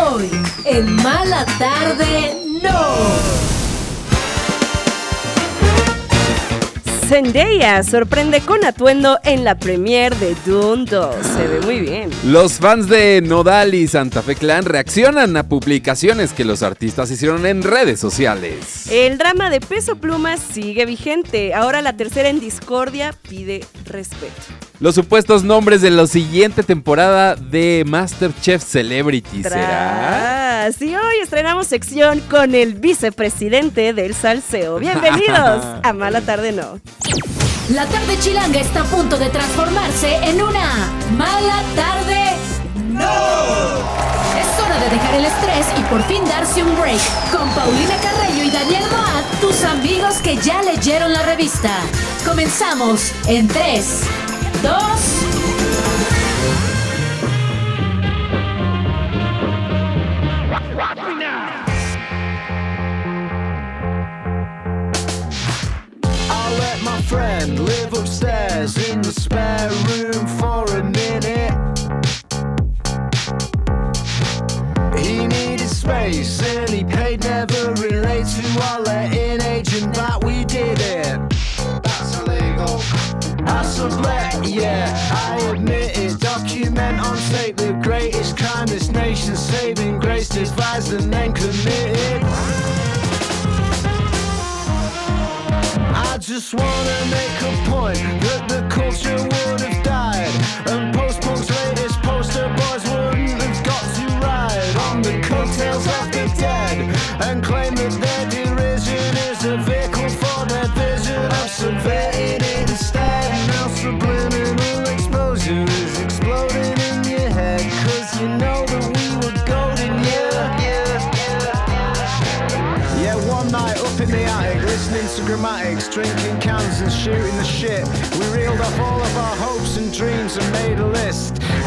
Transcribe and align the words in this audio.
Hoy, 0.00 0.30
en 0.64 0.94
Mala 0.96 1.44
Tarde, 1.58 2.36
no. 2.62 3.57
Zendaya 7.08 7.82
sorprende 7.84 8.42
con 8.42 8.66
atuendo 8.66 9.18
en 9.24 9.42
la 9.42 9.54
premiere 9.54 10.14
de 10.16 10.36
Dune 10.44 10.84
2. 10.84 11.16
Se 11.26 11.46
ve 11.48 11.60
muy 11.62 11.80
bien. 11.80 12.10
Los 12.26 12.58
fans 12.58 12.86
de 12.86 13.22
Nodal 13.22 13.72
y 13.72 13.88
Santa 13.88 14.20
Fe 14.20 14.34
Clan 14.34 14.66
reaccionan 14.66 15.34
a 15.38 15.48
publicaciones 15.48 16.34
que 16.34 16.44
los 16.44 16.62
artistas 16.62 17.10
hicieron 17.10 17.46
en 17.46 17.62
redes 17.62 17.98
sociales. 17.98 18.88
El 18.90 19.16
drama 19.16 19.48
de 19.48 19.62
Peso 19.62 19.96
Pluma 19.96 20.36
sigue 20.36 20.84
vigente. 20.84 21.54
Ahora 21.54 21.80
la 21.80 21.96
tercera 21.96 22.28
en 22.28 22.40
discordia 22.40 23.14
pide 23.26 23.64
respeto. 23.86 24.34
Los 24.78 24.94
supuestos 24.94 25.44
nombres 25.44 25.80
de 25.80 25.90
la 25.90 26.06
siguiente 26.06 26.62
temporada 26.62 27.36
de 27.36 27.84
Masterchef 27.86 28.62
Celebrity 28.62 29.44
será. 29.44 30.37
Sí, 30.76 30.94
hoy 30.94 31.20
estrenamos 31.22 31.68
sección 31.68 32.20
con 32.28 32.52
el 32.54 32.74
vicepresidente 32.74 33.92
del 33.92 34.12
salseo. 34.12 34.78
Bienvenidos 34.78 35.64
a 35.84 35.92
Mala 35.92 36.20
Tarde 36.20 36.50
No. 36.50 36.80
La 37.70 37.86
tarde 37.86 38.18
chilanga 38.20 38.58
está 38.60 38.80
a 38.80 38.84
punto 38.84 39.16
de 39.18 39.28
transformarse 39.30 40.16
en 40.16 40.42
una 40.42 40.90
Mala 41.16 41.62
Tarde 41.76 42.32
No. 42.88 43.78
Es 44.36 44.62
hora 44.64 44.78
de 44.80 44.90
dejar 44.90 45.14
el 45.14 45.24
estrés 45.26 45.66
y 45.78 45.82
por 45.84 46.02
fin 46.04 46.24
darse 46.24 46.62
un 46.62 46.76
break. 46.76 47.00
Con 47.30 47.48
Paulina 47.50 47.94
Carreño 48.02 48.42
y 48.42 48.50
Daniel 48.50 48.84
Moat, 48.90 49.40
tus 49.40 49.62
amigos 49.64 50.16
que 50.16 50.36
ya 50.38 50.60
leyeron 50.62 51.12
la 51.12 51.22
revista. 51.22 51.70
Comenzamos 52.26 53.12
en 53.28 53.46
3, 53.46 54.00
dos. 60.78 61.96
I'll 66.30 66.58
let 66.58 66.82
my 66.82 67.00
friend 67.02 67.58
live 67.58 67.92
upstairs 67.94 68.76
in 68.88 69.02
the 69.02 69.12
spare 69.12 69.70
room 69.88 70.26
for 70.38 70.64
a 70.76 70.84
minute. 70.84 71.54
He 74.98 75.26
needed 75.26 75.68
space 75.68 76.40
and 76.42 76.70
he 76.70 76.84
paid 76.84 77.24
never 77.24 77.72
relates 77.74 78.38
to 78.38 78.62
our 78.70 78.80
letting 78.82 79.42
agent 79.42 79.94
that 79.94 80.22
we 80.22 80.44
did 80.44 80.78
it. 80.80 81.18
That's 81.82 82.18
illegal. 82.20 82.80
I 83.48 83.62
sublet, 83.64 84.46
yeah, 84.46 84.94
I 85.10 85.38
admit 85.52 85.98
it. 85.98 86.20
Document 86.20 87.00
on 87.00 87.16
tape 87.30 87.56
the 87.56 87.72
greatest 87.82 88.36
crime 88.36 88.66
this 88.66 88.90
nation's 88.90 89.38
saving 89.38 89.87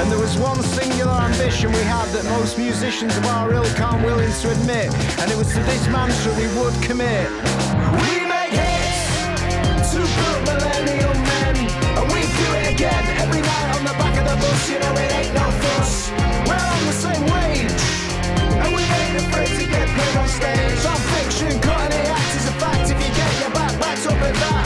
And 0.02 0.10
there 0.10 0.18
was 0.18 0.36
one 0.36 0.60
singular 0.64 1.14
ambition 1.14 1.72
we 1.72 1.78
had 1.86 2.10
that 2.10 2.26
most 2.26 2.58
musicians 2.58 3.16
of 3.18 3.26
our 3.38 3.54
ilk 3.54 3.80
aren't 3.80 4.04
willing 4.04 4.34
to 4.34 4.50
admit. 4.50 4.90
And 5.22 5.30
it 5.30 5.38
was 5.38 5.54
to 5.54 5.62
this 5.62 5.86
mantra 5.94 6.34
we 6.42 6.50
would 6.58 6.74
commit. 6.82 7.30
We 8.02 8.26
make 8.26 8.50
hits 8.50 9.94
to 9.94 10.02
put 10.02 10.38
millennial 10.50 11.14
men. 11.14 11.54
And 12.02 12.06
we 12.10 12.26
do 12.26 12.48
it 12.58 12.74
again 12.74 13.04
every 13.22 13.46
night 13.46 13.70
on 13.78 13.86
the 13.86 13.94
back 14.02 14.18
of 14.18 14.26
the 14.26 14.38
bus. 14.42 14.74
You 14.74 14.82
know 14.82 14.94
it 14.98 15.14
ain't 15.22 15.38
no 15.38 15.46
fuss. 15.70 16.10
We're 16.50 16.58
on 16.58 16.84
the 16.90 16.98
same 16.98 17.22
wage. 17.30 17.86
And 18.58 18.74
we 18.74 18.82
ain't 18.82 19.22
afraid 19.22 19.54
to 19.54 19.66
get 19.70 19.86
paid 19.86 20.16
on 20.18 20.26
stage. 20.34 20.82
On 20.82 20.98
fiction, 21.14 21.54
cutting 21.62 21.94
the 21.94 22.02
act 22.10 22.32
is 22.42 22.50
a 22.50 22.56
fact. 22.58 22.90
If 22.90 22.98
you 22.98 23.12
get 23.14 23.32
your 23.38 23.54
back 23.54 23.78
backed 23.78 24.10
up 24.10 24.18
at 24.18 24.34
that, 24.34 24.66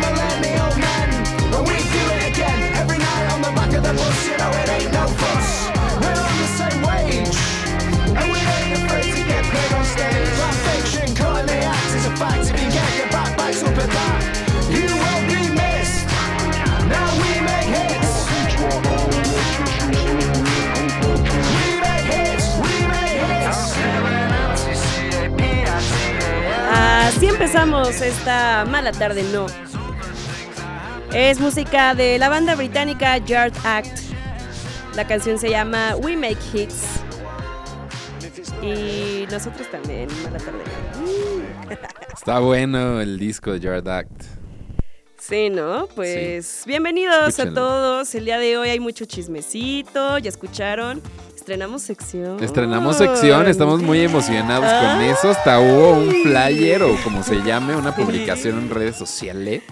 Así 26.73 27.27
empezamos 27.27 28.01
esta 28.01 28.65
mala 28.65 28.91
tarde, 28.93 29.23
no. 29.33 29.70
Es 31.13 31.39
música 31.41 31.93
de 31.93 32.17
la 32.17 32.29
banda 32.29 32.55
británica 32.55 33.17
Yard 33.17 33.53
Act. 33.65 33.99
La 34.95 35.05
canción 35.05 35.37
se 35.37 35.49
llama 35.49 35.95
We 35.97 36.15
Make 36.15 36.37
Hits. 36.53 36.85
Y 38.61 39.25
nosotros 39.29 39.69
también, 39.69 40.07
mala 40.23 40.37
tarde. 40.37 40.63
Está 42.13 42.39
bueno 42.39 43.01
el 43.01 43.19
disco 43.19 43.51
de 43.51 43.59
Yard 43.59 43.87
Act. 43.89 44.23
Sí, 45.17 45.49
¿no? 45.49 45.87
Pues 45.95 46.63
bienvenidos 46.65 47.29
Escúchenlo. 47.29 47.51
a 47.51 47.63
todos. 47.63 48.15
El 48.15 48.25
día 48.25 48.37
de 48.39 48.57
hoy 48.57 48.69
hay 48.69 48.79
mucho 48.79 49.05
chismecito, 49.05 50.17
ya 50.17 50.29
escucharon. 50.29 51.01
Estrenamos 51.41 51.81
sección. 51.81 52.43
Estrenamos 52.43 52.97
sección, 52.97 53.47
estamos 53.47 53.81
muy 53.81 53.99
emocionados 54.01 54.63
con 54.71 55.01
eso. 55.01 55.29
Hasta 55.31 55.59
hubo 55.59 55.93
un 55.93 56.11
flyer 56.21 56.83
o 56.83 56.95
como 57.03 57.23
se 57.23 57.41
llame, 57.41 57.75
una 57.75 57.95
publicación 57.95 58.59
en 58.59 58.69
redes 58.69 58.95
sociales 58.95 59.63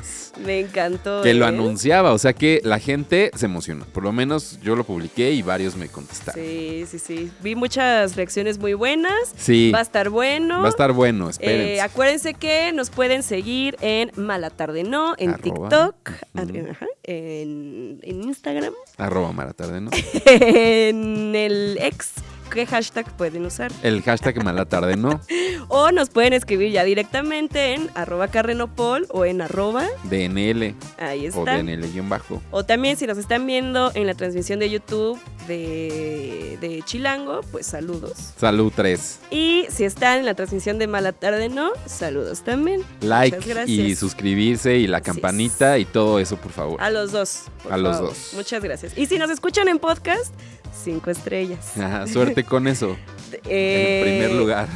Me 0.43 0.61
encantó. 0.61 1.21
que 1.21 1.35
lo 1.35 1.45
¿eh? 1.45 1.49
anunciaba. 1.49 2.11
O 2.13 2.17
sea 2.17 2.33
que 2.33 2.59
la 2.63 2.79
gente 2.79 3.29
se 3.35 3.45
emocionó. 3.45 3.85
Por 3.85 4.01
lo 4.03 4.11
menos 4.11 4.59
yo 4.63 4.75
lo 4.75 4.83
publiqué 4.83 5.31
y 5.31 5.43
varios 5.43 5.75
me 5.75 5.89
contestaron. 5.89 6.43
Sí, 6.43 6.85
sí, 6.89 6.97
sí. 6.97 7.31
Vi 7.43 7.53
muchas 7.55 8.15
reacciones 8.15 8.57
muy 8.57 8.73
buenas. 8.73 9.13
Sí. 9.37 9.71
Va 9.71 9.77
a 9.79 9.83
estar 9.83 10.09
bueno. 10.09 10.61
Va 10.61 10.65
a 10.65 10.69
estar 10.69 10.91
bueno, 10.91 11.29
espérense. 11.29 11.75
Eh, 11.75 11.81
acuérdense 11.81 12.33
que 12.33 12.73
nos 12.73 12.89
pueden 12.89 13.21
seguir 13.21 13.77
en 13.81 14.11
Mala 14.15 14.49
Tarde 14.49 14.83
No, 14.83 15.13
en 15.19 15.35
Arroba. 15.35 15.43
TikTok, 15.69 16.09
ajá, 16.33 16.85
en, 17.03 17.99
en 18.03 18.23
Instagram, 18.23 18.73
Arroba 18.97 19.31
Maratarde, 19.31 19.81
¿no? 19.81 19.91
en 20.25 21.35
el 21.35 21.77
ex 21.81 22.13
¿qué 22.49 22.65
hashtag 22.65 23.11
pueden 23.15 23.45
usar? 23.45 23.71
El 23.83 24.01
hashtag 24.01 24.43
mala 24.43 24.65
tarde 24.65 24.95
no. 24.95 25.21
O 25.67 25.91
nos 25.91 26.09
pueden 26.09 26.33
escribir 26.33 26.71
ya 26.71 26.83
directamente 26.83 27.73
en 27.75 27.89
arroba 27.93 28.29
carrenopol 28.29 29.05
o 29.11 29.25
en 29.25 29.41
arroba, 29.41 29.85
DNL 30.05 30.73
ahí 30.97 31.25
o 31.27 31.29
está. 31.29 31.57
DNL-bajo. 31.57 32.41
O 32.51 32.63
también 32.63 32.97
si 32.97 33.05
nos 33.05 33.17
están 33.17 33.45
viendo 33.45 33.91
en 33.93 34.07
la 34.07 34.15
transmisión 34.15 34.59
de 34.59 34.69
YouTube 34.69 35.19
de, 35.47 36.57
de 36.59 36.81
Chilango, 36.83 37.41
pues 37.51 37.67
saludos. 37.67 38.33
Salud 38.37 38.71
3. 38.75 39.19
Y 39.31 39.65
si 39.69 39.83
están 39.83 40.19
en 40.19 40.25
la 40.25 40.33
transmisión 40.33 40.79
de 40.79 40.87
Mala 40.87 41.11
Tarde 41.11 41.49
No, 41.49 41.71
saludos 41.85 42.43
también. 42.43 42.81
Like 43.01 43.39
y 43.67 43.95
suscribirse 43.95 44.77
y 44.77 44.87
la 44.87 45.01
campanita 45.01 45.77
y 45.77 45.85
todo 45.85 46.19
eso, 46.19 46.37
por 46.37 46.51
favor. 46.51 46.81
A 46.81 46.89
los 46.89 47.11
dos. 47.11 47.43
por 47.63 47.73
A 47.73 47.77
los 47.77 47.99
dos. 47.99 48.31
Muchas 48.33 48.63
gracias. 48.63 48.97
Y 48.97 49.05
si 49.05 49.17
nos 49.17 49.29
escuchan 49.29 49.67
en 49.67 49.79
podcast, 49.79 50.33
cinco 50.73 51.09
estrellas. 51.11 51.77
Ajá, 51.77 52.07
suerte 52.11 52.43
con 52.43 52.67
eso. 52.67 52.97
Eh, 53.45 54.01
En 54.03 54.27
primer 54.27 54.31
lugar. 54.39 54.67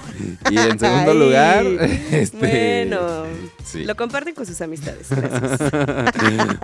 y 0.50 0.58
en 0.58 0.78
segundo 0.80 1.12
Ay, 1.12 1.18
lugar, 1.18 1.64
este. 2.10 2.36
Bueno, 2.90 3.22
Sí. 3.64 3.84
lo 3.84 3.94
comparten 3.94 4.34
con 4.34 4.44
sus 4.46 4.60
amistades. 4.60 5.06
Gracias. 5.10 5.60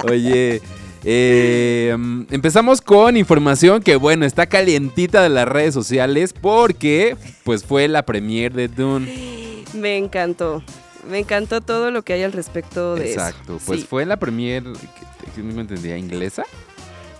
Oye, 0.04 0.60
eh, 1.04 1.94
mm, 1.96 2.22
empezamos 2.30 2.80
con 2.80 3.16
información 3.16 3.80
que, 3.80 3.94
bueno, 3.94 4.26
está 4.26 4.46
calientita 4.46 5.22
de 5.22 5.28
las 5.28 5.46
redes 5.46 5.72
sociales 5.72 6.32
porque, 6.32 7.16
pues, 7.44 7.62
fue 7.64 7.86
la 7.86 8.04
premier 8.04 8.52
de 8.52 8.66
Dune. 8.66 9.64
Me 9.72 9.96
encantó. 9.98 10.64
Me 11.08 11.20
encantó 11.20 11.60
todo 11.60 11.92
lo 11.92 12.02
que 12.02 12.14
hay 12.14 12.24
al 12.24 12.32
respecto 12.32 12.96
de 12.96 13.12
Exacto, 13.12 13.56
eso. 13.56 13.62
pues 13.66 13.80
Sí. 13.82 13.86
fue 13.88 14.04
la 14.04 14.16
premier, 14.16 14.64
que, 14.64 15.30
que 15.36 15.42
no 15.44 15.54
me 15.54 15.60
entendía, 15.60 15.96
inglesa. 15.96 16.42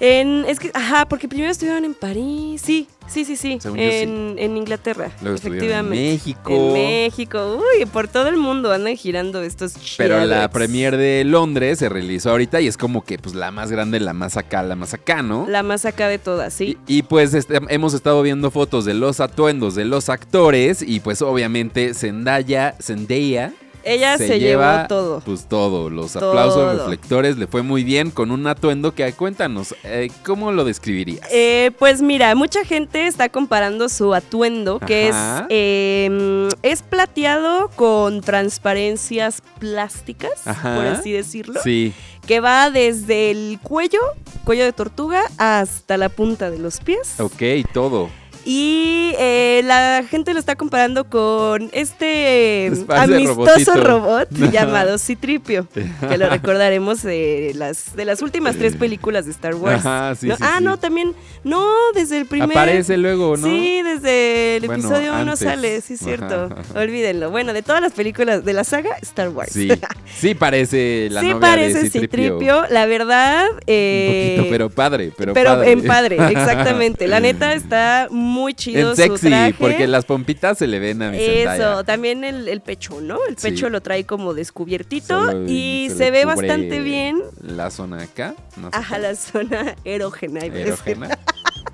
En, 0.01 0.45
es 0.47 0.59
que, 0.61 0.71
ajá, 0.75 1.07
porque 1.07 1.29
primero 1.29 1.51
estuvieron 1.51 1.85
en 1.85 1.95
París. 1.95 2.61
Sí, 2.65 2.87
sí, 3.07 3.25
sí, 3.25 3.37
sí. 3.37 3.59
Según 3.61 3.79
yo, 3.79 3.85
En, 3.85 4.37
en 4.39 4.57
Inglaterra. 4.57 5.11
Luego 5.23 5.37
estuvieron 5.37 5.87
en 5.87 5.95
efectivamente. 5.95 6.13
México. 6.13 6.51
En 6.51 6.73
México. 6.73 7.59
Uy, 7.59 7.87
por 7.87 8.09
todo 8.09 8.29
el 8.29 8.37
mundo 8.37 8.73
andan 8.73 8.97
girando 8.97 9.43
estos 9.43 9.75
Pero 9.97 10.25
la 10.27 10.51
premier 10.51 10.97
de 10.97 11.25
Londres 11.25 11.79
se 11.79 11.89
realizó 11.89 12.31
ahorita 12.31 12.61
y 12.61 12.67
es 12.67 12.77
como 12.77 13.05
que, 13.05 13.19
pues, 13.19 13.35
la 13.35 13.51
más 13.51 13.71
grande, 13.71 14.01
la 14.01 14.13
más 14.13 14.37
acá, 14.37 14.63
la 14.63 14.77
más 14.77 14.93
acá, 14.93 15.23
¿no? 15.23 15.47
La 15.49 15.63
más 15.63 15.85
acá 15.87 16.09
de 16.09 16.19
todas, 16.19 16.53
sí. 16.53 16.77
Y, 16.87 16.99
y, 16.99 17.03
pues 17.03 17.35
este, 17.35 17.59
hemos 17.69 17.95
estado 17.95 18.21
viendo 18.23 18.51
fotos 18.51 18.85
de 18.85 18.95
los 18.95 19.21
atuendos 19.21 19.75
de 19.75 19.85
los 19.85 20.09
actores 20.09 20.83
y 20.83 21.01
pues 21.01 21.23
obviamente 21.23 21.95
Zendaya, 21.95 22.75
Zendaya 22.81 23.53
Ella 23.87 24.19
se, 24.19 24.41
lleva 24.41 24.77
llevó 24.79 24.89
todo. 24.89 25.21
pues 25.25 25.47
todo, 25.49 25.89
los 25.91 26.13
Todo. 26.13 26.31
aplausos, 26.31 26.77
reflectores, 26.79 27.37
le 27.39 27.47
fue 27.47 27.63
muy 27.63 27.85
bien 27.85 28.11
con 28.11 28.31
un 28.33 28.47
atuendo 28.49 28.95
que 28.95 29.13
cuéntanos, 29.13 29.75
eh, 29.85 30.11
¿cómo 30.25 30.51
lo 30.51 30.65
describirías? 30.65 31.27
Eh, 31.31 31.71
pues 31.79 32.03
mira, 32.03 32.35
mucha 32.35 32.65
gente 32.65 33.07
está 33.07 33.29
comparando 33.29 33.89
su 33.89 34.13
atuendo, 34.13 34.81
que 34.81 35.11
Ajá. 35.11 35.41
es, 35.43 35.47
eh, 35.51 36.49
es 36.63 36.83
plateado 36.83 37.69
con 37.77 38.21
transparencias 38.23 39.41
plásticas, 39.61 40.33
Ajá. 40.47 40.75
por 40.75 40.87
así 40.87 41.13
decirlo, 41.13 41.61
Sí, 41.63 41.93
que 42.27 42.41
va 42.41 42.71
desde 42.71 43.31
el 43.31 43.59
cuello, 43.63 44.01
cuello 44.45 44.65
de 44.65 44.73
tortuga, 44.73 45.23
hasta 45.39 45.97
la 45.97 46.09
punta 46.09 46.51
de 46.51 46.59
los 46.59 46.81
pies. 46.81 47.21
ok, 47.21 47.71
todo. 47.73 48.11
Y 48.49 49.13
eh, 49.19 49.61
la 49.65 50.05
gente 50.09 50.33
lo 50.33 50.39
está 50.39 50.55
comparando 50.55 51.09
con 51.11 51.69
este 51.73 52.67
Es 52.69 52.79
parece 52.85 53.17
amistoso 53.17 53.75
robot 53.75 54.29
llamado 54.53 54.99
Citripio, 54.99 55.67
que 56.09 56.17
lo 56.17 56.29
recordaremos 56.31 57.03
de 57.03 57.51
las, 57.57 57.97
de 57.97 58.05
las 58.05 58.23
últimas 58.23 58.55
tres 58.55 58.77
películas 58.77 59.25
de 59.25 59.33
Star 59.33 59.57
Wars. 59.57 59.85
Ajá, 59.85 60.15
sí, 60.15 60.29
No, 60.29 60.37
sí, 60.37 60.43
ah, 60.47 60.59
sí. 60.59 60.65
no, 60.65 60.77
también, 60.77 61.13
no, 61.43 61.67
desde 61.93 62.19
el 62.19 62.27
primer... 62.27 62.57
Aparece 62.57 62.97
luego, 62.97 63.37
¿no? 63.37 63.49
Sí, 63.49 63.83
desde 63.83 64.59
el 64.59 64.67
Bueno, 64.67 64.81
episodio 64.81 65.13
1 65.15 65.21
antes. 65.23 65.39
sale, 65.41 65.81
sí 65.81 65.95
es 65.95 66.01
cierto. 66.01 66.45
Ajá, 66.45 66.61
ajá. 66.61 66.81
Olvídenlo. 66.81 67.33
Bueno, 67.33 67.53
de 67.53 67.63
todas 67.63 67.83
las 67.83 67.95
películas 67.95 68.45
de 68.45 68.53
la 68.53 68.63
saga, 68.63 68.91
Star 69.03 69.31
Wars. 69.31 69.51
Sí, 69.53 69.69
sí 70.17 70.37
parece 70.37 71.09
la 71.11 71.21
sí 71.21 71.31
novia 71.31 71.41
parece 71.41 71.83
de 71.83 71.91
Citripio. 71.91 72.39
Citripio, 72.39 72.65
la 72.71 72.87
verdad... 72.87 73.45
Un 73.51 73.59
eh, 73.67 74.35
poquito, 74.37 74.51
pero 74.53 74.71
padre, 74.71 75.13
pero, 75.17 75.35
pero 75.35 75.51
padre. 75.51 75.73
en 75.73 75.83
padre, 75.85 76.17
exactamente. 76.31 77.09
La 77.09 77.19
neta 77.19 77.53
está 77.53 78.07
muy 78.09 78.36
chido 78.55 78.91
En 78.91 78.97
su 78.97 79.03
sexy, 79.03 79.29
traje. 79.29 79.55
porque 79.59 79.87
las 79.87 80.05
pompitas 80.05 80.59
se 80.59 80.67
le 80.67 80.79
ven 80.79 81.03
a 81.03 81.11
mi 81.11 81.19
Zendaya. 81.19 81.55
Eso, 81.55 81.85
también 81.85 82.25
el, 82.25 82.49
el 82.49 82.61
pecho, 82.61 83.01
¿no? 83.01 83.19
El 83.29 83.37
Sí. 83.39 83.49
pecho 83.51 83.69
lo 83.71 83.81
trae 83.81 84.05
como 84.05 84.35
descubiertito 84.35 85.07
Solo 85.27 85.45
y 85.49 85.91
se 85.97 86.11
ve 86.11 86.25
bastante 86.25 86.81
bien. 86.81 87.23
La 87.43 87.71
zona 87.71 88.03
acá. 88.03 88.35
No 88.57 88.71
sé 88.71 88.77
Ajá, 88.77 88.99
la 88.99 89.15
zona 89.15 89.75
erógena. 89.85 90.41
Erógena. 90.41 91.19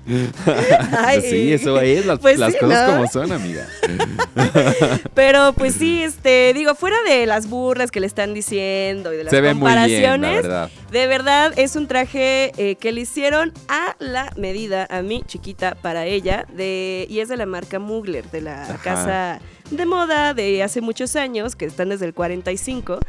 Ay, 0.97 1.21
sí, 1.21 1.53
eso 1.53 1.79
es, 1.79 2.05
las, 2.05 2.19
pues 2.19 2.37
las 2.37 2.53
sí, 2.53 2.59
cosas 2.59 2.87
¿no? 2.89 2.93
como 2.97 3.07
son, 3.09 3.31
amiga. 3.31 3.67
Pero 5.13 5.53
pues 5.53 5.75
sí, 5.75 6.03
este, 6.03 6.53
digo, 6.53 6.75
fuera 6.75 6.97
de 7.07 7.25
las 7.25 7.47
burlas 7.47 7.89
que 7.91 7.99
le 7.99 8.07
están 8.07 8.33
diciendo 8.33 9.13
y 9.13 9.17
de 9.17 9.23
las 9.23 9.31
Se 9.31 9.41
ve 9.41 9.53
muy 9.53 9.71
bien, 9.71 9.75
la 9.75 9.81
comparaciones, 9.81 10.41
verdad. 10.43 10.69
de 10.91 11.07
verdad 11.07 11.53
es 11.57 11.75
un 11.75 11.87
traje 11.87 12.51
eh, 12.57 12.75
que 12.75 12.91
le 12.91 13.01
hicieron 13.01 13.53
a 13.69 13.95
la 13.99 14.31
medida, 14.35 14.87
a 14.89 15.01
mi 15.01 15.21
chiquita, 15.23 15.75
para 15.75 16.05
ella, 16.05 16.45
de, 16.53 17.05
y 17.09 17.19
es 17.19 17.29
de 17.29 17.37
la 17.37 17.45
marca 17.45 17.79
Mugler, 17.79 18.29
de 18.31 18.41
la 18.41 18.63
Ajá. 18.63 18.77
casa 18.83 19.39
de 19.71 19.85
moda 19.85 20.33
de 20.33 20.61
hace 20.63 20.81
muchos 20.81 21.15
años, 21.15 21.55
que 21.55 21.65
están 21.65 21.89
desde 21.89 22.05
el 22.05 22.13
45. 22.13 22.99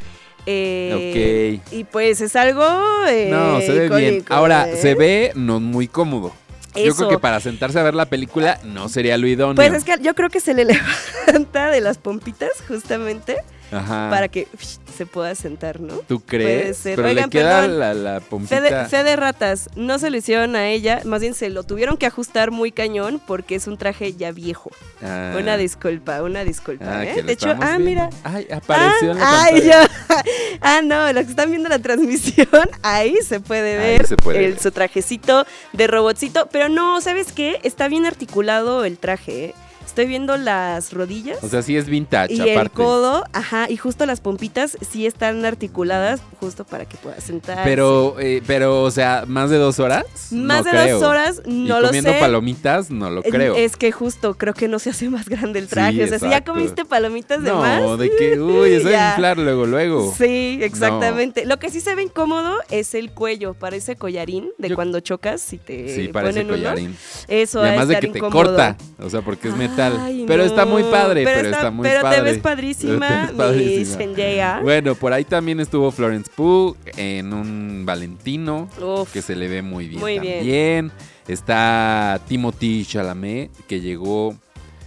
Eh, 0.47 1.59
Y 1.71 1.83
pues 1.85 2.21
es 2.21 2.35
algo. 2.35 2.63
eh, 3.09 3.27
No, 3.31 3.59
se 3.61 3.71
ve 3.71 3.89
bien. 3.97 4.25
Ahora, 4.29 4.69
¿eh? 4.69 4.77
se 4.77 4.93
ve 4.95 5.31
no 5.35 5.59
muy 5.59 5.87
cómodo. 5.87 6.33
Yo 6.75 6.95
creo 6.95 7.09
que 7.09 7.19
para 7.19 7.39
sentarse 7.39 7.79
a 7.79 7.83
ver 7.83 7.95
la 7.95 8.05
película 8.05 8.59
no 8.63 8.89
sería 8.89 9.17
lo 9.17 9.27
idóneo. 9.27 9.55
Pues 9.55 9.73
es 9.73 9.83
que 9.83 9.97
yo 10.01 10.15
creo 10.15 10.29
que 10.29 10.39
se 10.39 10.53
le 10.53 10.65
levanta 11.27 11.69
de 11.69 11.81
las 11.81 11.97
pompitas, 11.97 12.51
justamente, 12.67 13.37
Ajá. 13.71 14.09
para 14.11 14.27
que 14.27 14.47
se 14.95 15.05
pueda 15.05 15.35
sentar, 15.35 15.79
¿no? 15.81 15.95
¿Tú 16.07 16.19
crees? 16.21 16.79
Pero 16.83 17.03
Oigan, 17.05 17.25
le 17.25 17.29
queda 17.29 17.61
perdón. 17.61 17.79
la, 17.79 17.93
la 17.93 18.19
Fe 18.21 18.25
pompita. 18.29 18.61
de, 18.61 18.85
fe 18.89 19.03
de 19.03 19.15
ratas, 19.15 19.69
no 19.75 19.99
se 19.99 20.09
lo 20.09 20.17
hicieron 20.17 20.55
a 20.55 20.67
ella, 20.69 21.01
más 21.05 21.21
bien 21.21 21.33
se 21.33 21.49
lo 21.49 21.63
tuvieron 21.63 21.97
que 21.97 22.05
ajustar 22.05 22.51
muy 22.51 22.71
cañón 22.71 23.21
porque 23.25 23.55
es 23.55 23.67
un 23.67 23.77
traje 23.77 24.13
ya 24.13 24.31
viejo. 24.31 24.71
Ah. 25.03 25.35
Una 25.37 25.57
disculpa, 25.57 26.21
una 26.23 26.43
disculpa. 26.43 26.85
Ah, 26.99 27.05
¿eh? 27.05 27.23
De 27.23 27.33
hecho, 27.33 27.49
ah, 27.49 27.55
viendo. 27.77 27.79
mira. 27.79 28.09
Ay, 28.23 28.47
apareció 28.51 29.11
en 29.11 29.19
la 29.19 29.43
ay, 29.43 29.51
pantalla. 29.61 29.81
ya. 29.83 29.89
Ah, 30.61 30.81
no, 30.83 31.11
los 31.11 31.23
que 31.25 31.29
están 31.31 31.49
viendo 31.49 31.67
la 31.69 31.79
transmisión, 31.79 32.47
ahí 32.81 33.17
se 33.27 33.39
puede 33.39 33.77
ver 33.77 34.07
se 34.07 34.15
puede 34.15 34.45
el, 34.45 34.51
ver. 34.53 34.61
su 34.61 34.71
trajecito 34.71 35.45
de 35.73 35.87
robotcito. 35.87 36.47
Pero 36.51 36.69
no, 36.69 37.01
¿sabes 37.01 37.31
qué? 37.33 37.59
Está 37.63 37.87
bien 37.87 38.05
articulado 38.05 38.85
el 38.85 38.97
traje. 38.97 39.45
¿eh? 39.45 39.53
Estoy 39.95 40.07
viendo 40.07 40.35
las 40.35 40.91
rodillas. 40.91 41.41
O 41.41 41.47
sea, 41.47 41.61
sí 41.61 41.77
es 41.77 41.85
vintage, 41.87 42.33
y 42.33 42.41
el 42.41 42.69
codo, 42.69 43.23
ajá, 43.31 43.67
y 43.69 43.77
justo 43.77 44.05
las 44.05 44.19
pompitas 44.19 44.77
sí 44.91 45.05
están 45.05 45.45
articuladas 45.45 46.19
justo 46.41 46.65
para 46.65 46.83
que 46.83 46.97
puedas 46.97 47.23
sentar. 47.23 47.63
Pero, 47.63 48.17
eh, 48.19 48.43
pero, 48.45 48.83
o 48.83 48.91
sea, 48.91 49.23
¿más 49.25 49.49
de 49.49 49.55
dos 49.57 49.79
horas? 49.79 50.03
Más 50.31 50.57
No 50.57 50.63
de 50.65 50.69
creo. 50.71 50.99
dos 50.99 51.07
horas, 51.09 51.41
no 51.45 51.77
y 51.77 51.81
lo 51.81 51.87
comiendo 51.87 52.11
sé. 52.11 52.19
palomitas, 52.19 52.91
no 52.91 53.09
lo 53.09 53.23
creo. 53.23 53.55
Es 53.55 53.77
que 53.77 53.93
justo 53.93 54.33
creo 54.37 54.53
que 54.53 54.67
no 54.67 54.79
se 54.79 54.89
hace 54.89 55.09
más 55.09 55.29
grande 55.29 55.59
el 55.59 55.65
Sí, 55.69 55.71
traje. 55.71 56.03
o 56.03 56.07
sea, 56.09 56.19
si 56.19 56.29
ya 56.29 56.43
comiste 56.43 56.83
palomitas 56.83 57.41
de 57.41 57.51
no, 57.51 57.61
más. 57.61 57.97
de 57.97 58.09
que, 58.17 58.37
uy, 58.37 58.73
eso 58.73 58.89
es 58.93 58.99
inflar 59.11 59.37
luego, 59.37 59.65
luego. 59.65 60.13
Sí, 60.17 60.59
exactamente. 60.61 61.45
Lo 61.45 61.57
que 61.57 61.69
sí 61.69 61.79
se 61.79 61.95
ve 61.95 62.03
incómodo 62.03 62.53
es 62.69 62.95
el 62.95 63.11
cuello, 63.13 63.53
parece 63.53 63.95
collarín 63.95 64.49
de 64.57 64.67
Yo- 64.67 64.75
cuando 64.75 64.99
chocas 64.99 65.53
y 65.53 65.57
te 65.57 65.87
Sí, 65.95 66.09
parece 66.09 66.41
ponen 66.41 66.47
uno. 66.47 66.55
collarín. 66.57 66.97
Eso, 67.29 67.63
Y 67.63 67.69
además 67.69 67.87
de 67.87 67.99
que 68.01 68.07
te 68.09 68.19
corta, 68.19 68.75
o 68.99 69.09
sea, 69.09 69.21
porque 69.21 69.47
es 69.47 69.55
metal. 69.55 69.84
Ay, 69.99 70.25
pero 70.27 70.43
está 70.43 70.65
muy 70.65 70.83
no. 70.83 70.91
padre, 70.91 71.23
pero, 71.23 71.49
está, 71.49 71.71
muy 71.71 71.87
pero 71.87 72.01
padre. 72.01 72.17
te 72.17 72.21
ves 72.23 72.37
padrísima, 72.39 73.07
Te 73.07 73.13
ves 73.27 73.31
padrísima. 73.31 74.59
Bueno, 74.61 74.95
por 74.95 75.13
ahí 75.13 75.23
también 75.23 75.59
estuvo 75.59 75.91
Florence 75.91 76.29
Pugh 76.35 76.75
en 76.97 77.33
un 77.33 77.83
Valentino, 77.85 78.69
Uf. 78.81 79.11
que 79.11 79.21
se 79.21 79.35
le 79.35 79.47
ve 79.47 79.61
muy 79.61 79.87
bien 79.87 79.99
Muy 80.01 80.19
bien. 80.19 80.37
también. 80.37 80.91
Está 81.27 82.19
Timothy 82.27 82.85
Chalamet, 82.85 83.49
que 83.67 83.81
llegó 83.81 84.35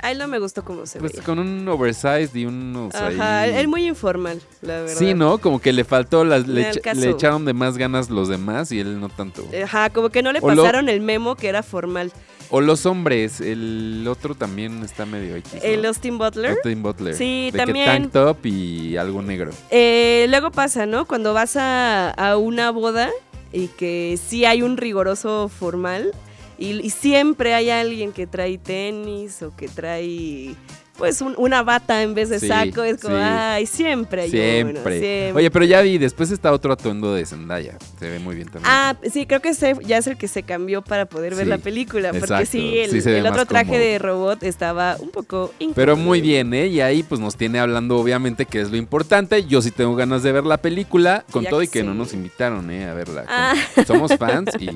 A 0.00 0.12
él 0.12 0.18
no 0.18 0.28
me 0.28 0.38
gustó 0.38 0.64
cómo 0.64 0.86
se 0.86 1.00
pues, 1.00 1.12
veía. 1.14 1.24
con 1.24 1.40
un 1.40 1.68
oversized 1.68 2.32
y 2.36 2.44
unos 2.44 2.94
Ajá, 2.94 3.40
ahí- 3.40 3.54
él 3.56 3.66
muy 3.66 3.84
informal, 3.86 4.40
la 4.62 4.80
verdad. 4.82 4.94
Sí, 4.96 5.14
¿no? 5.14 5.38
Como 5.38 5.60
que 5.60 5.72
le 5.72 5.82
faltó, 5.82 6.24
las, 6.24 6.46
le, 6.46 6.70
echa- 6.70 6.94
le 6.94 7.10
echaron 7.10 7.44
de 7.44 7.52
más 7.54 7.76
ganas 7.76 8.08
los 8.08 8.28
demás 8.28 8.70
y 8.70 8.78
él 8.78 9.00
no 9.00 9.08
tanto. 9.08 9.44
Ajá, 9.64 9.90
como 9.90 10.10
que 10.10 10.22
no 10.22 10.30
le 10.32 10.38
O 10.40 10.48
lo- 10.54 10.62
pasaron 10.62 10.88
el 10.88 11.00
memo 11.00 11.34
que 11.34 11.48
era 11.48 11.64
formal. 11.64 12.12
O 12.50 12.60
los 12.60 12.86
hombres, 12.86 13.40
el 13.40 14.06
otro 14.08 14.34
también 14.34 14.82
está 14.82 15.04
medio 15.04 15.36
X. 15.36 15.54
¿no? 15.54 15.60
El 15.62 15.84
Austin 15.84 16.18
Butler. 16.18 16.52
Austin 16.52 16.82
Butler. 16.82 17.14
Sí, 17.14 17.50
de 17.52 17.58
también. 17.58 17.84
Que 17.84 17.90
tank 17.90 18.12
top 18.12 18.46
y 18.46 18.96
algo 18.96 19.22
negro. 19.22 19.50
Eh, 19.70 20.26
luego 20.30 20.50
pasa, 20.50 20.86
¿no? 20.86 21.06
Cuando 21.06 21.34
vas 21.34 21.56
a, 21.56 22.10
a 22.10 22.36
una 22.36 22.70
boda 22.70 23.10
y 23.52 23.68
que 23.68 24.18
sí 24.22 24.44
hay 24.44 24.62
un 24.62 24.76
rigoroso 24.76 25.48
formal 25.48 26.12
y, 26.58 26.80
y 26.80 26.90
siempre 26.90 27.54
hay 27.54 27.70
alguien 27.70 28.12
que 28.12 28.26
trae 28.26 28.58
tenis 28.58 29.42
o 29.42 29.54
que 29.54 29.68
trae 29.68 30.54
pues 30.98 31.20
un- 31.22 31.34
una 31.38 31.62
bata 31.62 32.02
en 32.02 32.12
vez 32.14 32.28
de 32.28 32.40
Sí, 32.40 32.48
saco. 32.48 32.82
Es 32.82 33.00
como, 33.00 33.14
sí. 33.16 33.22
ay, 33.22 33.66
siempre 33.66 34.22
hay 34.22 34.28
uno, 34.30 34.72
Siempre. 34.72 35.32
Oye, 35.32 35.50
pero 35.50 35.64
ya 35.64 35.80
vi, 35.80 35.96
después 35.96 36.30
está 36.32 36.52
otro 36.52 36.72
atuendo 36.72 37.14
de 37.14 37.24
Zendaya. 37.24 37.76
Se 38.00 38.10
ve 38.10 38.18
muy 38.18 38.34
bien 38.34 38.48
también. 38.48 38.64
Ah, 38.66 38.96
sí, 39.10 39.24
creo 39.26 39.40
que 39.40 39.50
ese 39.50 39.76
ya 39.84 39.98
es 39.98 40.06
el 40.08 40.16
que 40.18 40.26
se 40.28 40.42
cambió 40.42 40.82
para 40.82 41.06
poder 41.06 41.34
ver 41.36 41.44
Sí, 41.44 41.50
la 41.50 41.58
película. 41.58 42.08
Porque 42.10 42.24
exacto, 42.24 42.46
sí, 42.50 42.78
el, 42.78 43.00
se 43.00 43.22
otro 43.22 43.46
traje 43.46 43.66
cómodo. 43.66 43.80
de 43.84 43.98
robot 43.98 44.42
estaba 44.42 44.96
un 44.98 45.10
poco 45.10 45.52
incómodo. 45.60 45.74
Pero 45.76 45.96
muy 45.96 46.20
bien, 46.20 46.52
¿eh? 46.52 46.66
Y 46.66 46.80
ahí 46.80 47.02
pues 47.04 47.20
nos 47.20 47.36
tiene 47.36 47.60
hablando 47.60 47.96
obviamente 47.98 48.44
que 48.44 48.60
es 48.60 48.70
lo 48.70 48.76
importante. 48.76 49.44
Yo 49.46 49.62
sí 49.62 49.70
tengo 49.70 49.94
ganas 49.94 50.22
de 50.24 50.32
ver 50.32 50.44
la 50.44 50.56
película, 50.58 51.24
con 51.30 51.44
todo 51.44 51.62
y 51.62 51.68
que 51.68 51.84
no 51.84 51.94
nos 51.94 52.12
invitaron, 52.12 52.70
¿eh? 52.72 52.88
A 52.88 52.94
verla. 52.94 53.24
Ah. 53.28 53.54
Somos 53.86 54.16
fans 54.16 54.50
y 54.58 54.66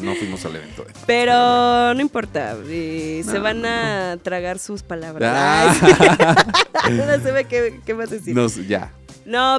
no 0.00 0.14
fuimos 0.14 0.44
al 0.44 0.56
evento. 0.56 0.82
¿eh? 0.88 0.92
Pero 1.06 1.92
no 1.94 2.00
importa, 2.00 2.56
eh, 2.68 3.22
se 3.24 3.34
No, 3.34 3.42
van 3.42 3.62
no, 3.62 3.68
a 3.68 4.16
tragar 4.22 4.58
sus 4.60 4.82
palabras. 4.82 5.32
Ah. 5.34 5.71
No 6.90 7.22
se 7.22 7.32
ve 7.32 7.44
qué, 7.44 7.80
qué 7.84 7.94
más 7.94 8.10
decir. 8.10 8.34
No. 8.34 8.42
Nos, 8.42 8.56
ya. 8.66 8.92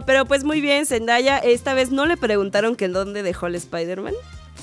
pero 0.06 0.26
pues 0.26 0.44
muy 0.44 0.62
bien, 0.62 0.86
Zendaya. 0.86 1.38
Esta 1.38 1.74
vez 1.74 1.92
no 1.92 2.06
le 2.06 2.18
preguntaron 2.18 2.76
que 2.76 2.86
en 2.86 2.94
dónde 2.94 3.24
dejó 3.24 3.48
el 3.48 3.56
Spider-Man. 3.56 4.14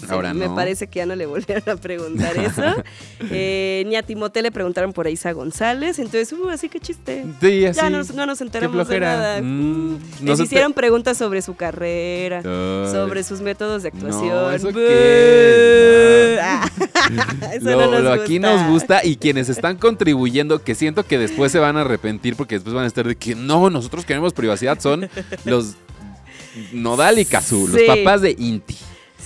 Sí, 0.00 0.06
Ahora 0.08 0.32
Me 0.34 0.46
no. 0.46 0.54
parece 0.54 0.86
que 0.86 0.98
ya 1.00 1.06
no 1.06 1.14
le 1.14 1.26
volvieron 1.26 1.68
a 1.68 1.76
preguntar 1.76 2.36
eso. 2.38 2.62
Eh, 3.32 3.84
ni 3.86 3.96
a 3.96 4.02
Timote 4.02 4.40
le 4.42 4.50
preguntaron 4.50 4.92
por 4.92 5.06
Isa 5.06 5.32
González. 5.32 5.98
Entonces, 5.98 6.32
uh, 6.32 6.48
así 6.48 6.68
que 6.68 6.80
chiste. 6.80 7.24
Sí, 7.40 7.66
así. 7.66 7.78
Ya 7.80 7.90
nos- 7.90 8.12
no 8.14 8.24
nos 8.26 8.40
enteramos 8.40 8.88
de 8.88 9.00
nada. 9.00 9.40
Mm, 9.42 9.98
Les 10.14 10.22
nos 10.22 10.40
hicieron 10.40 10.72
preguntas 10.72 11.16
sobre 11.18 11.42
su 11.42 11.54
carrera, 11.54 12.42
sobre 12.42 13.22
sus 13.22 13.40
métodos 13.40 13.82
de 13.82 13.90
No, 13.92 13.96
actuación. 13.98 14.54
¿eso 14.54 14.68
qué? 14.72 16.38
No. 17.10 17.22
Ah, 17.42 17.54
eso 17.54 17.70
Lo, 17.70 17.76
no 17.86 17.90
nos 17.92 18.02
lo 18.02 18.12
aquí 18.12 18.38
nos 18.38 18.66
gusta 18.68 19.04
y 19.04 19.16
quienes 19.16 19.48
están 19.48 19.76
contribuyendo, 19.76 20.62
que 20.62 20.74
siento 20.74 21.04
que 21.04 21.18
después 21.18 21.50
se 21.52 21.58
van 21.58 21.76
a 21.76 21.80
arrepentir 21.82 22.36
porque 22.36 22.54
después 22.56 22.74
van 22.74 22.84
a 22.84 22.86
estar 22.86 23.06
de 23.06 23.16
que 23.16 23.34
no, 23.34 23.68
nosotros 23.70 24.04
queremos 24.04 24.32
privacidad, 24.32 24.78
son 24.80 25.08
los 25.44 25.74
Nodal 26.72 27.18
y 27.18 27.24
Kazú, 27.24 27.68
los 27.68 27.80
Sí. 27.80 27.86
papás 27.86 28.22
de 28.22 28.34
Inti. 28.38 28.76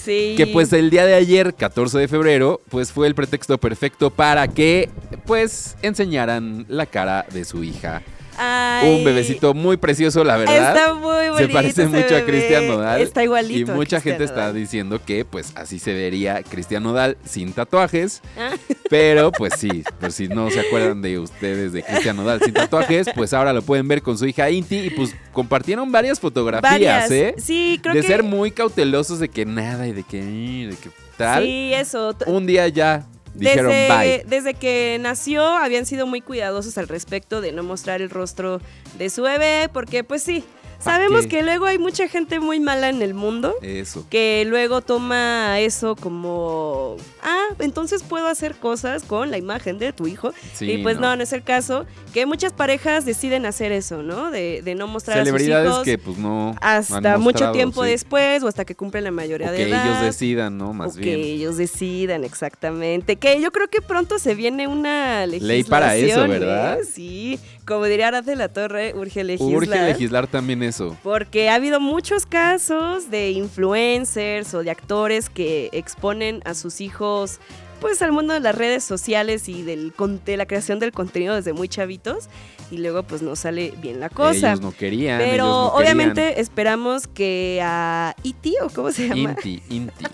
Que 0.05 0.47
pues 0.53 0.73
el 0.73 0.91
día 0.91 1.07
de 1.07 1.15
ayer, 1.15 1.55
14 1.55 1.99
de 1.99 2.09
febrero, 2.09 2.61
pues 2.69 2.93
fue 2.93 3.07
el 3.07 3.15
pretexto 3.15 3.59
perfecto 3.59 4.11
para 4.11 4.49
que 4.49 4.91
pues 5.27 5.77
enseñaran 5.83 6.67
la 6.69 6.87
cara 6.87 7.27
de 7.33 7.45
su 7.45 7.65
hija. 7.65 8.03
Ay, 8.39 8.99
Un 8.99 9.05
bebecito 9.05 9.55
muy 9.55 9.77
precioso, 9.77 10.25
la 10.25 10.37
verdad. 10.37 10.77
Está 10.77 10.95
muy 10.95 11.29
bonito. 11.29 11.39
se 11.39 11.49
parece 11.49 11.87
mucho 11.87 12.17
a. 12.17 12.25
Cristian 12.25 12.67
Nodal. 12.67 13.01
Está 13.01 13.23
igualito. 13.23 13.73
Y 13.73 13.75
mucha 13.75 14.01
gente 14.01 14.25
está 14.25 14.53
diciendo 14.53 15.01
que 15.05 15.25
pues 15.25 15.53
así 15.57 15.79
se 15.79 15.93
vería 15.93 16.43
Cristian 16.43 16.83
Nodal 16.83 17.17
sin 17.25 17.53
tatuajes. 17.53 18.23
Ah, 18.39 18.53
Pero 18.91 19.33
pues 19.33 19.55
sí, 19.59 19.83
pues 20.01 20.15
si 20.15 20.29
no 20.29 20.51
se 20.51 20.61
acuerdan 20.61 21.03
de 21.03 21.19
ustedes 21.19 21.73
de 21.73 21.83
Cristian 21.83 22.17
Nodal 22.17 22.41
sin 22.43 22.55
tatuajes, 22.55 23.09
pues 23.15 23.33
ahora 23.33 23.53
lo 23.53 23.63
pueden 23.63 23.89
ver 23.89 24.03
con 24.03 24.19
su 24.19 24.27
hija 24.27 24.51
Inti 24.51 24.79
y 24.79 24.91
pues 24.91 25.15
compartieron 25.33 25.91
varias 25.91 26.21
fotografías, 26.21 26.71
varias. 26.71 27.11
¿eh? 27.11 27.35
Sí, 27.39 27.81
creo 27.83 27.95
de 27.95 28.01
que. 28.03 28.07
ser 28.07 28.23
muy 28.23 28.51
cautelosos 28.51 29.19
de 29.19 29.29
que 29.29 29.47
nada 29.47 29.87
y 29.87 29.93
de 29.93 30.03
que, 30.03 30.23
de 30.23 30.77
que 30.77 30.91
tal. 31.17 31.45
Sí, 31.45 31.73
eso. 31.75 32.15
Un 32.27 32.47
día 32.47 32.69
ya 32.69 33.07
dijeron 33.35 33.71
Desde, 33.71 33.89
bye. 33.89 34.25
desde 34.27 34.55
que 34.55 34.99
nació 35.01 35.45
habían 35.45 35.87
sido 35.87 36.07
muy 36.07 36.21
cuidadosos 36.21 36.79
al 36.79 36.89
respecto 36.89 37.41
de 37.41 37.53
no 37.53 37.63
mostrar 37.63 38.01
el 38.01 38.11
rostro 38.11 38.61
de 38.99 39.11
su 39.11 39.23
bebé, 39.23 39.69
porque 39.73 40.05
pues 40.05 40.23
sí, 40.23 40.43
¿Pa 40.43 40.64
sabemos 40.85 41.23
qué? 41.23 41.29
que 41.29 41.43
luego 41.43 41.67
hay 41.67 41.79
mucha 41.79 42.09
gente 42.09 42.41
muy 42.41 42.61
mala 42.61 42.89
en 42.89 43.03
el 43.03 43.15
mundo. 43.15 43.55
Eso. 43.63 44.07
que 44.11 44.45
luego 44.47 44.81
toma 44.81 45.61
eso 45.61 45.97
como, 45.97 46.97
ah, 47.23 47.47
entonces 47.59 48.03
puedo 48.03 48.27
hacer 48.29 48.55
cosas 48.57 49.03
con 49.05 49.31
la 49.31 49.39
imagen 49.39 49.79
de 49.79 49.93
tu 49.93 50.07
hijo. 50.07 50.33
Sí, 50.55 50.71
y 50.73 50.83
pues 50.83 50.99
no. 50.99 51.17
no, 51.17 51.23
es 51.23 51.33
el 51.33 51.43
caso. 51.43 51.87
Que 52.13 52.27
muchas 52.27 52.53
parejas 52.53 53.05
deciden 53.05 53.45
hacer 53.47 53.73
eso, 53.73 54.03
¿no? 54.03 54.31
De, 54.31 54.63
de 54.63 54.75
no 54.75 54.87
mostrar 54.87 55.19
a 55.19 55.21
sus 55.25 55.29
Celebridades 55.31 55.69
hijos 55.69 55.83
que 55.85 55.99
pues 55.99 56.17
no. 56.19 56.55
hasta 56.61 57.19
mucho 57.19 57.51
tiempo 57.53 57.83
sí. 57.85 57.91
después 57.91 58.43
o 58.43 58.49
hasta 58.49 58.65
que 58.65 58.75
cumplen 58.77 59.05
la 59.05 59.11
mayoría 59.11 59.49
O 59.49 59.51
de 59.53 59.57
que 59.57 59.69
edad. 59.69 59.87
ellos 59.87 60.01
decidan, 60.03 60.57
¿no? 60.57 60.73
Más 60.73 60.95
o 60.95 60.99
bien. 60.99 61.17
que 61.17 61.23
ellos 61.33 61.57
decidan, 61.57 62.23
exactamente. 62.25 63.17
Que 63.17 63.41
yo 63.41 63.51
creo 63.51 63.69
que 63.69 63.83
pronto 63.83 64.19
se 64.19 64.35
viene 64.35 64.69
una 64.69 65.27
legislación. 65.27 65.49
Ley 65.49 65.65
para 65.65 65.97
eso, 65.97 66.25
¿eh? 66.25 66.29
¿verdad? 66.29 66.79
Sí, 66.91 67.39
como 67.67 67.85
diría 67.85 68.09
Arad 68.09 68.25
de 68.25 68.37
la 68.37 68.49
Torre, 68.49 68.95
urge 68.95 69.25
legislar. 69.25 69.57
Urge 69.57 69.87
legislar 69.87 70.27
también 70.27 70.63
eso. 70.63 70.97
Porque 71.03 71.49
ha 71.49 71.55
habido 71.55 71.81
muchos 71.81 72.27
casos 72.27 73.11
de 73.11 73.31
influencers 73.31 74.55
o 74.55 74.63
de 74.63 74.71
actores 74.71 75.29
que 75.29 75.71
exponen 75.73 76.41
a 76.45 76.55
sus 76.55 76.81
hijos 76.81 77.41
pues 77.81 78.01
al 78.01 78.13
mundo 78.13 78.33
de 78.33 78.41
las 78.41 78.55
redes 78.55 78.83
sociales 78.83 79.47
y 79.47 79.63
del 79.63 79.93
de 80.25 80.37
la 80.39 80.47
creación 80.47 80.79
del 80.79 80.93
contenido 80.93 81.35
desde 81.35 81.53
muy 81.53 81.69
chavitos 81.69 82.31
y 82.71 82.79
luego 82.79 83.03
pues 83.03 83.21
no 83.21 83.37
sale 83.37 83.75
bien 83.83 84.01
la 84.01 84.09
cosa. 84.09 84.53
Ellos 84.53 84.61
no 84.63 84.73
querían. 84.73 85.19
Pero 85.19 85.33
ellos 85.35 85.47
no 85.47 85.69
obviamente 85.75 86.41
esperamos 86.41 87.07
que 87.07 87.61
a 87.63 88.17
Iti 88.23 88.55
o 88.63 88.71
cómo 88.71 88.91
se 88.91 89.09
llama 89.09 89.37
Inti, 89.45 89.63
Inti. 89.69 90.05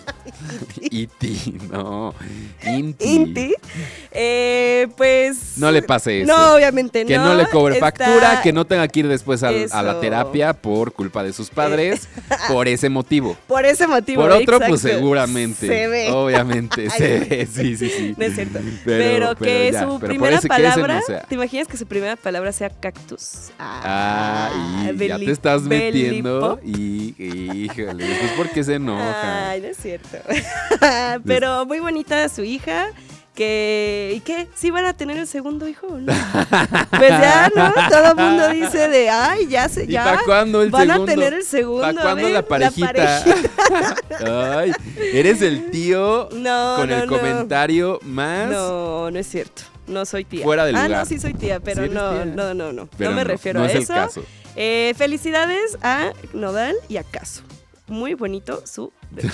Inti, 0.91 1.59
no. 1.71 2.15
Inti. 2.67 3.05
Inti, 3.05 3.55
eh, 4.11 4.89
pues 4.97 5.40
No 5.61 5.71
le 5.71 5.83
pase 5.83 6.23
eso. 6.23 6.33
No, 6.33 6.55
obviamente 6.55 7.05
Que 7.05 7.17
no. 7.17 7.27
no 7.27 7.35
le 7.35 7.47
cobre 7.49 7.75
Está- 7.75 7.87
factura, 7.93 8.41
que 8.43 8.53
no 8.53 8.65
tenga 8.65 8.87
que 8.89 9.01
ir 9.01 9.09
después 9.09 9.43
al- 9.43 9.67
a 9.71 9.83
la 9.83 10.01
terapia 10.01 10.53
por 10.53 10.93
culpa 10.93 11.23
de 11.23 11.33
sus 11.33 11.51
padres, 11.51 12.09
por 12.49 12.67
ese 12.69 12.89
motivo. 12.89 13.37
Por 13.47 13.65
ese 13.67 13.87
motivo. 13.87 14.23
Por 14.23 14.33
otro, 14.33 14.59
pues 14.67 14.81
seguramente. 14.81 15.67
Se 15.67 15.89
ve. 15.89 16.11
Obviamente, 16.11 16.89
Ay, 16.93 16.99
se 16.99 17.19
no. 17.21 17.27
ve, 17.29 17.49
sí, 17.53 17.77
sí, 17.77 17.89
sí. 17.91 18.15
No 18.17 18.25
es 18.25 18.35
cierto. 18.35 18.59
Pero- 18.85 19.35
Pero, 19.35 19.37
que 19.37 19.73
su 19.73 19.99
pero 19.99 19.99
primera 19.99 20.39
que 20.41 20.49
no 20.49 20.55
palabra. 20.55 21.01
¿Te 21.29 21.35
imaginas 21.35 21.69
que 21.69 21.77
su 21.77 21.87
primera 21.87 22.17
palabra 22.17 22.53
sea 22.53 22.71
cactus? 22.71 23.51
Ah, 23.59 24.51
y 24.95 25.07
ya 25.09 25.19
te 25.19 25.31
estás 25.31 25.63
metiendo 25.63 26.61
y, 26.65 27.15
híjole, 27.19 28.05
después 28.07 28.31
por 28.37 28.49
qué 28.51 28.65
se 28.65 28.75
enoja. 28.75 29.51
Ay, 29.51 29.61
no 29.61 29.69
es 29.69 29.77
cierto. 29.77 30.19
Pero 31.27 31.67
muy 31.67 31.81
bonita 31.81 32.29
su 32.29 32.43
hija. 32.43 32.87
Que, 33.41 34.13
¿Y 34.17 34.21
qué? 34.21 34.49
¿Sí 34.55 34.71
van 34.71 34.85
a 34.85 34.93
tener 34.93 35.17
el 35.17 35.27
segundo 35.27 35.67
hijo 35.67 35.87
o 35.87 35.99
no? 35.99 36.13
Pues 36.91 37.09
ya, 37.11 37.51
¿no? 37.57 37.73
Todo 37.89 38.11
el 38.11 38.17
mundo 38.17 38.49
dice 38.51 38.87
de, 38.89 39.09
ay, 39.09 39.47
ya 39.49 39.67
se, 39.71 39.85
¿Y 39.85 39.93
ya. 39.93 40.05
para 40.05 40.23
cuándo 40.25 40.61
el 40.61 40.69
van 40.71 40.87
segundo? 40.89 41.05
a 41.11 41.15
tener 41.15 41.33
el 41.33 41.43
segundo. 41.45 41.81
¿Para 41.81 42.03
cuándo 42.03 42.25
ver, 42.25 42.33
la 42.35 42.43
parejita? 42.45 42.93
parejita. 42.93 43.97
Ay, 44.61 44.73
eres 45.15 45.41
el 45.41 45.71
tío 45.71 46.29
No, 46.33 46.75
con 46.77 46.91
no, 46.91 46.97
el 46.97 47.07
no. 47.09 47.17
comentario 47.17 47.99
más. 48.03 48.51
No, 48.51 49.11
no 49.11 49.19
es 49.19 49.27
cierto. 49.27 49.63
No 49.87 50.05
soy 50.05 50.27
tía. 50.27 50.45
Fuera 50.45 50.67
de 50.67 50.77
Ah, 50.77 50.85
lugar. 50.85 51.01
no, 51.01 51.07
sí 51.07 51.19
soy 51.19 51.33
tía, 51.33 51.61
pero 51.61 51.85
Sí 51.85 51.89
no, 51.91 52.11
tía. 52.13 52.25
no, 52.27 52.53
no, 52.53 52.73
no. 52.75 52.89
No 52.99 53.11
me 53.13 53.25
refiero 53.25 53.63
a 53.63 53.67
es 53.69 53.75
eso. 53.75 53.95
el 53.95 53.99
caso. 54.01 54.23
Eh, 54.55 54.93
felicidades 54.99 55.79
a 55.83 56.13
Nodal 56.35 56.77
y 56.91 56.99
a 56.99 57.05
Caso. 57.05 57.41
Muy 57.91 58.15
bonito 58.15 58.63
su 58.67 58.93
bebé. 59.11 59.29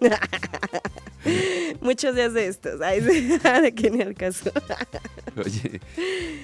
Muchos 1.80 2.14
días 2.16 2.34
de 2.34 2.48
estos. 2.48 2.80
Ay, 2.80 3.00
de 3.62 3.72
que 3.74 3.90
ni 3.90 4.02
al 4.02 4.14
caso. 4.14 4.50
Oye, 5.36 5.80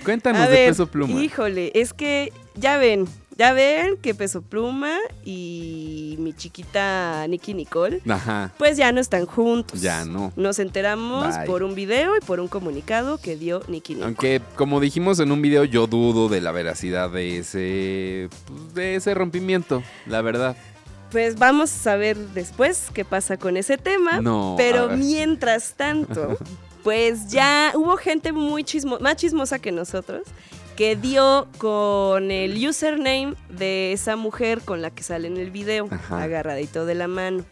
cuéntanos 0.05 0.43
A 0.43 0.47
de 0.47 0.53
ver, 0.53 0.69
peso 0.71 0.87
pluma. 0.87 1.21
híjole, 1.21 1.73
es 1.75 1.93
que 1.93 2.33
ya 2.55 2.79
ven, 2.79 3.07
ya 3.37 3.53
ven 3.53 3.97
que 4.01 4.15
Peso 4.15 4.41
Pluma 4.41 4.97
y 5.25 6.15
mi 6.21 6.33
chiquita 6.33 7.27
Nicky 7.29 7.55
Nicole, 7.55 8.01
Ajá. 8.09 8.53
pues 8.57 8.77
ya 8.77 8.93
no 8.93 9.01
están 9.01 9.27
juntos. 9.27 9.81
Ya 9.83 10.05
no. 10.05 10.33
Nos 10.37 10.59
enteramos 10.61 11.37
Bye. 11.37 11.47
por 11.47 11.63
un 11.65 11.75
video 11.75 12.17
y 12.17 12.21
por 12.21 12.39
un 12.39 12.47
comunicado 12.49 13.19
que 13.19 13.37
dio 13.37 13.63
Nicky 13.69 13.95
Nicole. 13.95 14.07
Aunque, 14.07 14.41
como 14.55 14.79
dijimos 14.81 15.19
en 15.19 15.33
un 15.33 15.43
video, 15.43 15.65
yo 15.65 15.87
dudo 15.89 16.29
de 16.29 16.41
la 16.41 16.53
veracidad 16.53 17.11
de 17.11 17.39
ese, 17.39 18.29
pues, 18.47 18.75
de 18.75 18.95
ese 18.95 19.13
rompimiento, 19.15 19.83
la 20.07 20.23
verdad. 20.23 20.57
Pues 21.11 21.39
vamos 21.39 21.87
a 21.87 21.97
ver 21.97 22.17
después 22.17 22.89
qué 22.93 23.05
pasa 23.05 23.37
con 23.37 23.57
ese 23.57 23.79
tema. 23.79 24.21
No, 24.21 24.55
Pero 24.57 24.89
mientras 24.89 25.75
tanto, 25.75 26.37
pues 26.85 27.29
ya 27.29 27.73
hubo 27.75 27.97
gente 27.97 28.33
muy 28.33 28.65
chismo 28.65 28.99
más 29.01 29.17
chismosa 29.17 29.59
que 29.59 29.73
nosotros 29.73 30.23
que 30.77 30.95
dio 30.95 31.49
con 31.57 32.31
el 32.31 32.69
username 32.69 33.35
de 33.49 33.93
esa 33.93 34.15
mujer 34.15 34.61
con 34.61 34.83
la 34.83 34.91
que 34.91 35.03
sale 35.03 35.27
en 35.27 35.39
el 35.39 35.51
video, 35.51 35.89
Ajá. 35.91 36.23
agarradito 36.23 36.85
de 36.85 36.95
la 36.95 37.09
mano. 37.09 37.45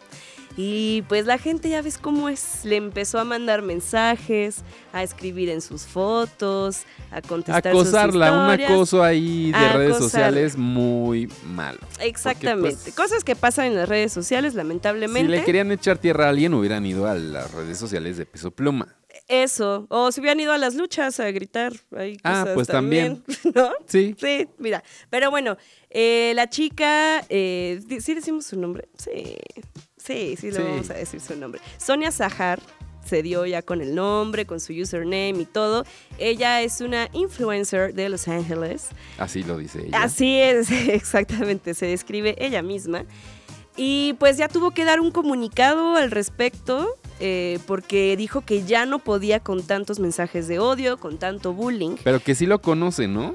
Y 0.57 1.03
pues 1.09 1.27
la 1.27 1.37
gente 1.39 1.69
ya 1.69 1.83
ves 1.83 1.99
cómo 1.99 2.29
es, 2.29 2.65
le 2.65 2.77
empezó 2.77 3.19
a 3.19 3.25
mandar 3.25 3.63
mensajes, 3.63 4.63
a 4.93 5.03
escribir 5.03 5.49
en 5.51 5.61
sus 5.61 5.83
fotos, 5.83 6.83
a 7.11 7.21
contestar 7.23 7.67
Acosarla, 7.73 8.29
sus 8.29 8.37
un 8.37 8.45
historias. 8.51 8.71
acoso 8.71 9.03
ahí 9.03 9.47
de 9.51 9.57
Acosarla. 9.57 9.79
redes 9.79 9.97
sociales 9.99 10.57
muy 10.57 11.29
malo. 11.45 11.81
Exactamente. 12.01 12.77
Pues, 12.85 12.95
Cosas 12.95 13.25
que 13.25 13.35
pasan 13.35 13.67
en 13.67 13.75
las 13.75 13.89
redes 13.89 14.13
sociales, 14.13 14.53
Si 14.53 14.57
lamentablemente. 14.59 15.29
le 15.29 15.43
querían 15.45 15.73
echar 15.73 15.99
tierra 15.99 16.27
a 16.27 16.29
alguien, 16.29 16.55
hubieran 16.55 16.87
ido 16.87 17.07
a 17.09 17.15
las 17.15 17.51
redes 17.53 17.77
sociales 17.77 18.17
de 18.17 18.25
Peso 18.27 18.53
Pluma. 18.53 18.95
Eso. 19.27 19.87
O 19.89 20.13
si 20.13 20.21
hubieran 20.21 20.39
ido 20.39 20.53
a 20.53 20.59
las 20.59 20.75
luchas 20.77 21.19
a 21.19 21.31
gritar. 21.33 21.73
Ahí 21.97 22.17
Ah, 22.23 22.41
cosas 22.43 22.55
pues 22.55 22.67
también. 22.69 23.25
¿No? 23.55 23.71
Sí. 23.87 24.15
Sí, 24.21 24.47
mira. 24.59 24.85
Pero 25.11 25.31
bueno, 25.31 25.57
eh, 25.91 26.33
la 26.37 26.49
chica, 26.49 27.25
eh, 27.29 27.81
¿sí 28.01 28.15
decimos 28.15 28.47
su 28.47 28.61
nombre? 28.61 28.87
Sí. 28.99 29.37
Sí, 30.05 30.37
sí, 30.39 30.51
le 30.51 30.57
Sí. 30.59 30.63
vamos 30.63 30.91
a 30.91 30.95
decir 30.95 31.21
su 31.21 31.37
nombre. 31.37 31.61
Sonia 31.79 32.11
Zahar. 32.13 32.61
se 33.05 33.23
dio 33.23 33.45
ya 33.45 33.61
con 33.61 33.83
el 33.83 33.95
nombre, 33.95 34.47
con 34.47 34.61
su 34.61 34.73
username 34.73 35.35
y 35.41 35.45
todo. 35.45 35.85
Ella 36.19 36.63
es 36.63 36.81
una 36.81 37.11
influencer 37.13 37.93
de 37.93 38.09
Los 38.09 38.29
Ángeles. 38.29 38.89
Así 39.19 39.43
lo 39.43 39.59
dice 39.59 39.89
ella. 39.89 40.03
Así 40.03 40.39
es, 40.41 40.71
exactamente, 40.89 41.75
se 41.75 41.85
describe 41.85 42.35
ella 42.39 42.63
misma. 42.63 43.05
Y 43.77 44.15
pues 44.15 44.39
ya 44.39 44.49
tuvo 44.49 44.71
que 44.71 44.87
dar 44.87 45.01
un 45.01 45.11
comunicado 45.11 45.97
al 45.97 46.11
respecto 46.13 46.97
eh, 47.21 47.59
porque 47.67 48.17
dijo 48.17 48.41
que 48.41 48.65
ya 48.65 48.87
no 48.87 49.01
podía 49.01 49.39
con 49.41 49.63
tantos 49.63 49.99
mensajes 50.01 50.49
de 50.49 50.59
odio, 50.59 50.97
con 50.97 51.19
tanto 51.19 51.53
bullying. 51.53 51.97
Pero 52.05 52.21
que 52.21 52.35
sí 52.35 52.47
lo 52.47 52.63
conoce, 52.63 53.07
¿no? 53.07 53.35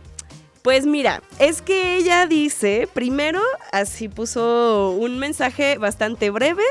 Pues 0.61 0.85
mira, 0.85 1.21
es 1.39 1.61
que 1.61 1.95
ella 1.97 2.25
dice, 2.27 2.87
primero, 2.93 3.41
así 3.71 4.09
puso 4.09 4.91
un 4.91 5.17
mensaje 5.17 5.77
bastante 5.77 6.29
breve 6.29 6.63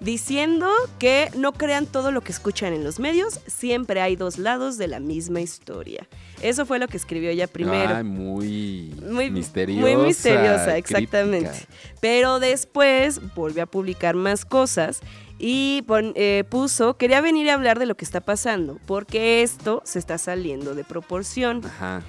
diciendo 0.00 0.68
que 0.98 1.30
no 1.36 1.52
crean 1.52 1.86
todo 1.86 2.10
lo 2.10 2.20
que 2.22 2.32
escuchan 2.32 2.72
en 2.72 2.84
los 2.84 2.98
medios, 2.98 3.40
siempre 3.46 4.00
hay 4.00 4.16
dos 4.16 4.38
lados 4.38 4.76
de 4.76 4.88
la 4.88 4.98
misma 5.00 5.40
historia. 5.40 6.06
Eso 6.42 6.66
fue 6.66 6.78
lo 6.78 6.88
que 6.88 6.96
escribió 6.96 7.30
ella 7.30 7.46
primero. 7.46 7.94
Ay, 7.96 8.04
muy, 8.04 8.94
Muy 9.02 9.30
misteriosa. 9.30 9.80
Muy 9.80 9.96
misteriosa, 9.96 10.76
exactamente. 10.76 11.52
Pero 12.00 12.38
después 12.40 13.20
volvió 13.34 13.62
a 13.62 13.66
publicar 13.66 14.14
más 14.14 14.44
cosas 14.44 15.00
y 15.38 15.82
pon- 15.86 16.12
eh, 16.16 16.44
puso, 16.50 16.96
quería 16.96 17.20
venir 17.20 17.48
a 17.50 17.54
hablar 17.54 17.78
de 17.78 17.86
lo 17.86 17.94
que 17.96 18.04
está 18.04 18.20
pasando, 18.20 18.78
porque 18.86 19.42
esto 19.42 19.80
se 19.84 19.98
está 19.98 20.18
saliendo 20.18 20.74
de 20.74 20.84
proporción. 20.84 21.62
Ajá. 21.64 22.02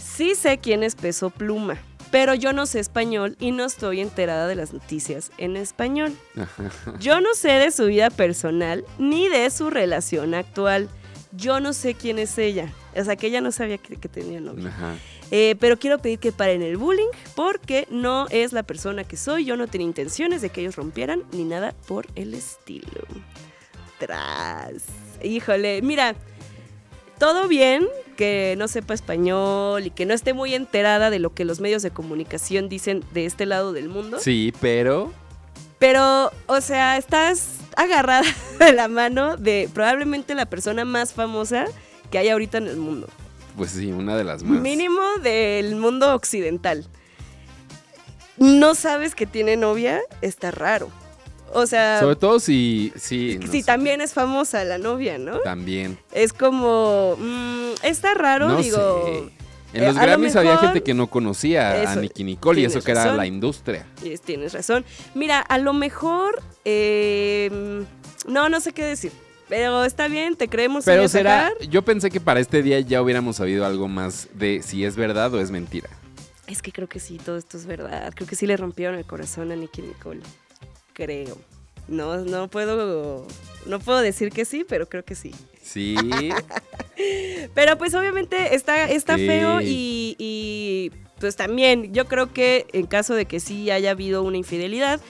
Sí 0.00 0.34
sé 0.34 0.58
quién 0.58 0.82
es 0.82 0.94
Peso 0.94 1.30
Pluma, 1.30 1.78
pero 2.10 2.34
yo 2.34 2.52
no 2.52 2.66
sé 2.66 2.80
español 2.80 3.36
y 3.38 3.50
no 3.50 3.64
estoy 3.64 4.00
enterada 4.00 4.46
de 4.46 4.54
las 4.54 4.72
noticias 4.72 5.30
en 5.38 5.56
español. 5.56 6.16
Yo 7.00 7.20
no 7.20 7.34
sé 7.34 7.50
de 7.50 7.70
su 7.70 7.86
vida 7.86 8.10
personal 8.10 8.84
ni 8.98 9.28
de 9.28 9.50
su 9.50 9.70
relación 9.70 10.34
actual. 10.34 10.88
Yo 11.32 11.60
no 11.60 11.72
sé 11.72 11.94
quién 11.94 12.18
es 12.18 12.38
ella. 12.38 12.72
O 12.96 13.04
sea, 13.04 13.16
que 13.16 13.26
ella 13.26 13.40
no 13.40 13.52
sabía 13.52 13.76
que, 13.78 13.96
que 13.96 14.08
tenía 14.08 14.40
novio. 14.40 14.70
Eh, 15.30 15.56
pero 15.58 15.78
quiero 15.78 15.98
pedir 15.98 16.18
que 16.18 16.32
paren 16.32 16.62
el 16.62 16.76
bullying 16.76 17.08
porque 17.34 17.86
no 17.90 18.26
es 18.30 18.52
la 18.52 18.62
persona 18.62 19.04
que 19.04 19.16
soy. 19.16 19.44
Yo 19.44 19.56
no 19.56 19.66
tenía 19.66 19.86
intenciones 19.86 20.40
de 20.40 20.50
que 20.50 20.62
ellos 20.62 20.76
rompieran 20.76 21.24
ni 21.32 21.44
nada 21.44 21.74
por 21.86 22.06
el 22.14 22.32
estilo. 22.32 23.02
Tras. 23.98 24.84
Híjole, 25.22 25.82
mira, 25.82 26.14
todo 27.18 27.48
bien 27.48 27.86
que 28.16 28.54
no 28.58 28.66
sepa 28.66 28.94
español 28.94 29.86
y 29.86 29.90
que 29.90 30.06
no 30.06 30.14
esté 30.14 30.32
muy 30.32 30.54
enterada 30.54 31.10
de 31.10 31.18
lo 31.18 31.32
que 31.34 31.44
los 31.44 31.60
medios 31.60 31.82
de 31.82 31.90
comunicación 31.90 32.68
dicen 32.68 33.04
de 33.12 33.26
este 33.26 33.46
lado 33.46 33.72
del 33.72 33.88
mundo. 33.88 34.18
Sí, 34.20 34.52
pero 34.60 35.12
Pero, 35.78 36.32
o 36.46 36.60
sea, 36.60 36.96
estás 36.96 37.58
agarrada 37.76 38.24
de 38.58 38.72
la 38.72 38.88
mano 38.88 39.36
de 39.36 39.68
probablemente 39.72 40.34
la 40.34 40.46
persona 40.46 40.84
más 40.84 41.12
famosa 41.12 41.66
que 42.10 42.18
hay 42.18 42.28
ahorita 42.30 42.58
en 42.58 42.66
el 42.66 42.76
mundo. 42.76 43.08
pues 43.56 43.70
sí, 43.70 43.92
una 43.92 44.16
de 44.16 44.24
las 44.24 44.42
más. 44.42 44.60
Mínimo 44.60 45.00
del 45.22 45.76
mundo 45.76 46.14
occidental. 46.14 46.86
No 48.38 48.74
sabes 48.74 49.14
que 49.14 49.26
tiene 49.26 49.56
novia, 49.56 50.00
está 50.20 50.50
raro. 50.50 50.90
O 51.52 51.66
sea, 51.66 52.00
Sobre 52.00 52.16
todo 52.16 52.40
si 52.40 52.92
no 52.94 53.00
si 53.50 53.62
también 53.62 54.00
es 54.00 54.12
famosa 54.12 54.64
la 54.64 54.78
novia, 54.78 55.18
¿no? 55.18 55.38
también. 55.40 55.98
Es 56.12 56.32
como, 56.32 57.16
mm, 57.18 57.70
está 57.82 58.14
raro, 58.14 58.48
no 58.48 58.56
digo. 58.58 59.04
sé. 59.06 59.36
En 59.72 59.82
eh, 59.82 59.86
los 59.86 59.96
lo 59.96 60.02
Grammys 60.02 60.36
había 60.36 60.56
gente 60.58 60.82
que 60.82 60.94
no 60.94 61.08
conocía 61.08 61.70
a 61.70 61.82
Eso, 61.82 62.00
Nicki 62.00 62.24
Nicole 62.24 62.60
y 62.60 62.64
eso 62.64 62.80
que 62.80 62.92
era 62.92 63.12
la 63.12 63.26
industria. 63.26 63.86
tienes 64.24 64.52
razón. 64.54 64.84
Mira, 65.14 65.40
a 65.40 65.58
lo 65.58 65.72
mejor, 65.72 66.42
eh, 66.64 67.84
no, 68.26 68.48
no 68.48 68.60
sé 68.60 68.72
qué 68.72 68.84
decir. 68.84 69.12
Pero 69.48 69.84
está 69.84 70.08
bien, 70.08 70.34
te 70.34 70.48
creemos. 70.48 70.84
Pero 70.84 71.08
será, 71.08 71.48
Sajar. 71.50 71.68
yo 71.68 71.82
pensé 71.82 72.10
que 72.10 72.20
para 72.20 72.40
este 72.40 72.62
día 72.62 72.80
ya 72.80 73.00
hubiéramos 73.00 73.36
sabido 73.36 73.64
algo 73.64 73.86
más 73.86 74.28
de 74.34 74.60
si 74.62 74.84
es 74.84 74.96
verdad 74.96 75.32
o 75.34 75.40
es 75.40 75.50
mentira. 75.50 75.88
Es 76.48 76.62
que 76.62 76.72
creo 76.72 76.88
que 76.88 76.98
sí, 77.00 77.18
todo 77.18 77.36
esto 77.36 77.56
es 77.56 77.66
verdad. 77.66 78.12
Creo 78.14 78.26
que 78.28 78.34
sí 78.36 78.46
le 78.46 78.56
rompieron 78.56 78.96
el 78.96 79.04
corazón 79.04 79.52
a 79.52 79.56
Nicky 79.56 79.82
Nicole. 79.82 80.20
Creo. 80.96 81.36
No, 81.88 82.16
no 82.24 82.48
puedo, 82.48 83.26
no 83.66 83.78
puedo 83.80 84.00
decir 84.00 84.30
que 84.32 84.46
sí, 84.46 84.64
pero 84.66 84.88
creo 84.88 85.04
que 85.04 85.14
sí. 85.14 85.32
Sí. 85.62 85.94
Pero 87.54 87.76
pues 87.76 87.92
obviamente 87.94 88.54
está, 88.54 88.88
está 88.90 89.16
Sí. 89.16 89.26
feo 89.26 89.60
y, 89.60 90.16
y, 90.18 90.90
pues 91.20 91.36
también 91.36 91.92
yo 91.92 92.06
creo 92.06 92.32
que 92.32 92.66
en 92.72 92.86
caso 92.86 93.14
de 93.14 93.26
que 93.26 93.40
sí 93.40 93.70
haya 93.70 93.90
habido 93.90 94.22
una 94.22 94.38
infidelidad, 94.38 95.00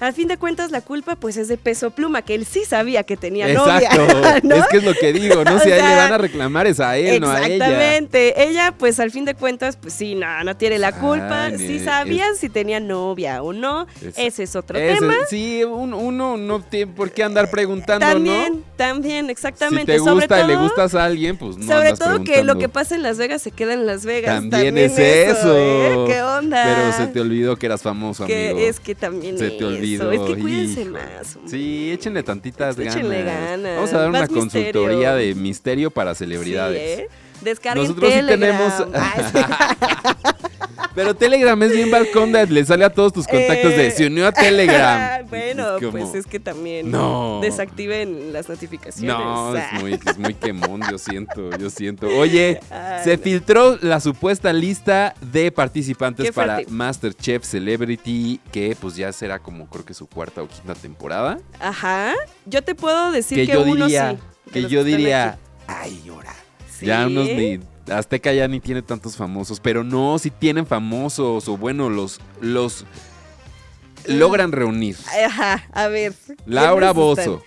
al 0.00 0.12
fin 0.12 0.28
de 0.28 0.36
cuentas 0.36 0.70
la 0.70 0.80
culpa 0.80 1.16
pues 1.16 1.36
es 1.36 1.48
de 1.48 1.56
Peso 1.56 1.90
Pluma, 1.90 2.22
que 2.22 2.34
él 2.34 2.46
sí 2.46 2.64
sabía 2.64 3.02
que 3.02 3.16
tenía 3.16 3.50
Exacto. 3.50 3.96
novia. 3.96 4.40
¿no? 4.42 4.54
Es 4.54 4.66
que 4.68 4.76
es 4.78 4.84
lo 4.84 4.94
que 4.94 5.12
digo, 5.12 5.44
¿no? 5.44 5.58
Si 5.68 5.70
a 5.72 5.76
él 5.78 5.84
le 5.88 5.96
van 5.96 6.12
a 6.12 6.18
reclamar 6.18 6.66
es 6.66 6.80
a 6.80 6.96
él, 6.96 7.20
no 7.20 7.30
a 7.30 7.44
ella. 7.46 7.54
Exactamente. 7.66 8.42
Ella, 8.48 8.74
pues 8.78 9.00
al 9.00 9.10
fin 9.10 9.24
de 9.24 9.34
cuentas, 9.34 9.76
pues 9.76 9.92
sí, 9.94 10.14
no, 10.14 10.44
no 10.44 10.56
tiene 10.56 10.78
la 10.78 10.92
culpa. 10.92 11.46
Ah, 11.46 11.50
sí 11.56 11.80
sabían 11.80 12.36
si 12.36 12.48
tenía 12.48 12.78
novia 12.80 13.42
o 13.42 13.52
no. 13.52 13.86
Es- 14.02 14.14
Ese 14.18 14.42
es 14.44 14.56
otro 14.56 14.78
Ese- 14.78 15.00
tema. 15.00 15.14
Sí, 15.28 15.64
un- 15.64 15.94
uno 15.94 16.36
no 16.36 16.60
tiene 16.62 16.92
por 16.92 17.10
qué 17.10 17.24
andar 17.24 17.50
preguntando, 17.50 18.06
También, 18.06 18.52
¿no? 18.58 18.62
también, 18.76 19.26
Si 19.26 19.32
exactamente. 19.32 19.92
te 19.92 19.98
Sobre 19.98 20.12
gusta 20.26 20.40
y 20.42 20.46
le 20.46 20.56
gustas 20.56 20.94
a 20.94 21.04
alguien, 21.04 21.36
pues 21.36 21.56
no 21.56 21.66
Sobre 21.66 21.88
andas 21.90 21.98
todo 21.98 22.22
que 22.24 22.44
lo 22.44 22.56
que 22.58 22.68
pasa 22.68 22.94
en 22.94 23.02
Las 23.02 23.18
Vegas 23.18 23.42
se 23.42 23.50
queda 23.50 23.74
en 23.74 23.84
Las 23.86 24.04
Vegas. 24.04 24.42
También, 24.48 24.78
es 24.78 24.96
eso. 24.98 25.54
¿eh? 25.56 26.04
¿Qué 26.06 26.22
onda? 26.22 26.64
Pero 26.64 26.92
se 27.06 27.12
te 27.12 27.20
olvidó 27.20 27.56
que 27.56 27.66
eras 27.66 27.82
famoso, 27.82 28.26
que 28.26 28.50
amigo. 28.50 28.66
es 28.68 28.78
que 28.80 28.94
también 28.94 29.38
Se 29.38 29.50
te 29.50 29.64
eso. 29.94 30.08
olvidó. 30.08 30.24
Es 30.26 30.34
que 30.34 30.40
cuídense 30.40 30.80
hijo. 30.82 30.90
más. 30.92 31.36
hombre. 31.36 31.50
Sí, 31.50 31.90
échenle 31.92 32.22
tantitas 32.22 32.78
Échenle 32.78 33.22
ganas. 33.24 33.50
ganas. 33.50 33.74
Vamos 33.76 33.92
a 33.92 33.98
dar 33.98 34.08
una 34.08 34.20
Más 34.20 34.28
consultoría 34.28 35.14
misterio. 35.14 35.14
de 35.14 35.34
misterio 35.34 35.90
para 35.90 36.14
celebridades. 36.14 36.96
Sí, 36.96 37.02
¿eh? 37.02 37.08
Descarguen 37.40 37.84
Nosotros 37.84 38.10
sí 38.12 38.18
Telegram. 38.18 38.40
tenemos- 38.40 38.88
Ay, 38.94 39.24
sí. 39.32 39.38
Pero 40.94 41.14
Telegram 41.14 41.60
es 41.62 41.72
bien 41.72 41.90
balcón, 41.90 42.32
de- 42.32 42.46
le 42.46 42.64
sale 42.64 42.84
a 42.84 42.90
todos 42.90 43.12
tus 43.12 43.26
contactos 43.26 43.70
de 43.76 43.90
se 43.90 44.06
unió 44.06 44.26
a 44.26 44.32
Telegram. 44.32 45.24
bueno, 45.30 45.76
Es 45.76 45.80
como- 45.84 45.90
pues 45.92 46.14
es 46.14 46.26
que 46.26 46.40
también 46.40 46.90
No. 46.90 47.38
desactiven 47.42 48.32
las 48.32 48.48
notificaciones. 48.48 49.08
No, 49.16 49.54
Ah. 49.54 49.70
es 49.74 49.80
muy, 49.82 49.92
es 49.94 50.18
muy 50.18 50.34
quemón, 50.34 50.80
yo 50.90 50.98
siento, 50.98 51.50
yo 51.58 51.70
siento. 51.70 52.08
Oye, 52.08 52.60
se 53.04 53.16
no. 53.16 53.22
filtró 53.22 53.78
la 53.82 54.00
supuesta 54.00 54.52
lista 54.52 55.14
de 55.20 55.52
participantes 55.52 56.32
para. 56.32 56.60
Masterchef 56.68 57.44
Celebrity, 57.44 58.40
que 58.50 58.76
pues 58.80 58.96
ya 58.96 59.12
será 59.12 59.38
como 59.38 59.68
creo 59.68 59.84
que 59.84 59.94
su 59.94 60.06
cuarta 60.08 60.42
o 60.42 60.48
quinta 60.48 60.74
temporada. 60.74 61.38
Ajá. 61.60 62.14
Yo 62.46 62.62
te 62.62 62.74
puedo 62.74 63.12
decir 63.12 63.38
que 63.38 63.46
que, 63.46 63.52
yo 63.52 63.62
uno 63.62 63.84
diría, 63.86 64.12
sí. 64.44 64.50
que 64.52 64.62
yo 64.68 64.82
diría, 64.84 65.38
ay, 65.66 66.02
ahora. 66.10 66.34
Sí. 66.70 66.86
Ya 66.86 67.06
unos 67.06 67.26
ni 67.26 67.60
Azteca 67.90 68.32
ya 68.32 68.46
ni 68.48 68.60
tiene 68.60 68.82
tantos 68.82 69.16
famosos, 69.16 69.60
pero 69.60 69.82
no, 69.84 70.18
si 70.18 70.30
tienen 70.30 70.66
famosos 70.66 71.48
o 71.48 71.56
bueno, 71.56 71.88
los 71.90 72.20
los 72.40 72.84
logran 74.06 74.52
reunir. 74.52 74.96
Ajá, 75.24 75.64
a 75.72 75.88
ver. 75.88 76.14
Laura. 76.46 76.92
Bozo, 76.92 77.42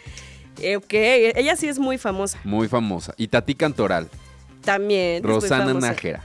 Eh, 0.59 0.75
ok, 0.75 0.85
ella 0.93 1.55
sí 1.55 1.67
es 1.67 1.79
muy 1.79 1.97
famosa. 1.97 2.39
muy 2.43 2.67
famosa, 2.67 3.13
y 3.17 3.27
Tati 3.27 3.55
Cantoral, 3.55 4.09
También. 4.63 5.23
Rosana. 5.23 5.73
Nájera, 5.73 6.23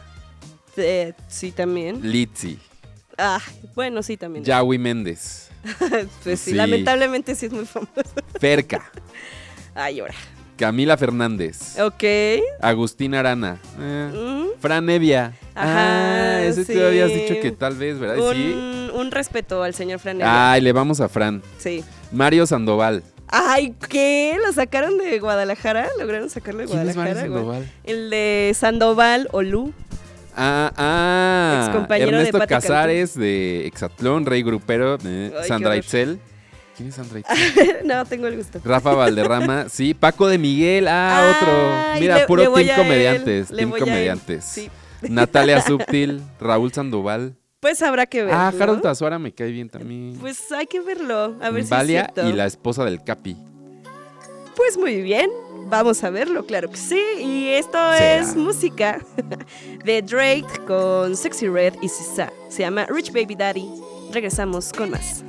Eh, 0.77 1.15
sí, 1.29 1.53
también. 1.53 2.01
Litzy, 2.03 2.59
Ah, 3.19 3.41
bueno, 3.75 4.03
sí, 4.03 4.17
también. 4.19 4.45
Yawi 4.47 4.77
Méndez, 4.79 5.49
pues 6.23 6.41
sí, 6.41 6.51
Sí. 6.51 6.57
lamentablemente 6.57 7.35
sí 7.35 7.47
es 7.47 7.53
muy 7.53 7.65
famosa. 7.65 7.93
Ferca, 8.39 8.91
Ay, 9.75 10.01
ahora. 10.01 10.15
Camila 10.57 10.97
Fernández, 10.97 11.79
Ok. 11.79 12.05
Agustín 12.61 13.15
Arana, 13.15 13.59
eh, 13.81 14.11
Mm, 14.15 14.61
Fran 14.61 14.89
Evia. 14.91 15.35
Ajá, 15.55 16.37
ah, 16.37 16.43
ese 16.45 16.65
sí. 16.65 16.73
tú 16.75 16.81
habías 16.85 17.13
dicho 17.13 17.35
que 17.41 17.51
tal 17.53 17.75
vez, 17.77 17.99
¿verdad? 17.99 18.17
Sí. 18.33 18.53
un, 18.55 18.91
un 18.95 19.11
respeto 19.11 19.63
al 19.63 19.75
señor 19.75 19.99
Fran 19.99 20.17
Evia. 20.17 20.53
Ay, 20.53 20.61
le 20.63 20.73
vamos 20.73 21.01
a 21.01 21.09
Fran. 21.09 21.43
Sí. 21.59 21.85
Mario 22.13 22.47
Sandoval. 22.47 23.03
Ay, 23.29 23.75
¿qué? 23.89 24.37
¿Lo 24.45 24.53
sacaron 24.53 24.99
de 24.99 25.19
Guadalajara? 25.19 25.89
¿Lograron 25.99 26.31
sacarlo 26.31 26.61
de 26.61 26.67
¿Quién 26.69 26.89
es 26.89 26.97
Mario 26.97 27.15
Guadalajara? 27.15 27.21
Sandoval? 27.35 27.73
El 27.85 28.11
de 28.11 28.53
Sandoval 28.55 29.29
Olú. 29.33 29.73
Ah, 30.37 30.71
ah. 30.77 31.63
Excompañero 31.67 32.11
de 32.13 32.17
Ernesto 32.19 32.39
Pati 32.39 32.55
Casares 32.55 33.15
de 33.19 33.67
Exatlón, 33.67 34.27
Rey 34.27 34.43
Grupero, 34.43 34.97
eh, 35.05 35.33
Ay, 35.41 35.49
Sandra. 35.49 35.77
Itzel. 35.77 36.19
¿Quién 36.77 36.91
es 36.91 36.95
Sandra 36.97 37.21
no, 37.85 38.05
tengo 38.05 38.27
el 38.27 38.37
gusto. 38.37 38.61
Rafa 38.65 38.93
Valderrama, 38.95 39.69
sí, 39.71 39.95
Paco 39.95 40.29
de 40.29 40.37
Miguel, 40.39 40.89
ah, 40.89 41.19
Ay, 41.19 41.35
otro. 41.35 42.01
Mira, 42.01 42.15
le- 42.17 42.21
le 42.21 42.27
puro 42.27 42.51
voy 42.51 42.65
team 42.67 42.77
comediantes, 42.77 43.51
le 43.51 43.57
team 43.57 43.71
comediantes. 43.71 44.45
Sí. 44.45 44.71
Natalia 45.03 45.61
Subtil, 45.63 46.21
Raúl 46.41 46.73
Sandoval. 46.73 47.35
Pues 47.61 47.81
habrá 47.83 48.07
que 48.07 48.23
ver. 48.25 48.35
Ah. 48.35 48.53
Harold 48.61 48.83
Tazuara 48.83 49.19
me 49.19 49.33
cae 49.33 49.51
bien 49.51 49.69
también. 49.71 50.17
Pues 50.21 50.53
hay 50.53 50.67
que 50.67 50.81
verlo, 50.81 51.37
a 51.41 51.51
ver 51.51 51.65
Valia 51.65 52.03
si 52.03 52.07
es 52.09 52.15
cierto. 52.15 52.31
y 52.31 52.37
la 52.37 52.47
esposa 52.47 52.85
del 52.85 53.03
Capi. 53.03 53.37
Pues 54.55 54.77
muy 54.79 55.01
bien, 55.03 55.31
vamos 55.69 56.03
a 56.05 56.11
verlo, 56.11 56.45
claro 56.47 56.71
que 56.71 56.77
sí. 56.77 57.01
Y 57.21 57.49
esto 57.49 57.73
Será. 57.95 58.17
es 58.19 58.37
música 58.37 59.01
de 59.85 60.03
Drake 60.03 60.47
con 60.67 61.17
Sexy 61.17 61.49
Red 61.49 61.75
y 61.83 61.89
Sisa. 61.89 62.31
Se 62.51 62.61
llama 62.63 62.87
Rich 62.87 63.13
Baby 63.13 63.35
Daddy. 63.35 63.69
Regresamos 64.13 64.73
con 64.73 64.91
más. 64.91 65.25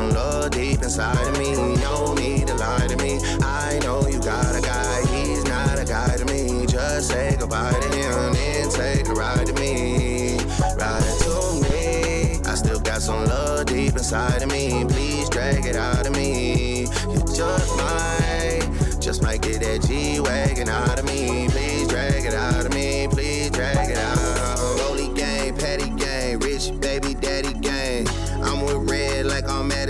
some 0.00 0.10
love 0.10 0.50
deep 0.50 0.82
inside 0.82 1.26
of 1.26 1.38
me. 1.38 1.52
No 1.76 2.14
need 2.14 2.46
to 2.46 2.54
lie 2.54 2.86
to 2.86 2.96
me. 2.96 3.18
I 3.42 3.78
know 3.82 4.06
you 4.08 4.18
got 4.20 4.56
a 4.56 4.62
guy, 4.62 5.06
he's 5.12 5.44
not 5.44 5.78
a 5.78 5.84
guy 5.84 6.16
to 6.16 6.24
me. 6.24 6.66
Just 6.66 7.08
say 7.08 7.36
goodbye 7.38 7.78
to 7.84 7.88
him 7.96 8.34
and 8.34 8.70
take 8.70 9.06
a 9.08 9.12
ride 9.12 9.46
to 9.48 9.52
me. 9.54 10.38
Ride 10.78 11.16
to 11.24 11.62
me. 11.64 12.40
I 12.50 12.54
still 12.54 12.80
got 12.80 13.02
some 13.02 13.26
love 13.26 13.66
deep 13.66 13.92
inside 13.92 14.42
of 14.42 14.50
me. 14.50 14.84
Please 14.88 15.28
drag 15.28 15.66
it 15.66 15.76
out 15.76 16.06
of 16.06 16.16
me. 16.16 16.82
You 17.12 17.20
just 17.36 17.76
might, 17.76 18.96
just 19.00 19.22
might 19.22 19.42
get 19.42 19.60
that 19.60 19.82
G 19.86 20.20
wagon 20.20 20.68
out 20.70 20.98
of 20.98 21.04
me. 21.04 21.48
Please 21.48 21.69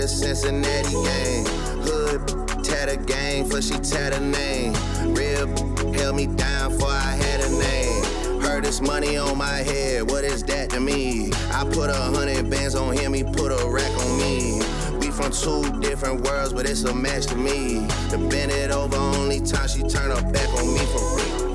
a 0.01 0.07
Cincinnati 0.07 0.93
gang. 0.93 1.45
Hood 1.83 2.63
tatter 2.63 2.95
gang, 2.95 3.47
for 3.47 3.61
she 3.61 3.77
tatted 3.79 4.17
her 4.17 4.25
name. 4.25 4.73
Real 5.13 5.47
held 5.93 6.15
me 6.15 6.25
down 6.25 6.71
for 6.79 6.87
I 6.87 7.15
had 7.21 7.41
a 7.41 7.49
name. 7.49 8.41
Heard 8.41 8.63
this 8.63 8.81
money 8.81 9.17
on 9.17 9.37
my 9.37 9.57
head, 9.57 10.09
what 10.09 10.23
is 10.23 10.43
that 10.45 10.71
to 10.71 10.79
me? 10.79 11.31
I 11.53 11.63
put 11.65 11.91
a 11.91 11.93
hundred 11.93 12.49
bands 12.49 12.73
on 12.73 12.97
him, 12.97 13.13
he 13.13 13.23
put 13.23 13.51
a 13.51 13.69
rack 13.69 13.91
on 13.91 14.17
me. 14.17 14.61
We 14.99 15.11
from 15.11 15.31
two 15.31 15.79
different 15.79 16.21
worlds, 16.21 16.51
but 16.51 16.65
it's 16.65 16.83
a 16.83 16.93
match 16.93 17.27
to 17.27 17.35
me. 17.35 17.85
The 18.09 18.17
bend 18.17 18.51
it 18.51 18.71
over, 18.71 18.97
only 18.97 19.39
time 19.39 19.67
she 19.67 19.81
turn 19.83 20.09
her 20.09 20.31
back 20.31 20.49
on 20.55 20.73
me 20.73 20.79
for 20.79 21.15
real. 21.15 21.50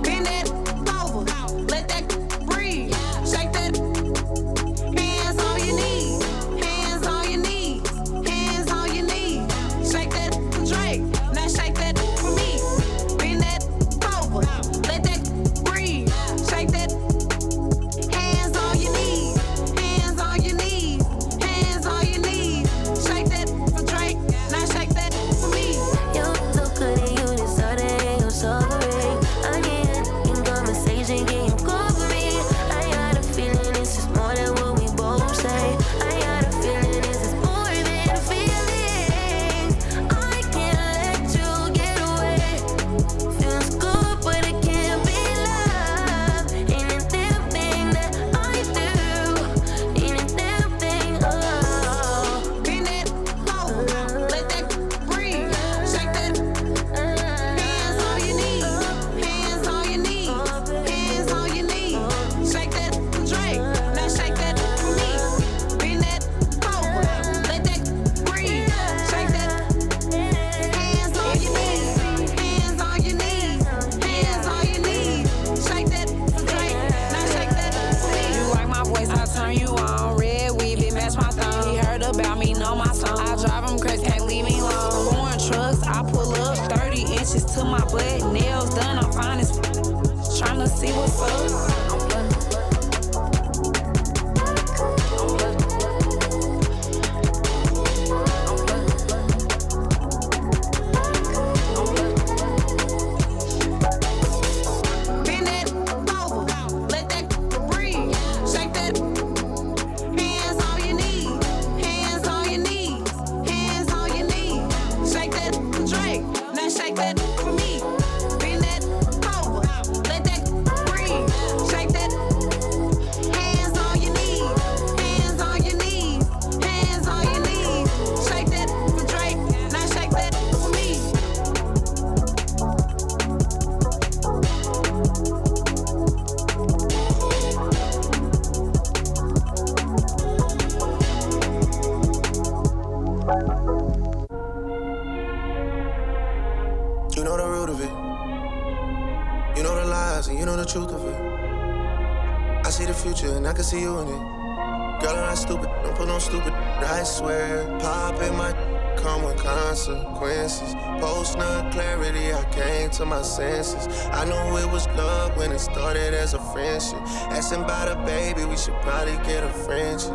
To 162.97 163.05
my 163.05 163.21
senses. 163.21 163.87
I 164.07 164.25
knew 164.25 164.57
it 164.57 164.73
was 164.73 164.87
love 164.97 165.37
when 165.37 165.53
it 165.53 165.59
started 165.59 166.15
as 166.15 166.33
a 166.33 166.39
friendship. 166.53 166.99
Asking 167.31 167.63
about 167.63 167.89
a 167.89 167.97
baby, 168.07 168.47
we 168.47 168.57
should 168.57 168.81
probably 168.81 169.17
get 169.27 169.45
a 169.45 169.51
friendship. 169.51 170.13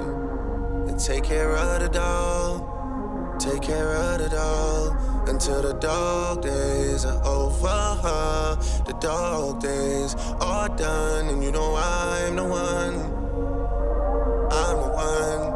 And 0.87 0.99
take 0.99 1.23
care 1.23 1.55
of 1.55 1.79
the 1.81 1.89
dog. 1.89 3.39
Take 3.39 3.61
care 3.61 3.93
of 3.95 4.19
the 4.19 4.29
dog 4.29 5.29
until 5.29 5.61
the 5.61 5.73
dog 5.73 6.41
days 6.41 7.05
are 7.05 7.23
over. 7.23 8.57
The 8.85 8.93
dog 8.99 9.61
days 9.61 10.15
are 10.39 10.69
done, 10.69 11.29
and 11.29 11.43
you 11.43 11.51
know 11.51 11.75
I'm 11.75 12.35
the 12.35 12.45
one. 12.45 12.95
I'm 14.51 14.77
the 14.81 14.89
one. 14.89 15.51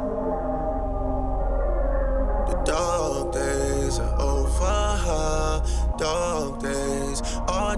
The 2.50 2.56
dog 2.66 3.34
days 3.34 3.98
are 3.98 4.22
over. 4.22 5.64
Dog 5.98 6.62
days 6.62 6.85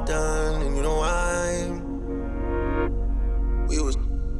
done, 0.08 0.62
and 0.62 0.76
you 0.76 0.82
know 0.82 1.02
I'm. 1.02 1.98
We 3.68 3.82
was 3.82 3.98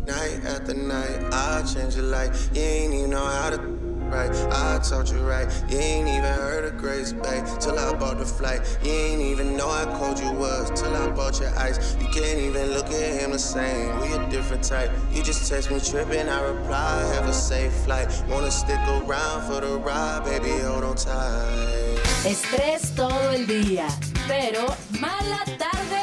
night 0.08 0.40
after 0.46 0.74
night. 0.74 1.20
I 1.34 1.62
changed 1.64 1.98
your 1.98 2.06
life. 2.06 2.50
You 2.54 2.62
ain't 2.62 2.94
even 2.94 3.10
know 3.10 3.26
how 3.26 3.50
to 3.50 3.58
right. 3.58 4.34
I 4.52 4.80
taught 4.80 5.12
you 5.12 5.20
right. 5.20 5.48
You 5.70 5.78
ain't 5.78 6.08
even 6.08 6.24
heard 6.24 6.64
of 6.64 6.78
Grace 6.78 7.12
Bay 7.12 7.44
till 7.60 7.78
I 7.78 7.94
bought 7.94 8.20
the 8.20 8.26
flight. 8.26 8.62
You 8.82 8.92
ain't 8.92 9.22
even 9.22 9.58
know 9.58 9.68
how 9.68 9.98
cold 10.00 10.18
you 10.20 10.32
was 10.32 10.72
till 10.80 10.96
I 10.96 11.10
bought 11.10 11.42
your 11.42 11.54
ice. 11.58 11.98
You 12.00 12.08
can't 12.08 12.40
even 12.40 12.72
look 12.72 12.88
at 12.88 13.20
him 13.20 13.32
the 13.32 13.40
same. 13.40 14.00
We 14.00 14.14
a 14.14 14.30
different 14.30 14.64
type. 14.64 14.90
You 15.12 15.22
just 15.22 15.50
text 15.50 15.70
me 15.70 15.82
tripping. 15.82 16.30
I 16.30 16.42
reply, 16.44 17.04
have 17.14 17.28
a 17.28 17.34
safe 17.34 17.74
flight. 17.84 18.08
Wanna 18.30 18.52
stick 18.52 18.80
around 18.88 19.52
for 19.52 19.60
the 19.60 19.78
ride, 19.80 20.24
baby? 20.24 20.62
Hold 20.62 20.86
on 20.86 20.96
tight. 20.96 21.87
Estrés 22.26 22.94
todo 22.96 23.32
el 23.32 23.48
día, 23.48 23.88
pero 24.28 24.66
mala 25.00 25.44
tarde 25.58 26.02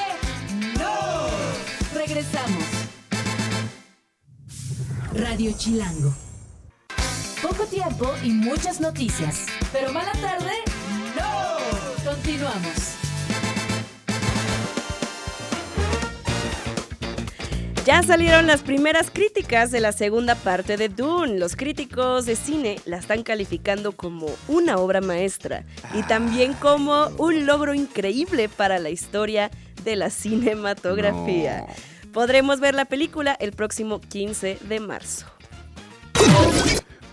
no. 0.79 1.29
Regresamos. 1.94 2.64
Radio 5.12 5.53
Chilango. 5.57 6.14
Poco 7.42 7.64
tiempo 7.66 8.11
y 8.22 8.31
muchas 8.31 8.81
noticias, 8.81 9.46
pero 9.72 9.92
mala 9.92 10.12
tarde 10.12 10.53
no. 11.16 12.11
Continuamos. 12.11 13.03
Ya 17.85 18.03
salieron 18.03 18.47
las 18.47 18.62
primeras 18.62 19.11
críticas 19.11 19.70
de 19.70 19.79
la 19.79 19.92
segunda 19.92 20.37
parte 20.37 20.79
de 20.79 20.88
Dune. 20.88 21.38
Los 21.38 21.55
críticos 21.55 22.25
de 22.25 22.35
cine 22.35 22.81
la 22.87 22.97
están 22.97 23.23
calificando 23.23 23.92
como 23.92 24.27
una 24.49 24.79
obra 24.79 25.03
maestra 25.03 25.66
y 25.92 26.03
también 26.05 26.55
como 26.55 27.09
un 27.18 27.44
logro 27.44 27.75
increíble 27.75 28.49
para 28.49 28.79
la 28.79 28.88
historia 28.88 29.51
de 29.85 29.97
la 29.97 30.09
cinematografía. 30.09 31.66
Podremos 32.14 32.59
ver 32.59 32.75
la 32.75 32.87
película 32.87 33.37
el 33.38 33.53
próximo 33.53 34.01
15 34.01 34.61
de 34.62 34.81
marzo. 34.81 35.27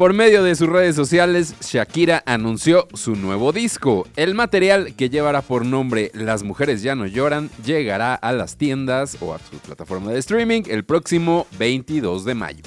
Por 0.02 0.14
medio 0.14 0.42
de 0.42 0.56
sus 0.56 0.68
redes 0.68 0.96
sociales, 0.96 1.54
Shakira 1.62 2.24
anunció 2.26 2.88
su 2.96 3.16
nuevo 3.16 3.52
disco. 3.52 4.08
El 4.16 4.34
material 4.34 4.96
que 4.96 5.12
llevará 5.12 5.44
por 5.44 5.64
nombre 5.64 6.10
Las 6.16 6.42
mujeres 6.42 6.82
ya 6.82 6.96
no 6.96 7.06
lloran 7.06 7.52
llegará 7.64 8.16
a 8.16 8.34
las 8.34 8.58
tiendas 8.58 9.16
o 9.22 9.36
a 9.36 9.38
su 9.38 9.60
plataforma 9.60 10.10
de 10.12 10.18
streaming 10.18 10.64
el 10.70 10.86
próximo 10.86 11.46
22 11.60 12.26
de 12.26 12.34
mayo. 12.34 12.64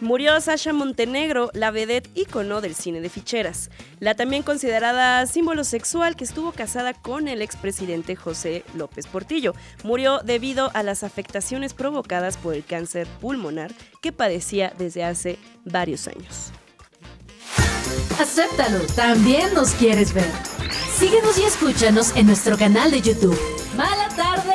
Murió 0.00 0.38
Sasha 0.42 0.74
Montenegro, 0.74 1.50
la 1.54 1.70
vedette 1.70 2.10
ícono 2.14 2.60
del 2.60 2.74
cine 2.74 3.00
de 3.00 3.08
ficheras. 3.08 3.70
La 3.98 4.14
también 4.14 4.42
considerada 4.42 5.24
símbolo 5.26 5.64
sexual 5.64 6.16
que 6.16 6.24
estuvo 6.24 6.52
casada 6.52 6.92
con 6.92 7.28
el 7.28 7.40
expresidente 7.40 8.14
José 8.14 8.62
López 8.74 9.06
Portillo. 9.06 9.54
Murió 9.84 10.20
debido 10.22 10.70
a 10.74 10.82
las 10.82 11.02
afectaciones 11.02 11.72
provocadas 11.72 12.36
por 12.36 12.54
el 12.54 12.64
cáncer 12.64 13.06
pulmonar 13.20 13.72
que 14.02 14.12
padecía 14.12 14.72
desde 14.78 15.02
hace 15.02 15.38
varios 15.64 16.08
años. 16.08 16.52
Acéptalo, 18.20 18.80
también 18.94 19.54
nos 19.54 19.70
quieres 19.72 20.12
ver. 20.12 20.30
Síguenos 20.98 21.38
y 21.38 21.42
escúchanos 21.44 22.14
en 22.16 22.26
nuestro 22.26 22.58
canal 22.58 22.90
de 22.90 23.00
YouTube. 23.00 23.38
Mala 23.76 24.08
tarde, 24.10 24.52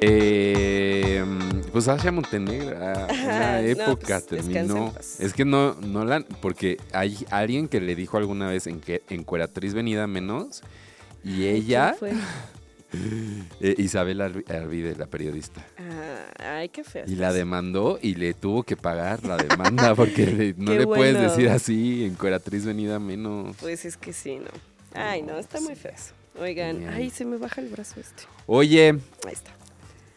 Eh, 0.00 1.07
pues 1.86 1.96
Sasha 1.96 2.12
Montenegro, 2.12 2.76
ah, 2.80 3.06
una 3.10 3.52
No, 3.62 3.66
época 3.68 4.20
pues, 4.28 4.40
en 4.46 4.52
terminó. 4.52 4.94
Es 5.18 5.32
que 5.32 5.44
no, 5.44 5.74
no 5.74 6.04
la, 6.04 6.20
porque 6.40 6.78
hay 6.92 7.16
alguien 7.30 7.68
que 7.68 7.80
le 7.80 7.94
dijo 7.94 8.16
alguna 8.16 8.48
vez 8.48 8.66
en 8.66 8.80
que 8.80 9.02
en 9.08 9.24
Cueratriz 9.24 9.74
Venida 9.74 10.06
Menos 10.06 10.62
y 11.24 11.46
ella, 11.46 11.96
¿Quién 11.98 12.14
fue? 12.16 12.22
eh, 13.60 13.74
Isabel 13.78 14.20
Arvi- 14.20 14.50
Arvide, 14.50 14.96
la 14.96 15.06
periodista. 15.06 15.64
Ah, 15.78 16.58
ay, 16.58 16.68
qué 16.70 16.84
feo. 16.84 17.04
Y 17.06 17.16
la 17.16 17.32
demandó 17.32 17.98
y 18.00 18.14
le 18.14 18.34
tuvo 18.34 18.62
que 18.62 18.76
pagar 18.76 19.24
la 19.24 19.36
demanda 19.36 19.94
porque 19.96 20.26
le- 20.26 20.54
no 20.56 20.72
Qué 20.72 20.78
le 20.80 20.86
puedes 20.86 21.20
decir 21.20 21.48
así 21.50 22.04
en 22.04 22.14
Cueratriz 22.14 22.64
Venida 22.64 22.98
Menos. 22.98 23.56
Pues 23.60 23.84
es 23.84 23.96
que 23.96 24.12
sí, 24.12 24.36
no. 24.36 24.50
Ay, 24.94 25.22
no, 25.22 25.38
está 25.38 25.60
muy 25.60 25.74
feo 25.76 25.92
eso. 25.94 26.12
Oigan, 26.40 26.78
Bien. 26.78 26.90
ay, 26.90 27.10
se 27.10 27.24
me 27.24 27.36
baja 27.36 27.60
el 27.60 27.68
brazo 27.68 28.00
este. 28.00 28.22
Oye, 28.46 28.90
Ahí 29.26 29.32
está. 29.32 29.50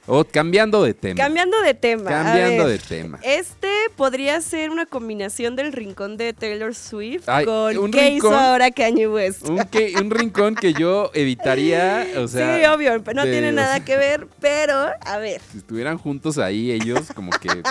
Oh, 0.07 0.23
cambiando 0.23 0.83
de 0.83 0.93
tema. 0.93 1.15
Cambiando 1.17 1.61
de 1.61 1.73
tema. 1.73 2.09
Cambiando 2.09 2.65
ver, 2.65 2.79
de 2.81 2.87
tema. 2.87 3.19
Este 3.23 3.69
podría 3.95 4.39
ser 4.41 4.69
una 4.69 4.85
combinación 4.85 5.55
del 5.55 5.71
rincón 5.73 6.17
de 6.17 6.33
Taylor 6.33 6.73
Swift 6.75 7.23
Ay, 7.27 7.45
con 7.45 7.77
un 7.77 7.91
qué 7.91 8.09
hizo 8.11 8.33
ahora 8.35 8.71
Kanye 8.71 9.07
West. 9.07 9.47
Un, 9.47 9.59
que- 9.65 9.93
un 10.01 10.09
rincón 10.11 10.55
que 10.55 10.73
yo 10.73 11.11
evitaría, 11.13 12.07
o 12.17 12.27
sea, 12.27 12.59
sí, 12.59 12.65
obvio, 12.65 12.97
no 13.13 13.25
de- 13.25 13.31
tiene 13.31 13.51
nada 13.51 13.83
que 13.85 13.97
ver, 13.97 14.27
pero 14.39 14.89
a 15.01 15.17
ver. 15.17 15.41
si 15.51 15.59
estuvieran 15.59 15.97
juntos 15.97 16.37
ahí 16.37 16.71
ellos, 16.71 17.11
como 17.15 17.31
que 17.31 17.63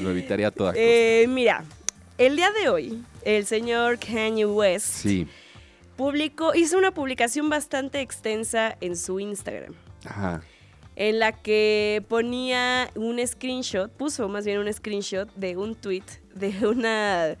lo 0.00 0.10
evitaría 0.10 0.48
a 0.48 0.50
toda 0.50 0.70
costa. 0.72 0.82
eh, 0.84 1.26
mira, 1.28 1.64
el 2.18 2.36
día 2.36 2.50
de 2.52 2.68
hoy, 2.68 3.02
el 3.24 3.46
señor 3.46 3.98
Kanye 3.98 4.46
West 4.46 4.86
Sí, 4.86 5.26
publicó, 5.96 6.54
hizo 6.54 6.78
una 6.78 6.92
publicación 6.92 7.48
bastante 7.48 8.00
extensa 8.00 8.76
en 8.80 8.96
su 8.96 9.20
Instagram. 9.20 9.74
ajá. 10.04 10.42
En 10.96 11.18
la 11.18 11.32
que 11.32 12.04
ponía 12.08 12.90
un 12.94 13.24
screenshot, 13.26 13.90
puso 13.90 14.28
más 14.28 14.44
bien 14.44 14.58
un 14.58 14.72
screenshot 14.72 15.32
de 15.34 15.56
un 15.56 15.74
tweet 15.74 16.02
de 16.34 16.66
una, 16.66 17.36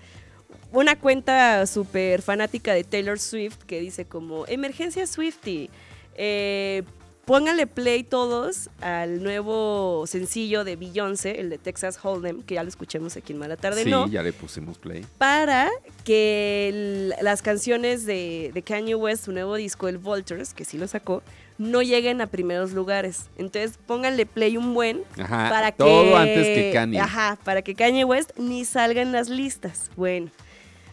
una 0.72 0.98
cuenta 0.98 1.66
súper 1.66 2.22
fanática 2.22 2.72
de 2.74 2.84
Taylor 2.84 3.18
Swift 3.18 3.58
que 3.66 3.80
dice 3.80 4.04
como, 4.06 4.46
emergencia 4.46 5.06
Swifty, 5.06 5.68
eh, 6.14 6.82
pónganle 7.24 7.66
play 7.66 8.02
todos 8.02 8.68
al 8.80 9.22
nuevo 9.22 10.04
sencillo 10.06 10.64
de 10.64 10.76
Beyoncé, 10.76 11.38
el 11.40 11.50
de 11.50 11.58
Texas 11.58 11.98
Hold'em, 12.02 12.42
que 12.42 12.54
ya 12.56 12.62
lo 12.64 12.68
escuchemos 12.68 13.16
aquí 13.16 13.32
en 13.32 13.38
Mala 13.38 13.56
Tarde, 13.56 13.84
Sí, 13.84 13.90
¿no? 13.90 14.08
ya 14.08 14.22
le 14.22 14.32
pusimos 14.32 14.76
play. 14.78 15.06
para 15.18 15.70
que 16.04 16.68
el- 16.68 17.14
las 17.24 17.40
canciones 17.42 18.04
de, 18.06 18.50
de 18.52 18.62
Kanye 18.62 18.94
West, 18.96 19.26
su 19.26 19.32
nuevo 19.32 19.54
disco, 19.54 19.88
el 19.88 19.98
Vultures, 19.98 20.52
que 20.52 20.64
sí 20.64 20.78
lo 20.78 20.88
sacó, 20.88 21.22
no 21.58 21.82
lleguen 21.82 22.20
a 22.20 22.26
primeros 22.26 22.72
lugares. 22.72 23.26
Entonces 23.38 23.78
pónganle 23.86 24.26
play 24.26 24.56
un 24.56 24.74
buen 24.74 25.02
Ajá, 25.18 25.48
para 25.50 25.70
que... 25.72 25.78
todo 25.78 26.16
antes 26.16 26.46
que 26.46 26.70
Kanye. 26.72 27.00
Ajá, 27.00 27.38
para 27.44 27.62
que 27.62 27.74
Kanye 27.74 28.04
West 28.04 28.30
ni 28.38 28.64
salga 28.64 29.02
en 29.02 29.12
las 29.12 29.28
listas. 29.28 29.90
Bueno, 29.96 30.30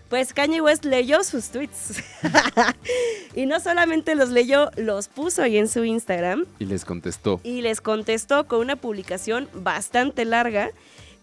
pues 0.10 0.34
Kanye 0.34 0.62
West 0.62 0.86
leyó 0.86 1.24
sus 1.24 1.50
tweets. 1.50 2.02
y 3.36 3.45
no 3.45 3.60
solamente 3.60 4.15
los 4.15 4.30
leyó, 4.30 4.72
los 4.76 5.08
puso 5.08 5.43
ahí 5.43 5.58
en 5.58 5.67
su 5.67 5.84
Instagram 5.86 6.45
Y 6.60 6.65
les 6.65 6.84
contestó. 6.86 7.39
y 7.43 7.62
les 7.62 7.82
contestó 7.82 8.48
con 8.48 8.60
una 8.60 8.76
publicación 8.76 9.48
bastante 9.54 10.26
larga 10.26 10.72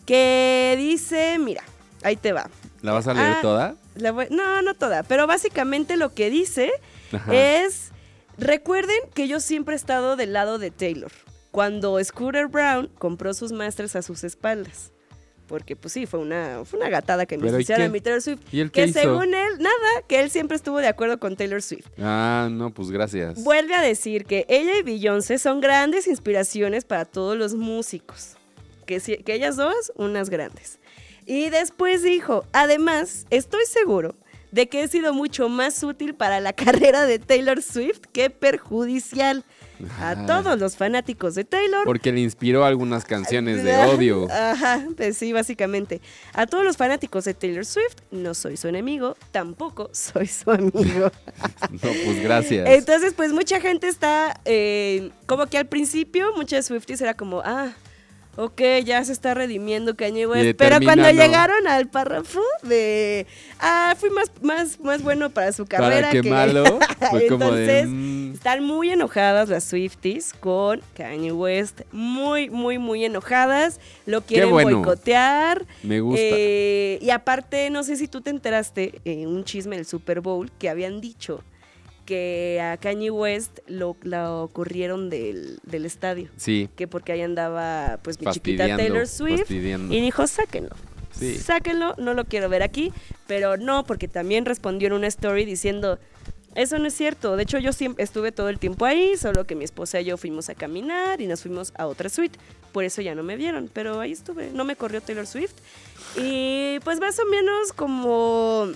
que 0.07 0.75
dice, 0.79 1.39
mira, 1.39 1.63
ahí 2.03 2.17
te 2.17 2.33
va. 2.33 2.49
¿La 2.83 2.93
vas 2.93 3.09
a 3.09 3.15
leer 3.15 3.35
Ah, 3.39 3.39
toda? 3.43 3.75
La 3.97 4.13
voy- 4.13 4.29
no, 4.31 4.63
no 4.63 4.75
toda, 4.75 5.03
pero 5.03 5.27
básicamente 5.27 5.97
lo 5.97 6.15
que 6.15 6.31
dice 6.31 6.71
Ajá. 7.13 7.35
es, 7.35 7.91
recuerden 8.39 8.97
que 9.15 9.29
yo 9.29 9.41
siempre 9.41 9.75
he 9.75 9.77
estado 9.77 10.17
del 10.17 10.33
lado 10.33 10.59
de 10.59 10.71
Taylor, 10.71 11.13
cuando 11.51 12.03
Scooter 12.03 12.47
Brown 12.49 12.89
compró 12.99 13.35
sus 13.35 13.53
masters 13.53 13.97
a 13.97 14.03
sus 14.03 14.25
espaldas. 14.25 14.93
Porque 15.49 15.77
pues 15.77 15.93
sí, 15.95 16.07
fue 16.07 16.19
una, 16.19 16.63
fue 16.65 16.81
una 16.81 16.89
gatada 16.89 17.25
que 17.25 17.39
me 17.39 17.45
¿Pero 17.45 17.59
y 17.59 17.63
hicieron 17.63 17.87
a 17.87 17.89
mi 17.89 18.01
Taylor 18.01 18.21
Swift. 18.21 18.41
¿Y 18.53 18.59
él 18.59 18.73
que 18.73 18.85
hizo? 18.87 18.99
según 18.99 19.33
él, 19.33 19.59
nada, 19.61 20.03
que 20.09 20.19
él 20.19 20.29
siempre 20.29 20.57
estuvo 20.57 20.79
de 20.79 20.89
acuerdo 20.89 21.21
con 21.21 21.37
Taylor 21.37 21.63
Swift. 21.63 21.87
Ah, 21.99 22.49
no, 22.51 22.75
pues 22.75 22.91
gracias. 22.91 23.45
Vuelve 23.45 23.77
a 23.77 23.81
decir 23.81 24.25
que 24.25 24.45
ella 24.49 24.77
y 24.77 24.83
Beyoncé 24.83 25.39
son 25.39 25.61
grandes 25.61 26.09
inspiraciones 26.09 26.85
para 26.85 27.05
todos 27.05 27.39
los 27.39 27.55
músicos. 27.55 28.37
Que, 28.87 28.99
si- 28.99 29.19
que 29.19 29.35
ellas 29.35 29.55
dos, 29.57 29.93
unas 29.95 30.31
grandes. 30.31 30.81
Y 31.27 31.49
después 31.51 32.03
dijo, 32.03 32.45
además, 32.53 33.27
estoy 33.31 33.67
seguro 33.67 34.17
de 34.57 34.71
que 34.71 34.83
he 34.83 34.89
sido 34.89 35.13
mucho 35.13 35.51
más 35.51 35.83
útil 35.83 36.15
para 36.15 36.41
la 36.41 36.53
carrera 36.55 37.05
de 37.05 37.19
Taylor 37.19 37.63
Swift 37.63 38.01
que 38.13 38.31
perjudicial. 38.31 39.45
A 40.01 40.25
todos 40.25 40.59
los 40.59 40.75
fanáticos 40.75 41.35
de 41.35 41.45
Taylor. 41.45 41.85
Porque 41.85 42.11
le 42.11 42.21
inspiró 42.21 42.65
algunas 42.65 43.05
canciones 43.05 43.63
de 43.63 43.77
odio. 43.77 44.27
Ajá, 44.31 44.83
pues 44.97 45.19
sí, 45.19 45.35
básicamente. 45.35 46.01
A 46.33 46.47
todos 46.47 46.65
los 46.65 46.79
fanáticos 46.79 47.27
de 47.27 47.35
Taylor 47.35 47.67
Swift, 47.67 47.97
no 48.11 48.33
soy 48.33 48.57
su 48.57 48.69
enemigo, 48.69 49.19
tampoco 49.33 49.91
soy 49.93 50.29
su 50.29 50.51
amigo. 50.51 51.11
No, 51.71 51.79
pues 51.81 52.23
gracias. 52.23 52.67
Entonces, 52.71 53.13
pues 53.13 53.33
mucha 53.35 53.61
gente 53.61 53.89
está, 53.89 54.41
eh, 54.47 55.11
como 55.27 55.47
que 55.47 55.59
al 55.59 55.67
principio, 55.67 56.33
muchas 56.35 56.65
Swifties 56.65 57.03
era 57.03 57.13
como, 57.13 57.43
ah, 57.45 57.75
ok, 58.37 58.61
ya 58.85 59.05
se 59.05 59.13
está 59.13 59.35
redimiendo 59.35 59.97
Kanye 59.97 60.27
West. 60.27 60.57
Pero 60.59 60.81
cuando 60.81 61.11
llegaron 61.11 61.67
al 61.67 61.89
párrafo 61.89 62.41
de, 62.63 63.27
ah, 63.59 63.95
fui 63.99 64.11
más, 64.11 64.31
más, 64.43 64.81
más 64.81 65.03
bueno 65.03 65.31
para 65.31 65.53
su 65.53 65.67
Para 65.67 65.89
carrera 65.89 66.11
qué 66.11 66.21
que... 66.23 66.31
malo. 66.31 66.65
Fue 67.11 67.27
como 67.27 67.51
de. 67.53 67.81
Entonces, 67.81 67.87
mm, 67.89 68.35
están 68.35 68.65
muy 68.65 68.91
enojadas 68.91 69.49
las 69.49 69.65
Swifties 69.65 70.33
con 70.35 70.81
Kanye 70.95 71.33
West. 71.33 71.81
Muy, 71.93 72.51
muy, 72.51 72.79
muy 72.79 73.05
enojadas. 73.05 73.81
Lo 74.05 74.21
quieren 74.21 74.51
bueno. 74.51 74.79
boicotear. 74.79 75.65
me 75.83 76.01
gusta. 76.01 76.21
Eh, 76.23 76.99
y 77.01 77.11
aparte, 77.11 77.71
no 77.71 77.83
sé 77.83 77.97
si 77.97 78.09
tú 78.09 78.21
te 78.21 78.31
enteraste, 78.31 79.01
en 79.05 79.29
un 79.29 79.45
chisme 79.45 79.77
del 79.77 79.87
Super 79.87 80.21
Bowl, 80.21 80.51
que 80.59 80.69
habían 80.69 81.01
dicho 81.01 81.43
que 82.07 82.61
a 82.63 82.79
Kanye 82.79 83.11
West 83.11 83.59
lo, 83.67 83.97
lo 84.03 84.49
corrieron 84.53 85.11
del, 85.11 85.59
del 85.65 85.85
estadio. 85.85 86.31
sí, 86.37 86.71
Que 86.77 86.89
porque 86.89 87.13
ahí 87.13 87.21
andaba, 87.21 87.99
pues, 88.03 88.19
mi 88.21 88.31
chiquita. 88.33 88.77
Taylor 88.77 89.07
Swift. 89.07 89.51
Y 89.51 90.01
dijo, 90.01 90.27
sáquenlo. 90.27 90.75
Sí. 91.11 91.35
Sáquenlo, 91.37 91.95
no 91.99 92.15
lo 92.15 92.25
quiero 92.25 92.49
ver 92.49 92.63
aquí. 92.63 92.93
Pero 93.27 93.57
no, 93.57 93.85
porque 93.85 94.09
también 94.09 94.45
respondió 94.47 94.87
en 94.87 94.95
una 94.95 95.07
story 95.09 95.45
diciendo, 95.45 95.99
eso 96.55 96.79
no 96.79 96.87
es 96.87 96.95
cierto. 96.95 97.37
De 97.37 97.43
hecho, 97.43 97.59
yo 97.59 97.73
siempre 97.73 98.05
estuve 98.05 98.33
todo 98.33 98.49
el 98.49 98.59
tiempo 98.59 98.85
ahí, 98.87 99.17
solo 99.17 99.45
que 99.45 99.55
mi 99.55 99.65
esposa 99.65 100.01
y 100.01 100.05
yo 100.07 100.17
fuimos 100.17 100.49
a 100.49 100.55
caminar 100.55 101.21
y 101.21 101.27
nos 101.27 101.43
fuimos 101.43 101.73
a 101.77 101.87
otra 101.87 102.09
suite. 102.09 102.39
Por 102.73 102.85
eso 102.85 103.03
ya 103.03 103.15
no 103.15 103.23
me 103.23 103.37
vieron, 103.37 103.71
pero 103.73 104.01
ahí 104.01 104.13
estuve. 104.13 104.51
No 104.53 104.65
me 104.65 104.77
corrió 104.77 105.01
Taylor 105.01 105.27
Swift. 105.27 105.55
Y 106.17 106.79
pues 106.85 107.01
más 107.01 107.19
o 107.19 107.27
menos 107.27 107.73
como... 107.75 108.69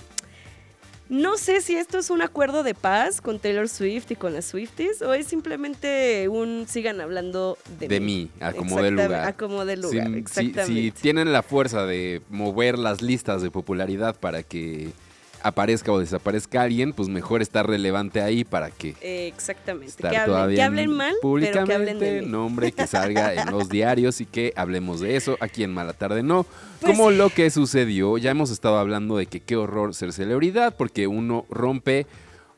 No 1.10 1.36
sé 1.36 1.60
si 1.60 1.74
esto 1.74 1.98
es 1.98 2.08
un 2.08 2.22
acuerdo 2.22 2.62
de 2.62 2.72
paz 2.74 3.20
con 3.20 3.40
Taylor 3.40 3.68
Swift 3.68 4.10
y 4.12 4.14
con 4.16 4.32
las 4.32 4.44
Swifties 4.46 5.02
o 5.02 5.12
es 5.12 5.26
simplemente 5.26 6.28
un 6.28 6.66
sigan 6.68 7.00
hablando 7.00 7.58
de, 7.80 7.88
de 7.88 7.98
mí, 8.00 8.30
a 8.40 8.52
como 8.52 8.76
de 8.80 8.88
Exactamente, 8.90 9.04
lugar. 9.04 9.28
A 9.28 9.36
como 9.36 9.64
de 9.64 9.74
Si- 9.76 9.82
lugar, 9.82 10.06
si- 10.08 10.14
exactamente. 10.18 10.66
Si, 10.66 10.90
tienen 11.02 11.32
la 11.32 11.42
fuerza 11.42 11.84
de 11.84 12.22
mover 12.30 12.78
las 12.78 13.02
listas 13.02 13.42
de 13.42 13.50
popularidad 13.50 14.14
para 14.20 14.44
que 14.44 14.90
aparezca 15.42 15.92
o 15.92 15.98
desaparezca 15.98 16.62
alguien, 16.62 16.92
pues 16.92 17.08
mejor 17.08 17.42
estar 17.42 17.66
relevante 17.66 18.20
ahí 18.20 18.44
para 18.44 18.70
que 18.70 18.94
Exactamente. 19.28 19.86
estar 19.88 20.10
Que 20.10 20.16
hablen, 20.16 20.56
que 20.56 20.62
hablen 20.62 20.90
mal, 20.90 21.08
pero 21.08 21.16
que 21.16 21.20
públicamente, 21.22 21.74
hablen 21.74 21.98
de 21.98 22.20
mí. 22.22 22.26
nombre 22.26 22.72
que 22.72 22.86
salga 22.86 23.34
en 23.34 23.50
los 23.50 23.68
diarios 23.70 24.20
y 24.20 24.26
que 24.26 24.52
hablemos 24.56 25.00
de 25.00 25.16
eso 25.16 25.36
aquí 25.40 25.62
en 25.64 25.72
Mala 25.72 25.92
Tarde 25.92 26.22
No. 26.22 26.44
Pues- 26.80 26.96
Como 26.96 27.10
lo 27.10 27.28
que 27.30 27.50
sucedió, 27.50 28.16
ya 28.18 28.30
hemos 28.30 28.50
estado 28.50 28.78
hablando 28.78 29.16
de 29.16 29.26
que 29.26 29.40
qué 29.40 29.56
horror 29.56 29.94
ser 29.94 30.12
celebridad 30.12 30.74
porque 30.76 31.06
uno 31.06 31.44
rompe 31.50 32.06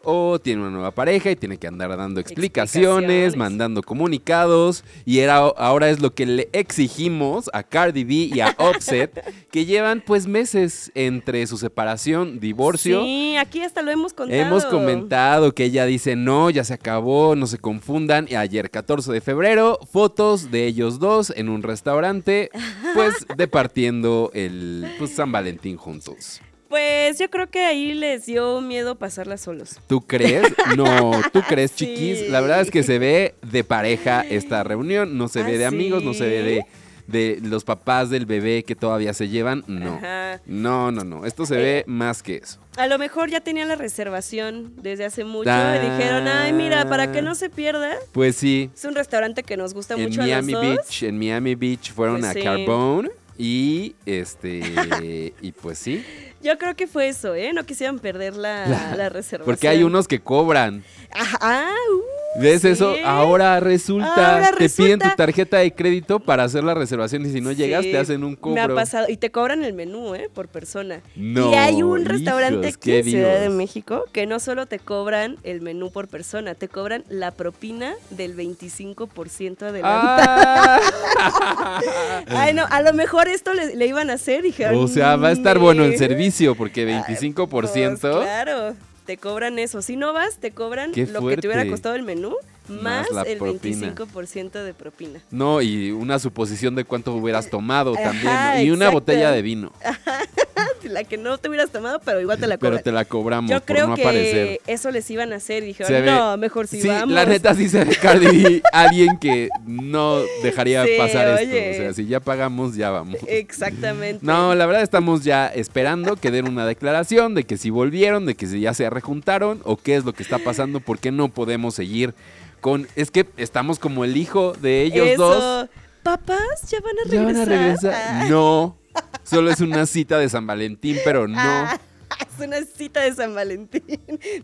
o 0.05 0.39
tiene 0.39 0.63
una 0.63 0.71
nueva 0.71 0.91
pareja 0.91 1.31
y 1.31 1.37
tiene 1.37 1.57
que 1.57 1.67
andar 1.67 1.97
dando 1.97 2.21
explicaciones, 2.21 2.89
Explicaciones. 2.89 3.37
mandando 3.37 3.83
comunicados 3.83 4.85
y 5.05 5.19
era, 5.19 5.37
ahora 5.37 5.91
es 5.91 6.01
lo 6.01 6.15
que 6.15 6.27
le 6.27 6.49
exigimos 6.53 7.51
a 7.53 7.63
Cardi 7.63 8.05
B 8.05 8.15
y 8.35 8.41
a 8.41 8.55
Offset 8.59 9.23
que 9.51 9.65
llevan 9.65 10.03
pues 10.05 10.27
meses 10.27 10.91
entre 10.95 11.47
su 11.47 11.59
separación, 11.59 12.41
divorcio. 12.41 13.03
Sí, 13.03 13.37
aquí 13.37 13.63
hasta 13.63 13.83
lo 13.83 13.91
hemos 13.91 14.13
contado. 14.13 14.41
Hemos 14.41 14.65
comentado 14.65 15.55
que 15.55 15.65
ella 15.65 15.87
dice 15.87 16.17
no, 16.17 16.51
ya 16.51 16.65
se 16.65 16.75
acabó, 16.75 17.37
no 17.37 17.47
se 17.47 17.59
confundan. 17.59 18.27
Y 18.29 18.35
ayer, 18.35 18.71
14 18.71 19.13
de 19.13 19.21
febrero, 19.21 19.79
fotos 19.91 20.51
de 20.51 20.67
ellos 20.67 20.99
dos 20.99 21.33
en 21.35 21.49
un 21.49 21.63
restaurante, 21.63 22.51
pues 22.95 23.15
departiendo 23.37 24.31
el 24.35 24.87
pues, 24.99 25.15
San 25.15 25.33
Valentín 25.33 25.77
juntos. 25.77 26.41
Pues 26.73 27.19
yo 27.19 27.29
creo 27.29 27.51
que 27.51 27.61
ahí 27.67 27.93
les 27.93 28.25
dio 28.25 28.63
miedo 28.63 28.95
pasarla 28.95 29.37
solos. 29.37 29.79
¿Tú 29.89 30.01
crees? 30.01 30.51
No, 30.75 31.21
¿tú 31.31 31.43
crees, 31.47 31.71
Sí. 31.73 31.85
chiquis? 31.85 32.31
La 32.31 32.41
verdad 32.41 32.63
es 32.63 32.71
que 32.71 32.83
se 32.83 32.99
ve 32.99 33.35
de 33.43 33.63
pareja 33.63 34.23
esta 34.23 34.65
reunión, 34.65 35.19
no 35.19 35.29
se 35.29 35.41
¿Ah, 35.41 35.47
ve 35.47 35.59
de 35.59 35.67
amigos, 35.67 36.03
no 36.03 36.15
se 36.15 36.25
ve 36.27 36.43
de, 36.43 36.65
de 37.09 37.41
los 37.47 37.65
papás 37.65 38.09
del 38.09 38.25
bebé 38.25 38.63
que 38.63 38.75
todavía 38.75 39.13
se 39.13 39.29
llevan, 39.29 39.65
no. 39.67 39.97
Ajá. 39.97 40.41
No, 40.47 40.91
no, 40.91 41.05
no, 41.05 41.27
esto 41.27 41.45
se 41.45 41.57
Eh, 41.57 41.59
ve 41.63 41.85
más 41.89 42.23
que 42.23 42.37
eso. 42.37 42.59
A 42.79 42.87
lo 42.87 42.97
mejor 42.99 43.29
ya 43.29 43.43
tenían 43.43 43.69
la 43.69 43.77
reservación 43.77 44.73
desde 44.81 45.05
hace 45.05 45.25
mucho 45.25 45.51
Ah. 45.53 45.77
y 45.77 45.91
dijeron, 45.91 46.27
ay, 46.27 46.55
mira, 46.55 46.89
para 46.89 47.13
que 47.13 47.21
no 47.21 47.35
se 47.35 47.51
pierda. 47.51 47.91
Pues 48.13 48.35
sí, 48.37 48.71
Es 48.75 48.87
un 48.87 48.95
restaurante 48.95 49.43
que 49.43 49.59
nos 49.59 49.75
gusta 49.75 49.93
en 49.93 50.05
mucho 50.05 50.23
Miami 50.23 50.55
a 50.55 50.57
los 50.57 50.65
dos. 50.69 50.77
Beach, 50.87 51.03
en 51.03 51.19
Miami 51.19 51.55
Beach 51.55 51.93
fueron 51.93 52.21
Pues 52.21 52.31
a 52.31 52.33
sí. 52.33 52.41
Carbone 52.41 53.11
y 53.39 53.95
este 54.07 55.33
y 55.41 55.53
pues 55.53 55.79
sí, 55.79 56.05
Yo 56.43 56.59
creo 56.59 56.75
que 56.75 56.89
fue 56.89 57.09
eso, 57.09 57.35
¿eh? 57.37 57.53
No 57.53 57.65
quisieron 57.65 58.01
perder 58.01 58.35
la, 58.37 58.67
La- 58.67 58.97
la 58.97 59.09
reservación. 59.09 59.45
porque 59.45 59.69
hay 59.69 59.85
unos 59.85 60.09
que 60.09 60.19
cobran. 60.21 60.83
Ajá, 61.13 61.39
ah, 61.41 61.71
uh, 61.95 62.03
¿Ves 62.41 62.63
sí. 62.63 62.69
eso? 62.69 62.95
Ahora 63.05 63.61
resulta, 63.61 64.35
Ahora 64.37 64.53
te 64.57 64.69
piden 64.69 64.99
tu 64.99 65.09
tarjeta 65.17 65.59
de 65.59 65.73
crédito 65.73 66.19
para 66.21 66.45
hacer 66.45 66.65
la 66.65 66.73
reservación 66.75 67.27
y 67.27 67.31
si 67.33 67.41
no 67.41 67.53
llegas 67.53 67.85
Sí, 67.85 67.91
te 67.93 67.99
hacen 67.99 68.25
un 68.25 68.31
Me 68.31 68.61
ha 68.61 68.65
cobro. 68.65 68.75
pasado. 68.75 69.07
Y 69.09 69.17
te 69.19 69.31
cobran 69.31 69.65
el 69.65 69.75
menú, 69.75 70.15
¿eh? 70.15 70.29
Por 70.33 70.49
persona. 70.49 71.01
No, 71.15 71.51
y 71.51 71.55
hay 71.55 71.83
un 71.83 72.05
restaurante 72.05 72.69
aquí 72.69 72.93
en 72.97 73.05
Ciudad 73.05 73.41
de. 73.41 73.49
México 73.51 74.07
que 74.13 74.27
no 74.27 74.41
solo 74.41 74.65
te 74.67 74.79
cobran 74.79 75.37
el 75.43 75.61
menú 75.61 75.91
por 75.93 76.09
persona, 76.09 76.55
te 76.55 76.69
cobran 76.69 77.05
la 77.09 77.33
propina 77.33 77.93
del 78.11 78.35
25% 78.37 79.63
adelantado. 79.63 80.81
Ah. 81.19 81.81
Ay, 82.29 82.55
no, 82.55 82.65
a 82.71 82.81
lo 82.83 82.93
mejor 82.95 83.29
esto 83.29 83.53
le, 83.53 83.77
le 83.77 83.87
iban 83.87 84.09
a 84.11 84.15
hacer, 84.15 84.43
dijeron. 84.43 84.77
o 84.83 84.89
sea, 84.89 85.17
va 85.17 85.29
a 85.29 85.33
estar 85.33 85.59
bueno 85.59 85.85
el 85.85 85.99
servicio 85.99 86.55
porque 86.55 87.03
Pues, 87.07 87.21
25%. 87.21 87.99
claro, 88.23 88.75
te 89.13 89.19
cobran 89.19 89.59
eso. 89.59 89.83
Si 89.83 89.97
no 89.97 90.15
vas, 90.15 90.39
te 90.39 90.53
cobran 90.53 90.91
Qué 90.93 91.07
lo 91.07 91.27
que 91.29 91.37
te 91.37 91.47
hubiera 91.47 91.69
costado 91.69 91.95
el 91.95 92.03
menú 92.03 92.35
más, 92.67 93.07
el 93.27 93.37
propina. 93.37 93.95
25% 93.95 94.63
de 94.65 94.73
propina. 94.73 95.21
No, 95.31 95.61
y 95.61 95.91
una 95.91 96.19
suposición 96.19 96.75
de 96.77 96.87
cuánto 96.87 97.13
hubieras 97.13 97.51
tomado 97.51 97.93
Ajá, 97.93 98.05
también. 98.05 98.35
¿no? 98.35 98.63
Y 98.63 98.71
una 98.71 98.87
exacto. 98.87 98.93
botella 98.93 99.31
de 99.31 99.43
vino. 99.43 99.71
La 100.85 101.05
que 101.05 101.17
no 101.17 101.39
te 101.39 101.49
hubieras 101.49 101.71
tomado, 101.71 102.01
pero 102.05 102.21
igual 102.21 102.39
te 102.39 102.47
la 102.47 102.57
Pero 102.59 102.71
cobran. 102.73 102.85
te 102.85 102.93
la 102.93 103.05
cobramos 103.05 103.51
Yo 103.51 103.59
por 103.59 103.67
creo 103.67 103.89
no 103.89 103.95
que 103.95 104.03
aparecer. 104.03 104.61
eso 104.67 104.91
les 104.91 105.09
iban 105.11 105.33
a 105.33 105.37
hacer 105.37 105.63
y 105.63 105.67
dijeron, 105.67 105.93
ve- 105.93 106.03
no, 106.11 106.37
mejor 106.37 106.67
si 106.67 106.81
sí, 106.83 106.89
vamos. 106.89 107.11
la 107.15 107.25
neta 107.27 107.55
sí 107.55 107.69
se 107.69 107.85
ve 107.85 107.97
Cardi 107.97 108.63
alguien 108.73 109.19
que 109.19 109.49
no 109.67 110.19
dejaría 110.43 110.85
Sí, 110.85 110.91
pasar 110.99 111.29
oye. 111.35 111.71
esto. 111.71 111.83
O 111.83 111.85
sea, 111.85 111.95
si 111.95 112.07
ya 112.07 112.21
pagamos, 112.21 112.75
ya 112.77 112.91
vamos. 112.91 113.17
Exactamente. 113.27 114.25
No, 114.25 114.55
la 114.55 114.67
verdad 114.67 114.83
estamos 114.83 115.25
ya 115.25 115.47
esperando 115.49 116.17
que 116.17 116.31
den 116.31 116.49
una 116.49 116.67
declaración 116.67 117.35
de 117.35 117.45
que 117.45 117.57
si 117.57 117.71
volvieron, 117.71 118.27
de 118.27 118.35
que 118.35 118.47
si 118.47 118.61
ya 118.61 118.75
se 118.75 118.89
rejuntaron 118.91 119.61
o 119.65 119.77
qué 119.77 119.97
es 119.97 120.05
lo 120.05 120.13
que 120.13 120.23
está 120.23 120.39
pasando, 120.39 120.81
por 120.81 120.99
qué 120.99 121.11
no 121.13 121.29
podemos 121.29 121.75
seguir 121.75 122.15
con... 122.61 122.87
Es 122.97 123.11
que 123.11 123.27
estamos 123.37 123.79
como 123.79 124.05
el 124.05 124.17
hijo 124.17 124.53
de 124.61 124.83
ellos 124.83 125.07
Eso. 125.09 125.29
dos. 125.29 125.69
Papás, 126.03 126.63
¿ya 126.69 126.79
van 126.81 126.95
a 126.99 127.09
¿Ya 127.11 127.21
regresar? 127.23 127.49
van 127.49 127.59
a 127.59 127.63
regresar? 127.63 127.95
Ah, 127.95 128.27
No, 128.29 128.77
solo 129.25 129.51
es 129.51 129.61
una 129.61 129.87
cita 129.87 130.19
de 130.19 130.29
San 130.29 130.47
Valentín, 130.47 130.99
pero 131.05 131.27
no. 131.29 131.39
ah, 131.41 131.79
es 132.21 132.45
una 132.45 132.63
cita 132.63 133.01
de 133.03 133.15
San 133.15 133.35
Valentín, 133.35 133.83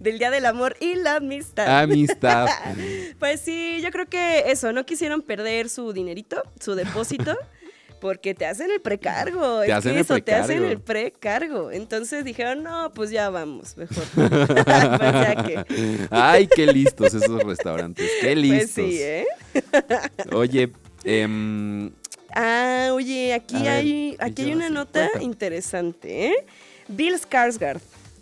del 0.01 0.19
Día 0.19 0.31
del 0.31 0.47
Amor 0.47 0.77
y 0.81 0.95
la 0.95 1.17
Amistad. 1.17 1.83
Amistad. 1.83 2.49
Pues 3.19 3.41
sí, 3.41 3.81
yo 3.83 3.91
creo 3.91 4.07
que 4.07 4.45
eso, 4.51 4.73
no 4.73 4.87
quisieron 4.87 5.23
perder 5.23 5.69
su 5.69 5.93
dinerito, 5.93 6.43
su 6.61 6.75
depósito, 6.77 7.37
porque 8.01 8.33
te 8.33 8.47
hacen 8.47 8.71
el 8.71 8.81
precargo. 8.81 9.61
Te 9.61 9.67
es 9.69 9.73
hacen 9.73 9.93
que 9.93 9.99
el 9.99 10.05
eso, 10.05 10.23
te 10.23 10.35
hacen 10.35 10.59
precargo. 10.59 10.71
el 10.71 10.81
precargo. 10.81 11.71
Entonces 11.73 12.25
dijeron, 12.25 12.63
no, 12.63 12.93
pues 12.95 13.11
ya 13.11 13.29
vamos, 13.31 13.77
mejor. 13.77 14.05
pues 14.15 15.47
que. 15.47 16.07
Ay, 16.11 16.47
qué 16.47 16.67
listos 16.69 17.13
esos 17.13 17.43
restaurantes, 17.43 18.09
qué 18.21 18.37
listos. 18.37 18.75
Pues 18.77 18.91
sí, 18.91 18.99
¿eh? 19.03 19.27
Oye, 20.33 20.71
em, 21.05 21.91
Ah, 22.35 22.91
oye, 22.93 23.33
aquí 23.33 23.55
ver, 23.55 23.69
hay, 23.69 24.17
¿qué 24.19 24.25
aquí 24.25 24.43
hay 24.43 24.53
una 24.53 24.71
nota 24.71 25.09
interesante, 25.21 26.27
¿eh? 26.29 26.47
Bill 26.89 27.15
Skarsgård, 27.15 27.81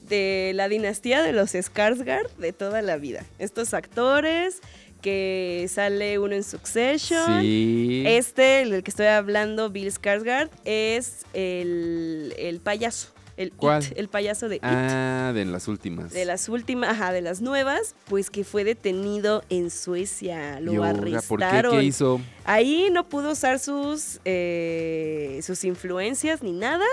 de 0.09 0.53
la 0.55 0.69
dinastía 0.69 1.23
de 1.23 1.33
los 1.33 1.55
Skarsgård 1.55 2.29
de 2.39 2.53
toda 2.53 2.83
la 2.83 2.97
vida. 2.97 3.25
Estos 3.39 3.75
actores 3.75 4.61
que 5.03 5.67
sale 5.69 6.19
uno 6.19 6.35
en 6.35 6.43
Succession. 6.43 7.41
sí. 7.41 8.05
Este, 8.07 8.63
el 8.63 8.83
que 8.83 8.91
estoy 8.91 9.07
hablando, 9.07 9.71
Bill 9.71 9.93
Skarsgård, 9.93 10.51
es 10.65 11.25
el, 11.33 12.35
el 12.39 12.61
payaso. 12.61 13.16
El, 13.37 13.53
¿Cuál? 13.53 13.85
It, 13.85 13.93
el 13.97 14.09
payaso 14.09 14.49
de 14.49 14.57
It. 14.57 14.63
Ah, 14.65 15.33
de 15.35 15.45
las 15.45 15.69
últimas. 15.69 16.13
De 16.13 16.25
las 16.25 16.49
últimas, 16.49 16.91
ajá, 16.91 17.13
de 17.13 17.21
las 17.21 17.41
nuevas, 17.43 17.95
pues 18.09 18.31
que 18.31 18.45
fue 18.45 18.65
detenido 18.65 19.45
en 19.51 19.71
Suecia. 19.71 20.59
Lo 20.61 20.73
Y 20.73 20.77
ahora, 20.77 20.91
arrestaron. 20.91 21.73
¿Por 21.73 21.73
qué? 21.73 21.77
¿Qué 21.79 21.85
hizo? 21.85 22.21
Ahí 22.45 22.89
no 22.91 23.05
pudo 23.09 23.33
usar 23.33 23.59
sus, 23.59 24.21
eh, 24.25 25.41
sus 25.43 25.65
influencias 25.65 26.43
ni 26.43 26.53
nada, 26.53 26.87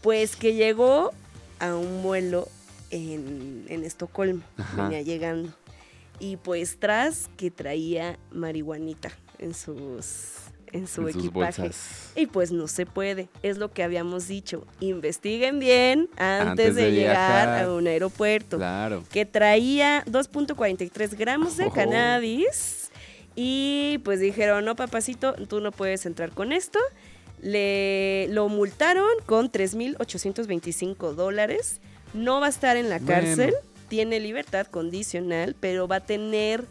pues 0.00 0.34
que 0.36 0.54
llegó 0.54 1.12
a 1.58 1.74
un 1.74 2.02
vuelo 2.02 2.48
en, 2.90 3.66
en 3.68 3.84
Estocolmo, 3.84 4.42
Ajá. 4.56 4.84
venía 4.84 5.02
llegando. 5.02 5.52
Y 6.18 6.36
pues 6.36 6.78
tras 6.78 7.28
que 7.36 7.50
traía 7.50 8.18
marihuanita 8.30 9.10
en 9.38 9.54
sus 9.54 10.39
en 10.72 10.86
su 10.86 11.02
En 11.02 11.08
equipaje. 11.18 11.62
bolsas. 11.62 12.12
Y 12.16 12.26
pues 12.26 12.52
no 12.52 12.68
se 12.68 12.86
puede, 12.86 13.28
es 13.42 13.58
lo 13.58 13.72
que 13.72 13.82
habíamos 13.82 14.28
dicho. 14.28 14.66
Investiguen 14.80 15.58
bien 15.58 16.08
antes, 16.16 16.48
Antes 16.50 16.74
de, 16.76 16.82
de 16.84 16.92
llegar 16.92 17.16
viajar. 17.48 17.64
a 17.64 17.72
un 17.72 17.86
aeropuerto 17.86 18.56
Claro. 18.58 19.02
que 19.12 19.26
traía 19.26 20.04
2.43 20.06 21.14
gramos 21.16 21.56
de 21.56 21.66
Oh. 21.66 21.72
cannabis. 21.72 22.90
Y 23.36 23.98
pues 24.04 24.20
dijeron, 24.20 24.64
no, 24.64 24.76
papacito, 24.76 25.34
tú 25.48 25.60
no 25.60 25.72
puedes 25.72 26.04
entrar 26.06 26.30
con 26.32 26.52
esto. 26.52 26.78
Le 27.40 28.26
lo 28.30 28.48
multaron 28.48 29.08
con 29.26 29.50
3.825 29.50 31.14
dólares. 31.14 31.80
No 32.12 32.40
va 32.40 32.46
a 32.46 32.50
estar 32.50 32.76
en 32.76 32.88
la 32.90 32.98
Bueno. 32.98 33.12
cárcel. 33.22 33.54
Tiene 33.88 34.20
libertad 34.20 34.66
condicional, 34.66 35.56
pero 35.58 35.88
va 35.88 35.96
a 35.96 36.00
tener 36.00 36.64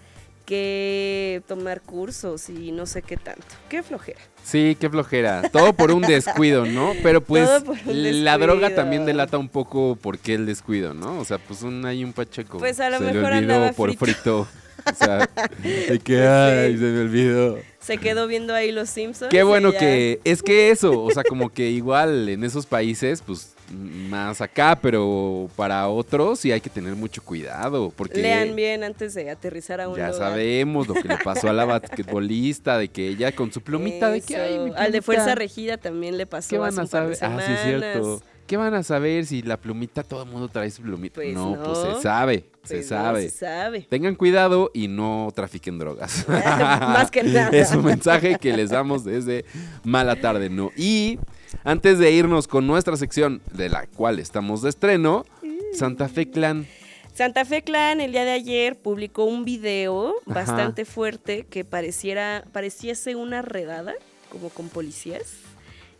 que 0.49 1.43
tomar 1.47 1.79
cursos 1.81 2.49
y 2.49 2.71
no 2.71 2.87
sé 2.87 3.03
qué 3.03 3.17
tanto. 3.17 3.45
Qué 3.69 3.83
flojera. 3.83 4.19
Sí, 4.43 4.75
qué 4.79 4.89
flojera. 4.89 5.47
Todo 5.51 5.73
por 5.73 5.91
un 5.91 6.01
descuido, 6.01 6.65
¿no? 6.65 6.93
Pero 7.03 7.21
pues 7.23 7.47
la 7.85 8.35
droga 8.39 8.73
también 8.73 9.05
delata 9.05 9.37
un 9.37 9.47
poco 9.47 9.95
por 9.95 10.17
qué 10.17 10.33
el 10.33 10.47
descuido, 10.47 10.95
¿no? 10.95 11.19
O 11.19 11.25
sea, 11.25 11.37
pues 11.37 11.61
un, 11.61 11.85
hay 11.85 12.03
un 12.03 12.13
pacheco. 12.13 12.57
Pues 12.57 12.79
a 12.79 12.89
lo 12.89 12.97
se 12.97 13.03
mejor 13.03 13.31
le 13.31 13.37
olvidó 13.37 13.73
por 13.73 13.95
frito. 13.95 14.45
frito. 14.45 14.47
O 14.91 14.95
sea, 14.95 15.29
de 15.87 15.99
que, 15.99 16.25
ay, 16.25 16.75
se 16.77 16.83
me 16.83 17.01
olvidó. 17.01 17.59
Se 17.79 17.99
quedó 17.99 18.25
viendo 18.25 18.55
ahí 18.55 18.71
los 18.71 18.89
Simpsons. 18.89 19.29
Qué 19.29 19.43
bueno 19.43 19.71
que, 19.71 20.19
es 20.23 20.41
que 20.41 20.71
eso, 20.71 21.03
o 21.03 21.11
sea, 21.11 21.23
como 21.23 21.49
que 21.53 21.69
igual 21.69 22.27
en 22.27 22.43
esos 22.43 22.65
países, 22.65 23.21
pues 23.21 23.53
más 23.71 24.41
acá, 24.41 24.79
pero 24.81 25.49
para 25.55 25.87
otros 25.87 26.39
sí 26.39 26.51
hay 26.51 26.61
que 26.61 26.69
tener 26.69 26.95
mucho 26.95 27.21
cuidado, 27.23 27.91
porque 27.95 28.21
Lean 28.21 28.55
bien 28.55 28.83
antes 28.83 29.13
de 29.13 29.29
aterrizar 29.29 29.79
a 29.81 29.87
un 29.89 29.95
ya 29.95 30.07
lugar. 30.09 30.19
sabemos 30.31 30.87
lo 30.87 30.95
que 30.95 31.07
le 31.07 31.17
pasó 31.17 31.49
a 31.49 31.53
la 31.53 31.65
basquetbolista, 31.65 32.77
de 32.77 32.87
que 32.89 33.07
ella 33.07 33.31
con 33.31 33.51
su 33.51 33.61
plumita, 33.61 34.09
de 34.09 34.21
que 34.21 34.33
Eso. 34.33 34.43
ay, 34.43 34.59
mi 34.59 34.65
Al 34.71 34.91
de 34.91 35.01
plumita". 35.01 35.01
Fuerza 35.03 35.35
Regida 35.35 35.77
también 35.77 36.17
le 36.17 36.25
pasó 36.25 36.49
¿Qué 36.49 36.57
van 36.57 36.79
a 36.79 36.87
saber? 36.87 37.17
Ah, 37.21 37.37
sí, 37.45 37.51
es 37.53 37.61
cierto. 37.63 38.21
¿Qué 38.47 38.57
van 38.57 38.73
a 38.73 38.81
saber 38.81 39.27
si 39.27 39.43
la 39.43 39.57
plumita, 39.57 40.01
todo 40.01 40.23
el 40.23 40.29
mundo 40.29 40.47
trae 40.47 40.71
su 40.71 40.81
plumita? 40.81 41.13
Pues 41.15 41.35
no, 41.35 41.55
pues 41.63 41.77
se 41.77 42.01
sabe, 42.01 42.45
se 42.63 42.77
Pues 42.77 42.89
no, 42.91 42.97
sabe. 42.97 43.29
se 43.29 43.37
sabe. 43.45 43.81
Tengan 43.87 44.15
cuidado 44.15 44.71
y 44.73 44.87
no 44.87 45.31
trafiquen 45.35 45.77
drogas. 45.77 46.25
Más 46.27 47.11
que 47.11 47.21
nada. 47.23 47.49
Es 47.55 47.71
un 47.73 47.85
mensaje 47.85 48.37
que 48.39 48.51
les 48.57 48.71
damos 48.71 49.03
desde 49.03 49.45
Mala 49.83 50.15
Tarde, 50.15 50.49
¿no? 50.49 50.71
Y 50.75 51.19
antes 51.63 51.99
de 51.99 52.11
irnos 52.11 52.47
con 52.47 52.67
nuestra 52.67 52.97
sección, 52.97 53.41
de 53.53 53.69
la 53.69 53.87
cual 53.87 54.19
estamos 54.19 54.61
de 54.61 54.69
estreno, 54.69 55.25
Santa 55.73 56.07
Fe 56.07 56.29
Clan. 56.29 56.67
Santa 57.13 57.43
Fe 57.45 57.63
Clan 57.63 58.01
el 58.01 58.11
día 58.11 58.23
de 58.23 58.31
ayer 58.31 58.77
publicó 58.77 59.25
un 59.25 59.43
video 59.43 60.15
Ajá. 60.25 60.45
bastante 60.45 60.85
fuerte 60.85 61.45
que 61.49 61.65
pareciera, 61.65 62.45
pareciese 62.53 63.15
una 63.15 63.41
redada, 63.41 63.93
como 64.29 64.49
con 64.49 64.69
policías. 64.69 65.48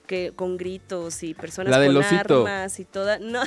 Que 0.10 0.32
con 0.36 0.57
gritos 0.57 1.22
y 1.22 1.36
personas 1.36 1.70
La 1.70 1.80
del 1.80 1.93
con 1.93 2.03
osito. 2.03 2.39
armas 2.39 2.80
y 2.80 2.86
toda. 2.86 3.20
No, 3.20 3.43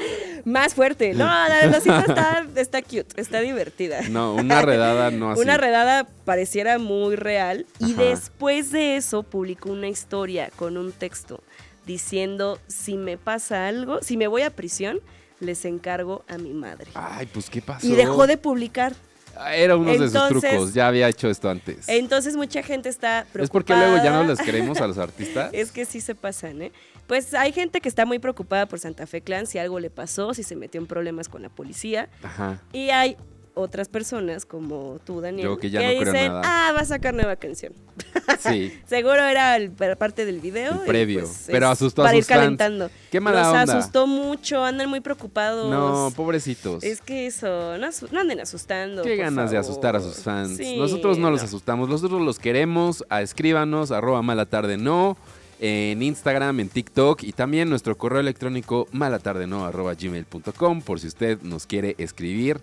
más 0.46 0.74
fuerte. 0.74 1.12
No, 1.12 1.26
la 1.26 1.58
del 1.58 1.74
osito 1.74 1.98
está, 1.98 2.46
está 2.56 2.80
cute, 2.80 3.20
está 3.20 3.40
divertida. 3.40 4.00
No, 4.08 4.34
una 4.34 4.62
redada 4.62 5.10
no 5.10 5.30
así. 5.32 5.42
Una 5.42 5.58
redada 5.58 6.06
pareciera 6.24 6.78
muy 6.78 7.16
real 7.16 7.66
y 7.80 7.92
después 7.92 8.72
de 8.72 8.96
eso 8.96 9.24
publicó 9.24 9.70
una 9.70 9.88
historia 9.88 10.50
con 10.56 10.78
un 10.78 10.92
texto 10.92 11.42
diciendo 11.84 12.58
si 12.66 12.96
me 12.96 13.18
pasa 13.18 13.68
algo, 13.68 14.00
si 14.00 14.16
me 14.16 14.26
voy 14.26 14.40
a 14.40 14.48
prisión, 14.50 15.00
les 15.38 15.66
encargo 15.66 16.24
a 16.28 16.38
mi 16.38 16.54
madre. 16.54 16.90
Ay, 16.94 17.26
pues 17.26 17.50
¿qué 17.50 17.60
pasó? 17.60 17.86
Y 17.86 17.90
dejó 17.90 18.26
de 18.26 18.38
publicar. 18.38 18.94
Era 19.54 19.76
uno 19.76 19.92
de 19.92 20.08
sus 20.08 20.28
trucos, 20.28 20.74
ya 20.74 20.88
había 20.88 21.08
hecho 21.08 21.28
esto 21.28 21.50
antes. 21.50 21.88
Entonces 21.88 22.36
mucha 22.36 22.62
gente 22.62 22.88
está 22.88 23.26
preocupada. 23.32 23.44
¿Es 23.44 23.50
porque 23.50 23.74
luego 23.74 23.96
ya 23.96 24.12
no 24.12 24.24
les 24.24 24.38
creemos 24.38 24.80
a 24.80 24.86
los 24.86 24.98
artistas? 24.98 25.50
Es 25.56 25.72
que 25.72 25.84
sí 25.84 26.00
se 26.00 26.14
pasan, 26.14 26.62
¿eh? 26.62 26.72
Pues 27.06 27.34
hay 27.34 27.52
gente 27.52 27.80
que 27.80 27.88
está 27.88 28.04
muy 28.04 28.18
preocupada 28.18 28.66
por 28.66 28.78
Santa 28.78 29.06
Fe 29.06 29.20
Clan, 29.20 29.46
si 29.46 29.58
algo 29.58 29.78
le 29.78 29.90
pasó, 29.90 30.34
si 30.34 30.42
se 30.42 30.56
metió 30.56 30.80
en 30.80 30.86
problemas 30.86 31.28
con 31.28 31.42
la 31.42 31.48
policía. 31.48 32.08
Ajá. 32.22 32.60
Y 32.72 32.90
hay 32.90 33.16
otras 33.58 33.88
personas 33.88 34.44
como 34.44 34.98
tú, 35.04 35.20
Daniel, 35.22 35.48
Yo 35.48 35.56
que 35.56 35.70
ya 35.70 35.80
no 35.80 35.98
creo 36.00 36.12
dicen, 36.12 36.28
nada. 36.32 36.42
ah, 36.44 36.72
va 36.72 36.80
a 36.80 36.84
sacar 36.84 37.14
nueva 37.14 37.36
canción. 37.36 37.72
Sí. 38.38 38.72
Seguro 38.86 39.24
era 39.24 39.56
el- 39.56 39.70
para 39.70 39.96
parte 39.96 40.26
del 40.26 40.40
video. 40.40 40.72
El 40.72 40.78
y, 40.84 40.86
previo. 40.86 41.20
pues, 41.20 41.44
Pero 41.46 41.68
asustó 41.68 42.02
a 42.02 42.06
para 42.06 42.16
sus 42.18 42.18
ir 42.18 42.24
fans. 42.26 42.38
calentando. 42.42 42.90
Qué 43.10 43.18
mala 43.18 43.38
Los 43.40 43.48
onda. 43.62 43.78
asustó 43.78 44.06
mucho, 44.06 44.62
andan 44.62 44.90
muy 44.90 45.00
preocupados. 45.00 45.70
No, 45.70 46.12
pobrecitos. 46.14 46.84
Es 46.84 47.00
que 47.00 47.26
eso, 47.26 47.76
no, 47.78 48.18
anden 48.20 48.40
asustando. 48.40 49.02
Qué 49.02 49.16
por 49.16 49.24
ganas 49.24 49.50
de 49.50 49.56
asustar 49.56 49.96
a 49.96 50.00
sus 50.00 50.16
fans. 50.22 50.56
Sí, 50.58 50.76
nosotros 50.76 51.16
no 51.18 51.30
los 51.30 51.42
asustamos, 51.42 51.88
nosotros 51.88 52.20
los 52.20 52.38
queremos. 52.38 53.04
A 53.08 53.22
escríbanos, 53.22 53.90
arroba 53.90 54.20
mala 54.22 54.44
tarde 54.44 54.76
no, 54.76 55.16
en 55.58 56.02
Instagram, 56.02 56.60
en 56.60 56.68
TikTok 56.68 57.22
y 57.22 57.32
también 57.32 57.70
nuestro 57.70 57.96
correo 57.96 58.20
electrónico 58.20 58.86
malatardeno 58.92 59.64
arroba 59.64 59.94
gmail.com 59.94 60.82
por 60.82 61.00
si 61.00 61.06
usted 61.06 61.40
nos 61.40 61.66
quiere 61.66 61.94
escribir 61.98 62.60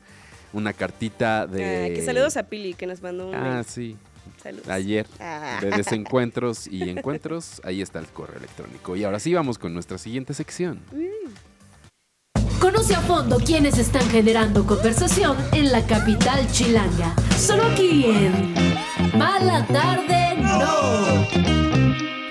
una 0.53 0.71
cartita 0.73 1.45
de... 1.47 1.85
Ah, 1.85 1.89
que 1.95 2.05
saludos 2.05 2.37
a 2.37 2.43
Pili, 2.43 2.73
que 2.73 2.85
nos 2.87 3.01
mandó 3.01 3.27
un 3.29 3.35
Ah, 3.35 3.63
sí. 3.67 3.97
Saludos. 4.41 4.67
Ayer, 4.69 5.05
Ah. 5.19 5.57
de 5.61 5.69
desencuentros 5.71 6.67
y 6.67 6.89
encuentros, 6.89 7.61
ahí 7.63 7.81
está 7.81 7.99
el 7.99 8.07
correo 8.07 8.37
electrónico. 8.37 8.95
Y 8.95 9.03
ahora 9.03 9.19
sí 9.19 9.33
vamos 9.33 9.57
con 9.57 9.73
nuestra 9.73 9.97
siguiente 9.97 10.33
sección. 10.33 10.79
Conoce 12.59 12.95
a 12.95 13.01
fondo 13.01 13.37
quiénes 13.37 13.77
están 13.77 14.07
generando 14.09 14.65
conversación 14.65 15.35
en 15.51 15.71
la 15.71 15.85
capital 15.85 16.49
chilanga. 16.51 17.13
Solo 17.37 17.63
aquí 17.63 18.05
en 18.05 18.53
Mala 19.17 19.65
Tarde 19.67 20.35
No. 20.37 22.22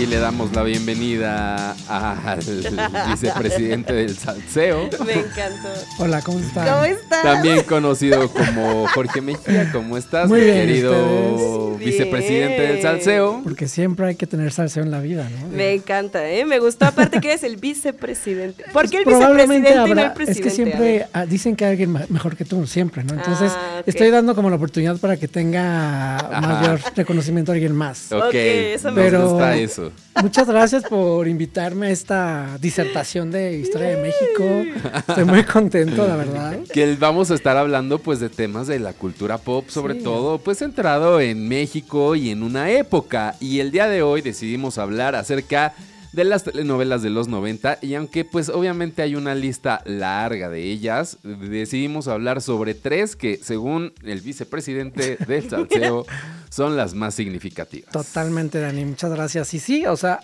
Y 0.00 0.06
le 0.06 0.18
damos 0.20 0.54
la 0.54 0.62
bienvenida 0.62 1.72
al 1.88 2.38
vicepresidente 3.10 3.92
del 3.92 4.16
Salseo. 4.16 4.88
Me 5.04 5.14
encantó. 5.14 5.68
Hola, 5.98 6.22
¿cómo 6.22 6.38
están? 6.38 6.68
¿Cómo 6.68 6.84
estás? 6.84 7.22
También 7.24 7.62
conocido 7.64 8.30
como 8.30 8.86
Jorge 8.94 9.20
Mejía. 9.20 9.72
¿Cómo 9.72 9.96
estás, 9.96 10.28
Muy 10.28 10.38
mi 10.38 10.44
bien, 10.46 10.56
querido 10.58 11.72
¿ustedes? 11.72 11.78
vicepresidente 11.90 12.62
del. 12.62 12.82
Salseo? 12.82 13.40
Porque 13.42 13.66
siempre 13.66 14.06
hay 14.06 14.14
que 14.14 14.28
tener 14.28 14.52
salseo 14.52 14.84
en 14.84 14.92
la 14.92 15.00
vida, 15.00 15.28
¿no? 15.28 15.48
Me 15.48 15.72
encanta, 15.74 16.28
¿eh? 16.30 16.44
Me 16.44 16.60
gustó 16.60 16.84
aparte 16.86 17.20
que 17.20 17.30
eres 17.30 17.42
el 17.42 17.56
vicepresidente. 17.56 18.64
¿Por 18.72 18.88
qué 18.88 18.98
el 18.98 19.04
Probablemente 19.04 19.68
vicepresidente 19.70 19.72
y 19.72 19.74
no 19.74 19.82
el 19.92 19.98
habrá, 20.06 20.14
presidente? 20.14 20.40
es 20.40 20.44
que 20.48 20.54
siempre 20.54 21.06
ah, 21.12 21.26
dicen 21.26 21.56
que 21.56 21.64
hay 21.64 21.72
alguien 21.72 21.92
mejor 22.08 22.36
que 22.36 22.44
tú, 22.44 22.64
siempre, 22.68 23.02
¿no? 23.02 23.14
Entonces, 23.14 23.50
Ah, 23.52 23.82
estoy 23.84 24.10
dando 24.10 24.36
como 24.36 24.48
la 24.48 24.56
oportunidad 24.56 24.96
para 24.98 25.16
que 25.16 25.26
tenga 25.26 26.28
mayor 26.40 26.80
reconocimiento 26.94 27.50
a 27.50 27.54
alguien 27.54 27.74
más. 27.74 28.12
Ok, 28.12 28.26
Ok, 28.28 28.34
eso 28.34 28.92
me 28.92 29.02
Pero- 29.02 29.28
gusta 29.30 29.56
eso. 29.56 29.87
Muchas 30.22 30.46
gracias 30.48 30.82
por 30.84 31.28
invitarme 31.28 31.86
a 31.88 31.90
esta 31.90 32.58
disertación 32.60 33.30
de 33.30 33.58
historia 33.58 33.88
de 33.90 34.02
México. 34.02 34.80
Estoy 35.08 35.24
muy 35.24 35.44
contento, 35.44 36.06
la 36.06 36.16
verdad. 36.16 36.58
Que 36.72 36.94
vamos 36.96 37.30
a 37.30 37.34
estar 37.34 37.56
hablando 37.56 37.98
pues 37.98 38.18
de 38.20 38.28
temas 38.28 38.66
de 38.66 38.78
la 38.80 38.92
cultura 38.92 39.38
pop, 39.38 39.68
sobre 39.68 39.94
Sí. 39.94 40.00
todo 40.02 40.38
pues 40.38 40.58
centrado 40.58 41.20
en 41.20 41.48
México 41.48 42.14
y 42.16 42.30
en 42.30 42.42
una 42.42 42.70
época. 42.70 43.36
Y 43.40 43.60
el 43.60 43.70
día 43.70 43.88
de 43.88 44.02
hoy 44.02 44.20
decidimos 44.22 44.78
hablar 44.78 45.14
acerca 45.14 45.74
de 45.76 45.97
las 46.24 46.44
telenovelas 46.44 47.02
de 47.02 47.10
los 47.10 47.28
90 47.28 47.78
y 47.82 47.94
aunque 47.94 48.24
pues 48.24 48.48
obviamente 48.48 49.02
hay 49.02 49.14
una 49.14 49.34
lista 49.34 49.82
larga 49.84 50.48
de 50.48 50.62
ellas, 50.62 51.18
decidimos 51.22 52.08
hablar 52.08 52.40
sobre 52.42 52.74
tres 52.74 53.16
que 53.16 53.38
según 53.42 53.92
el 54.02 54.20
vicepresidente 54.20 55.16
del 55.26 55.48
Salseo 55.48 56.06
son 56.50 56.76
las 56.76 56.94
más 56.94 57.14
significativas. 57.14 57.92
Totalmente, 57.92 58.60
Dani, 58.60 58.84
muchas 58.84 59.10
gracias. 59.10 59.52
Y 59.54 59.58
sí, 59.58 59.86
o 59.86 59.96
sea, 59.96 60.20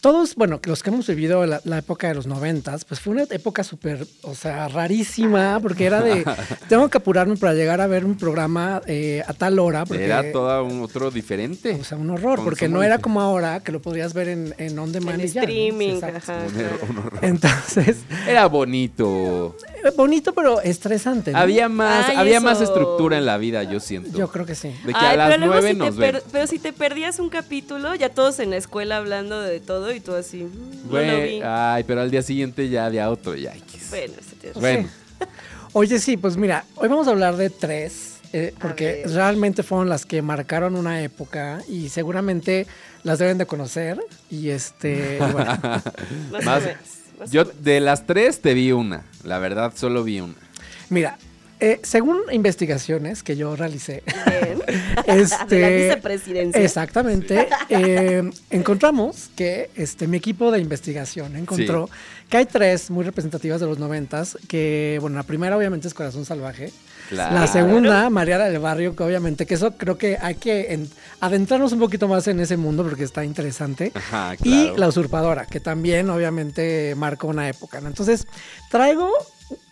todos, 0.00 0.34
bueno, 0.34 0.60
los 0.64 0.82
que 0.82 0.90
hemos 0.90 1.06
vivido 1.06 1.44
la, 1.46 1.60
la 1.64 1.78
época 1.78 2.08
de 2.08 2.14
los 2.14 2.26
noventas, 2.26 2.84
pues 2.84 3.00
fue 3.00 3.12
una 3.14 3.24
época 3.30 3.64
súper, 3.64 4.06
o 4.22 4.34
sea, 4.34 4.68
rarísima, 4.68 5.58
porque 5.60 5.86
era 5.86 6.00
de, 6.00 6.24
tengo 6.68 6.88
que 6.88 6.98
apurarme 6.98 7.36
para 7.36 7.54
llegar 7.54 7.80
a 7.80 7.86
ver 7.86 8.04
un 8.04 8.16
programa 8.16 8.80
eh, 8.86 9.22
a 9.26 9.32
tal 9.34 9.58
hora, 9.58 9.84
porque 9.84 10.04
Era 10.04 10.32
todo 10.32 10.64
un 10.64 10.82
otro 10.82 11.10
diferente. 11.10 11.74
o 11.80 11.84
sea, 11.84 11.98
un 11.98 12.10
horror, 12.10 12.42
porque 12.44 12.68
no 12.68 12.82
era 12.82 12.98
como 12.98 13.20
ahora, 13.20 13.60
que 13.60 13.72
lo 13.72 13.80
podrías 13.82 14.14
ver 14.14 14.28
en, 14.28 14.54
en 14.58 14.78
on 14.78 14.92
demand 14.92 15.20
En 15.20 15.26
y 15.26 15.28
ya, 15.30 15.42
¿no? 15.42 15.48
streaming, 15.48 15.94
Exacto. 15.94 16.18
ajá. 16.18 16.46
Un 16.46 16.60
error, 16.60 16.80
un 16.90 16.98
horror. 16.98 17.18
Entonces, 17.22 17.96
Era 18.26 18.46
bonito. 18.46 19.56
Bonito, 19.96 20.32
pero 20.32 20.60
estresante. 20.60 21.32
¿no? 21.32 21.38
Había 21.38 21.68
más, 21.68 22.08
Ay, 22.08 22.16
había 22.16 22.40
más 22.40 22.60
estructura 22.60 23.18
en 23.18 23.26
la 23.26 23.38
vida, 23.38 23.62
yo 23.62 23.80
siento. 23.80 24.16
Yo 24.18 24.28
creo 24.28 24.46
que 24.46 24.54
sí. 24.54 24.68
De 24.84 24.92
que 24.92 24.98
Ay, 24.98 25.14
a 25.14 25.28
las 25.28 25.38
nueve 25.40 25.72
si 25.72 25.78
te 25.78 25.84
nos 25.84 25.96
per-. 25.96 26.22
Pero 26.30 26.46
si 26.46 26.58
te 26.58 26.72
perdías 26.72 27.18
un 27.18 27.28
capítulo, 27.28 27.94
ya 27.94 28.08
todos 28.10 28.38
en 28.40 28.50
la 28.50 28.56
escuela 28.56 28.96
hablando 28.96 29.40
de 29.40 29.60
todo 29.60 29.92
y 29.92 30.00
tú 30.00 30.14
así, 30.14 30.44
"Mm, 30.44 30.90
no 30.90 30.92
lo 30.92 30.98
vi. 31.00 31.04
Güey, 31.38 31.42
ay, 31.44 31.84
pero 31.84 32.00
al 32.00 32.10
día 32.10 32.22
siguiente 32.22 32.68
ya 32.68 32.86
había 32.86 33.10
otro, 33.10 33.34
ya. 33.34 33.52
Bueno, 33.90 34.14
razón. 34.16 34.60
Bueno, 34.60 34.88
Oye, 35.72 35.98
sí, 35.98 36.16
pues 36.16 36.36
mira, 36.36 36.64
hoy 36.76 36.88
vamos 36.88 37.06
a 37.08 37.10
hablar 37.10 37.36
de 37.36 37.50
tres, 37.50 38.16
eh, 38.32 38.54
porque 38.60 39.04
realmente 39.06 39.62
fueron 39.62 39.88
las 39.88 40.06
que 40.06 40.22
marcaron 40.22 40.76
una 40.76 41.02
época 41.02 41.60
y 41.68 41.88
seguramente 41.90 42.66
las 43.02 43.18
deben 43.18 43.38
de 43.38 43.46
conocer. 43.46 44.00
Y 44.30 44.48
este, 44.50 45.18
bueno, 45.32 45.58
Más, 46.32 46.44
Más- 46.44 46.62
yo 47.30 47.44
de 47.44 47.80
las 47.80 48.06
tres 48.06 48.40
te 48.40 48.54
vi 48.54 48.72
una. 48.72 49.04
La 49.24 49.38
verdad, 49.38 49.72
solo 49.76 50.04
vi 50.04 50.20
una. 50.20 50.34
mira, 50.88 51.18
eh, 51.60 51.80
según 51.82 52.18
investigaciones 52.30 53.24
que 53.24 53.36
yo 53.36 53.56
realicé, 53.56 54.04
este, 55.06 55.44
De 55.56 55.60
la 55.60 55.68
vicepresidencia. 55.68 56.62
Exactamente. 56.62 57.48
eh, 57.68 58.30
encontramos 58.50 59.30
que 59.34 59.70
este, 59.74 60.06
mi 60.06 60.18
equipo 60.18 60.52
de 60.52 60.60
investigación 60.60 61.34
encontró 61.34 61.90
que 62.28 62.36
hay 62.36 62.46
tres 62.46 62.90
muy 62.90 63.04
representativas 63.04 63.60
de 63.60 63.66
los 63.66 63.78
noventas, 63.78 64.38
que, 64.46 64.98
bueno, 65.00 65.16
la 65.16 65.24
primera 65.24 65.56
obviamente 65.56 65.88
es 65.88 65.94
Corazón 65.94 66.24
Salvaje. 66.24 66.72
Claro. 67.08 67.34
La 67.34 67.46
segunda, 67.46 68.10
Mariana 68.10 68.44
del 68.44 68.58
Barrio, 68.58 68.94
que 68.94 69.02
obviamente 69.02 69.46
que 69.46 69.54
eso 69.54 69.72
creo 69.76 69.96
que 69.96 70.18
hay 70.20 70.34
que 70.34 70.72
en- 70.74 70.90
adentrarnos 71.20 71.72
un 71.72 71.78
poquito 71.80 72.06
más 72.08 72.28
en 72.28 72.38
ese 72.40 72.56
mundo 72.56 72.84
porque 72.84 73.04
está 73.04 73.24
interesante. 73.24 73.92
Ajá, 73.94 74.34
Y 74.34 74.64
claro. 74.64 74.76
La 74.76 74.88
Usurpadora, 74.88 75.46
que 75.46 75.58
también 75.60 76.10
obviamente 76.10 76.94
marcó 76.96 77.28
una 77.28 77.48
época. 77.48 77.80
¿no? 77.80 77.88
Entonces, 77.88 78.26
traigo 78.70 79.10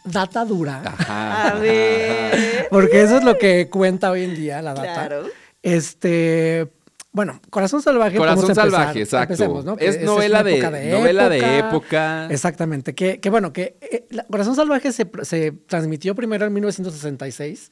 data 0.05 0.45
dura, 0.45 0.82
Ajá. 0.87 1.49
A 1.51 1.55
ver. 1.57 2.68
porque 2.70 3.03
eso 3.03 3.18
es 3.18 3.24
lo 3.24 3.37
que 3.37 3.68
cuenta 3.68 4.11
hoy 4.11 4.24
en 4.24 4.34
día 4.34 4.62
la 4.62 4.72
data. 4.72 4.93
Claro. 4.95 5.24
Este, 5.62 6.68
bueno, 7.17 7.41
Corazón 7.49 7.81
Salvaje. 7.81 8.19
Corazón. 8.19 8.55
Salvaje, 8.55 9.01
exacto. 9.01 9.33
Empecemos, 9.33 9.64
¿no? 9.64 9.77
Es 9.79 10.03
novela 10.03 10.43
de- 10.45 10.59
época 10.59 10.71
novela 10.71 11.29
de 11.31 11.59
época. 11.61 12.29
Exactamente. 12.31 12.95
Que, 12.95 13.21
que 13.21 13.31
bueno, 13.31 13.55
que 13.55 13.79
eh, 13.81 14.07
Corazón 14.31 14.55
Salvaje 14.55 14.93
se, 14.93 15.11
se 15.23 15.53
transmitió 15.67 16.14
primero 16.14 16.45
en 16.45 16.53
1966. 16.53 17.71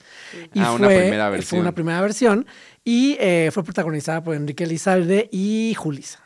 Y 0.55 0.61
Ah, 0.61 0.65
fue, 0.69 0.75
una 0.77 0.89
primera 0.89 1.25
Fue 1.27 1.31
versión. 1.37 1.61
una 1.61 1.73
primera 1.73 2.01
versión. 2.01 2.47
Y 2.85 3.19
eh, 3.21 3.51
fue 3.53 3.63
protagonizada 3.63 4.25
por 4.25 4.35
Enrique 4.35 4.65
Elizalde 4.65 5.29
y 5.31 5.75
Julisa. 5.77 6.21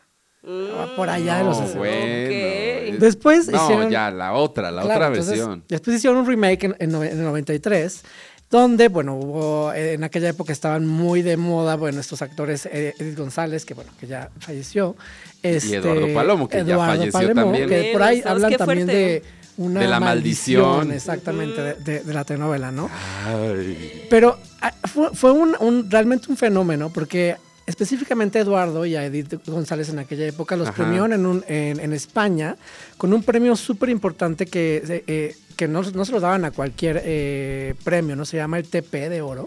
Por 0.95 1.09
allá 1.09 1.39
de 1.39 1.43
los 1.43 1.57
No, 1.59 1.65
60. 1.67 1.77
bueno. 1.77 2.97
Después 2.99 3.49
No, 3.49 3.57
hicieron- 3.65 3.89
ya, 3.91 4.09
la 4.11 4.31
otra, 4.31 4.71
la 4.71 4.81
Claro, 4.83 4.95
otra 4.97 5.07
entonces, 5.09 5.31
versión. 5.37 5.63
Después 5.67 5.97
hicieron 5.97 6.19
un 6.19 6.25
remake 6.25 6.63
en, 6.63 6.75
en 6.79 6.95
en 6.95 7.03
el 7.19 7.23
93, 7.23 8.03
donde, 8.49 8.87
bueno, 8.87 9.15
hubo, 9.15 9.73
eh, 9.73 9.93
en 9.93 10.03
aquella 10.03 10.29
época 10.29 10.51
estaban 10.51 10.87
muy 10.87 11.21
de 11.21 11.37
moda, 11.37 11.75
bueno, 11.75 11.99
estos 11.99 12.21
actores, 12.21 12.65
eh, 12.71 12.95
Edith 12.97 13.17
González, 13.17 13.63
que 13.65 13.73
bueno, 13.75 13.91
que 13.99 14.07
ya 14.07 14.29
falleció. 14.39 14.95
Este, 15.43 15.77
Eduardo 15.77 16.13
Palomo, 16.13 16.47
que 16.49 16.65
ya 16.65 16.77
falleció 16.77 17.33
también. 17.35 17.69
Que 17.69 17.89
por 17.93 18.03
ahí 18.03 18.21
hablan 18.25 18.53
también 18.55 18.87
de 18.87 19.23
una 19.57 19.79
De 19.81 19.87
la 19.87 19.99
maldición. 19.99 20.91
Exactamente, 20.91 21.61
de, 21.61 21.73
de- 21.75 21.99
de 22.03 22.13
la 22.13 22.23
telenovela, 22.23 22.71
¿no? 22.71 22.89
Ay. 23.27 24.07
Pero 24.09 24.37
ah, 24.61 24.73
fue, 24.87 25.09
fue 25.13 25.31
un, 25.31 25.55
un- 25.59 25.89
realmente 25.91 26.25
un 26.29 26.37
fenómeno 26.37 26.89
porque 26.89 27.35
específicamente 27.69 28.39
a 28.39 28.41
Eduardo 28.41 28.85
y 28.85 28.95
a 28.95 29.05
Edith 29.05 29.35
González 29.45 29.89
en 29.89 29.99
aquella 29.99 30.25
época 30.27 30.55
los 30.55 30.67
Ajá. 30.69 30.77
premiaron 30.83 31.13
en, 31.13 31.25
un- 31.25 31.45
en, 31.47 31.79
en 31.79 31.93
España 31.93 32.57
con 32.97 33.13
un 33.13 33.23
premio 33.23 33.55
súper 33.55 33.89
importante 33.89 34.45
que, 34.45 34.83
eh, 34.87 35.03
eh, 35.07 35.35
que 35.55 35.67
no, 35.67 35.81
no 35.83 36.05
se 36.05 36.11
lo 36.11 36.19
daban 36.19 36.45
a 36.45 36.51
cualquier 36.51 37.01
eh, 37.05 37.75
premio, 37.83 38.15
¿no? 38.15 38.25
Se 38.25 38.37
llama 38.37 38.57
el 38.57 38.67
TP 38.67 39.09
de 39.09 39.21
oro. 39.21 39.45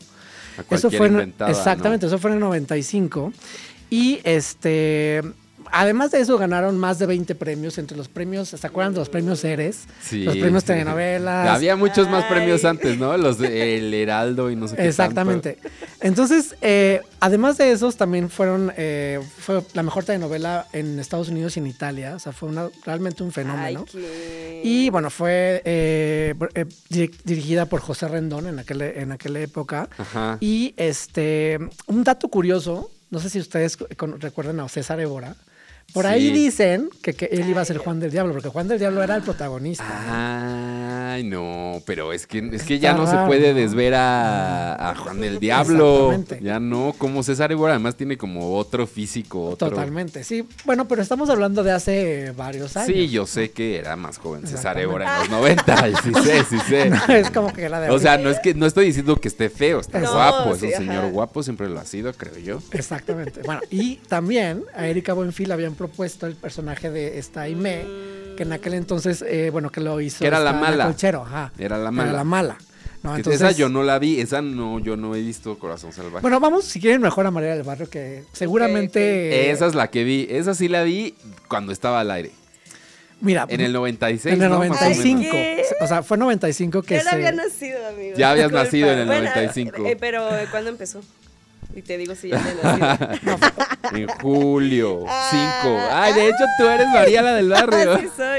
A 0.70 0.74
Eso 0.74 0.90
fue 0.90 1.06
en- 1.06 1.12
inventada, 1.14 1.50
¿no? 1.50 1.56
exactamente, 1.56 2.06
eso 2.06 2.18
fue 2.18 2.30
en 2.30 2.34
el 2.36 2.40
95. 2.40 3.32
Y 3.90 4.20
este 4.24 5.22
además 5.72 6.10
de 6.12 6.20
eso 6.20 6.38
ganaron 6.38 6.78
más 6.78 6.98
de 6.98 7.06
20 7.06 7.34
premios 7.34 7.78
entre 7.78 7.96
los 7.96 8.08
premios, 8.08 8.48
¿se 8.50 8.66
acuerdan 8.66 8.92
de 8.92 9.00
los 9.00 9.08
premios 9.08 9.42
Eres? 9.44 9.80
Sí. 10.02 10.22
Los 10.24 10.36
premios 10.36 10.64
telenovelas. 10.64 11.48
Había 11.48 11.74
muchos 11.76 12.08
más 12.08 12.24
Ay. 12.24 12.30
premios 12.30 12.64
antes, 12.64 12.98
¿no? 12.98 13.16
Los 13.16 13.38
de 13.38 13.76
El 13.78 13.92
Heraldo 13.94 14.50
y 14.50 14.56
no 14.56 14.68
sé 14.68 14.76
qué. 14.76 14.86
Exactamente. 14.88 15.58
Entonces, 16.00 16.54
eh, 16.62 17.00
además 17.20 17.58
de 17.58 17.72
esos, 17.72 17.96
también 17.96 18.28
fueron, 18.30 18.72
eh, 18.76 19.20
fue 19.38 19.62
la 19.74 19.82
mejor 19.82 20.04
telenovela 20.04 20.66
en 20.72 20.98
Estados 20.98 21.28
Unidos 21.28 21.56
y 21.56 21.60
en 21.60 21.66
Italia. 21.66 22.14
O 22.14 22.18
sea, 22.18 22.32
fue 22.32 22.48
una, 22.48 22.68
realmente 22.84 23.22
un 23.22 23.28
Ay, 23.30 23.32
fenómeno. 23.34 23.84
qué- 23.90 24.60
Y 24.64 24.90
bueno, 24.90 25.10
fue 25.10 25.62
eh, 25.64 26.34
eh, 26.54 26.66
diri- 26.90 27.14
dirigida 27.24 27.66
por 27.66 27.80
José 27.80 28.08
Rendón 28.08 28.46
en 28.46 28.58
aquella, 28.58 28.90
en 28.90 29.12
aquella 29.12 29.40
época. 29.40 29.88
Ajá. 29.98 30.36
Y 30.40 30.74
este, 30.76 31.58
un 31.86 32.04
dato 32.04 32.28
curioso, 32.28 32.90
no 33.10 33.18
sé 33.18 33.30
si 33.30 33.38
ustedes 33.38 33.76
recuerdan 34.18 34.60
a 34.60 34.68
César 34.68 35.00
Évora. 35.00 35.34
Por 35.92 36.06
ahí 36.06 36.30
dicen 36.30 36.90
que, 37.02 37.14
que 37.14 37.26
él 37.26 37.48
iba 37.48 37.60
a 37.60 37.64
ser 37.64 37.78
Juan 37.78 38.00
del 38.00 38.10
Diablo, 38.10 38.32
porque 38.32 38.48
Juan 38.48 38.68
del 38.68 38.78
Diablo 38.78 39.02
era 39.02 39.16
el 39.16 39.22
protagonista. 39.22 41.12
Ay, 41.12 41.24
no, 41.24 41.82
pero 41.84 42.12
es 42.12 42.26
que, 42.26 42.38
es 42.52 42.62
que 42.62 42.78
ya 42.78 42.94
no 42.94 43.06
se 43.06 43.16
puede 43.26 43.54
desver 43.54 43.94
a, 43.94 44.90
a 44.90 44.94
Juan 44.94 45.20
del 45.20 45.38
Diablo. 45.38 46.12
Exactamente. 46.12 46.40
Ya 46.42 46.60
no, 46.60 46.94
como 46.96 47.22
César 47.22 47.52
Évora 47.52 47.74
además 47.74 47.96
tiene 47.96 48.16
como 48.16 48.54
otro 48.56 48.86
físico, 48.86 49.50
otro. 49.50 49.70
Totalmente, 49.70 50.24
sí. 50.24 50.44
Bueno, 50.64 50.88
pero 50.88 51.02
estamos 51.02 51.28
hablando 51.28 51.62
de 51.62 51.72
hace 51.72 52.32
varios 52.36 52.76
años. 52.76 52.86
Sí, 52.86 53.08
yo 53.08 53.26
sé 53.26 53.50
que 53.50 53.78
era 53.78 53.96
más 53.96 54.18
joven 54.18 54.46
César. 54.46 54.78
Évora 54.78 55.14
en 55.14 55.20
los 55.20 55.30
90, 55.30 55.88
y 55.88 55.94
sí 56.02 56.12
sé, 56.24 56.44
sí 56.44 56.58
sé. 56.68 56.90
No, 56.92 57.14
es 57.14 57.30
como 57.30 57.52
que 57.52 57.68
la 57.68 57.80
de 57.80 57.90
O 57.90 57.98
sea, 57.98 58.18
no 58.18 58.30
es 58.30 58.38
que 58.40 58.54
no 58.54 58.66
estoy 58.66 58.86
diciendo 58.86 59.16
que 59.16 59.28
esté 59.28 59.48
feo, 59.48 59.80
está 59.80 59.98
No, 60.00 60.12
guapo, 60.12 60.54
es 60.54 60.60
sí, 60.60 60.66
un 60.66 60.72
señor 60.72 61.10
guapo, 61.10 61.42
siempre 61.42 61.68
lo 61.68 61.78
ha 61.80 61.84
sido, 61.84 62.12
creo 62.12 62.38
yo. 62.38 62.62
Exactamente. 62.72 63.42
Bueno, 63.42 63.60
y 63.70 63.96
también 64.08 64.64
a 64.74 64.86
Erika 64.86 65.12
Buenfil 65.12 65.50
habían 65.52 65.74
propuesto 65.86 66.26
el 66.26 66.36
personaje 66.36 66.90
de 66.90 67.18
esta 67.18 67.42
Aimee, 67.42 67.84
que 68.36 68.44
en 68.44 68.52
aquel 68.52 68.74
entonces, 68.74 69.22
eh, 69.26 69.50
bueno, 69.50 69.70
que 69.70 69.80
lo 69.80 70.00
hizo. 70.00 70.20
Que 70.20 70.26
era 70.28 70.38
la 70.38 70.52
mala. 70.52 70.84
Colchero, 70.84 71.22
ajá. 71.22 71.52
Era 71.58 71.76
la 71.78 71.90
mala. 71.90 72.08
Era 72.10 72.18
la 72.18 72.24
mala. 72.24 72.56
No, 73.02 73.16
entonces, 73.16 73.40
esa 73.42 73.50
yo 73.50 73.68
no 73.68 73.82
la 73.82 73.98
vi, 73.98 74.20
esa 74.20 74.40
no, 74.42 74.78
yo 74.78 74.96
no 74.96 75.16
he 75.16 75.20
visto 75.20 75.58
Corazón 75.58 75.92
Salvaje. 75.92 76.22
Bueno, 76.22 76.38
vamos, 76.38 76.64
si 76.66 76.80
quieren, 76.80 77.00
mejor 77.02 77.26
a 77.26 77.32
María 77.32 77.54
del 77.56 77.64
Barrio, 77.64 77.90
que 77.90 78.22
seguramente. 78.32 79.50
esa 79.50 79.66
es 79.66 79.74
la 79.74 79.90
que 79.90 80.04
vi, 80.04 80.28
esa 80.30 80.54
sí 80.54 80.68
la 80.68 80.84
vi 80.84 81.14
cuando 81.48 81.72
estaba 81.72 81.98
al 82.00 82.12
aire. 82.12 82.30
Mira, 83.20 83.46
En 83.48 83.60
el 83.60 83.72
96. 83.72 84.34
en 84.36 84.42
el 84.42 84.50
¿no? 84.50 84.58
Más 84.58 84.68
o 84.70 84.84
95. 84.84 85.20
menos. 85.20 85.32
¿Qué? 85.32 85.62
O 85.80 85.86
sea, 85.88 86.02
fue 86.04 86.16
95 86.16 86.82
que 86.82 86.96
Yo 86.98 87.04
no 87.04 87.10
se. 87.10 87.16
había 87.16 87.32
nacido, 87.32 87.86
amigo. 87.88 88.16
Ya 88.16 88.30
habías 88.30 88.52
nacido 88.52 88.90
en 88.92 88.98
el 89.00 89.06
Bueno, 89.06 89.30
95. 89.34 89.86
eh, 89.86 89.96
pero 89.98 90.36
¿eh, 90.38 90.46
¿cuándo 90.50 90.70
empezó? 90.70 91.00
Y 91.74 91.82
te 91.82 91.96
digo 91.98 92.14
si 92.14 92.28
ya 92.28 92.38
nacido. 92.62 93.38
en 93.94 94.06
julio, 94.20 95.04
Ah. 95.08 95.60
5. 95.62 95.78
Ay, 95.90 96.12
de 96.14 96.26
hecho 96.28 96.44
tú 96.58 96.64
eres 96.68 96.88
María 96.88 97.22
la 97.22 97.32
del 97.34 97.48
barrio. 97.48 97.92
Así 97.94 98.08
soy. 98.16 98.38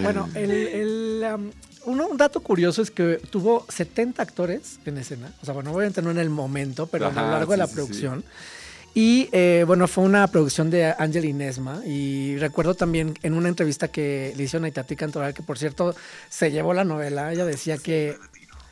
Bueno, 0.02 0.28
el, 0.34 0.50
el, 0.50 1.24
um, 1.34 1.50
uno- 1.86 2.08
un 2.08 2.16
dato 2.16 2.40
curioso 2.40 2.82
es 2.82 2.90
que 2.90 3.20
tuvo 3.30 3.64
70 3.68 4.22
actores 4.22 4.78
en 4.86 4.98
escena. 4.98 5.32
O 5.42 5.44
sea, 5.44 5.54
bueno, 5.54 5.72
obviamente 5.72 6.02
no 6.02 6.10
en 6.10 6.18
el 6.18 6.30
momento, 6.30 6.86
pero 6.86 7.06
a 7.08 7.10
lo 7.10 7.14
largo 7.30 7.52
de 7.52 7.56
sí, 7.56 7.60
la 7.60 7.66
sí, 7.66 7.74
producción. 7.74 8.24
Y 8.94 9.28
eh, 9.32 9.64
bueno, 9.66 9.86
fue 9.88 10.04
una 10.04 10.26
producción 10.28 10.70
de 10.70 10.86
Ángel 10.98 11.26
Inesma. 11.26 11.82
Y 11.84 12.36
recuerdo 12.38 12.74
también 12.74 13.14
en 13.22 13.34
una 13.34 13.48
entrevista 13.48 13.88
que 13.88 14.32
le 14.36 14.44
hicieron 14.44 14.64
a 14.64 14.68
Itatí 14.68 14.96
Cantoral, 14.96 15.34
que 15.34 15.42
por 15.42 15.58
cierto 15.58 15.94
se 16.30 16.50
llevó 16.50 16.72
la 16.72 16.84
novela. 16.84 17.32
Ella 17.32 17.44
decía 17.44 17.76
que. 17.78 18.16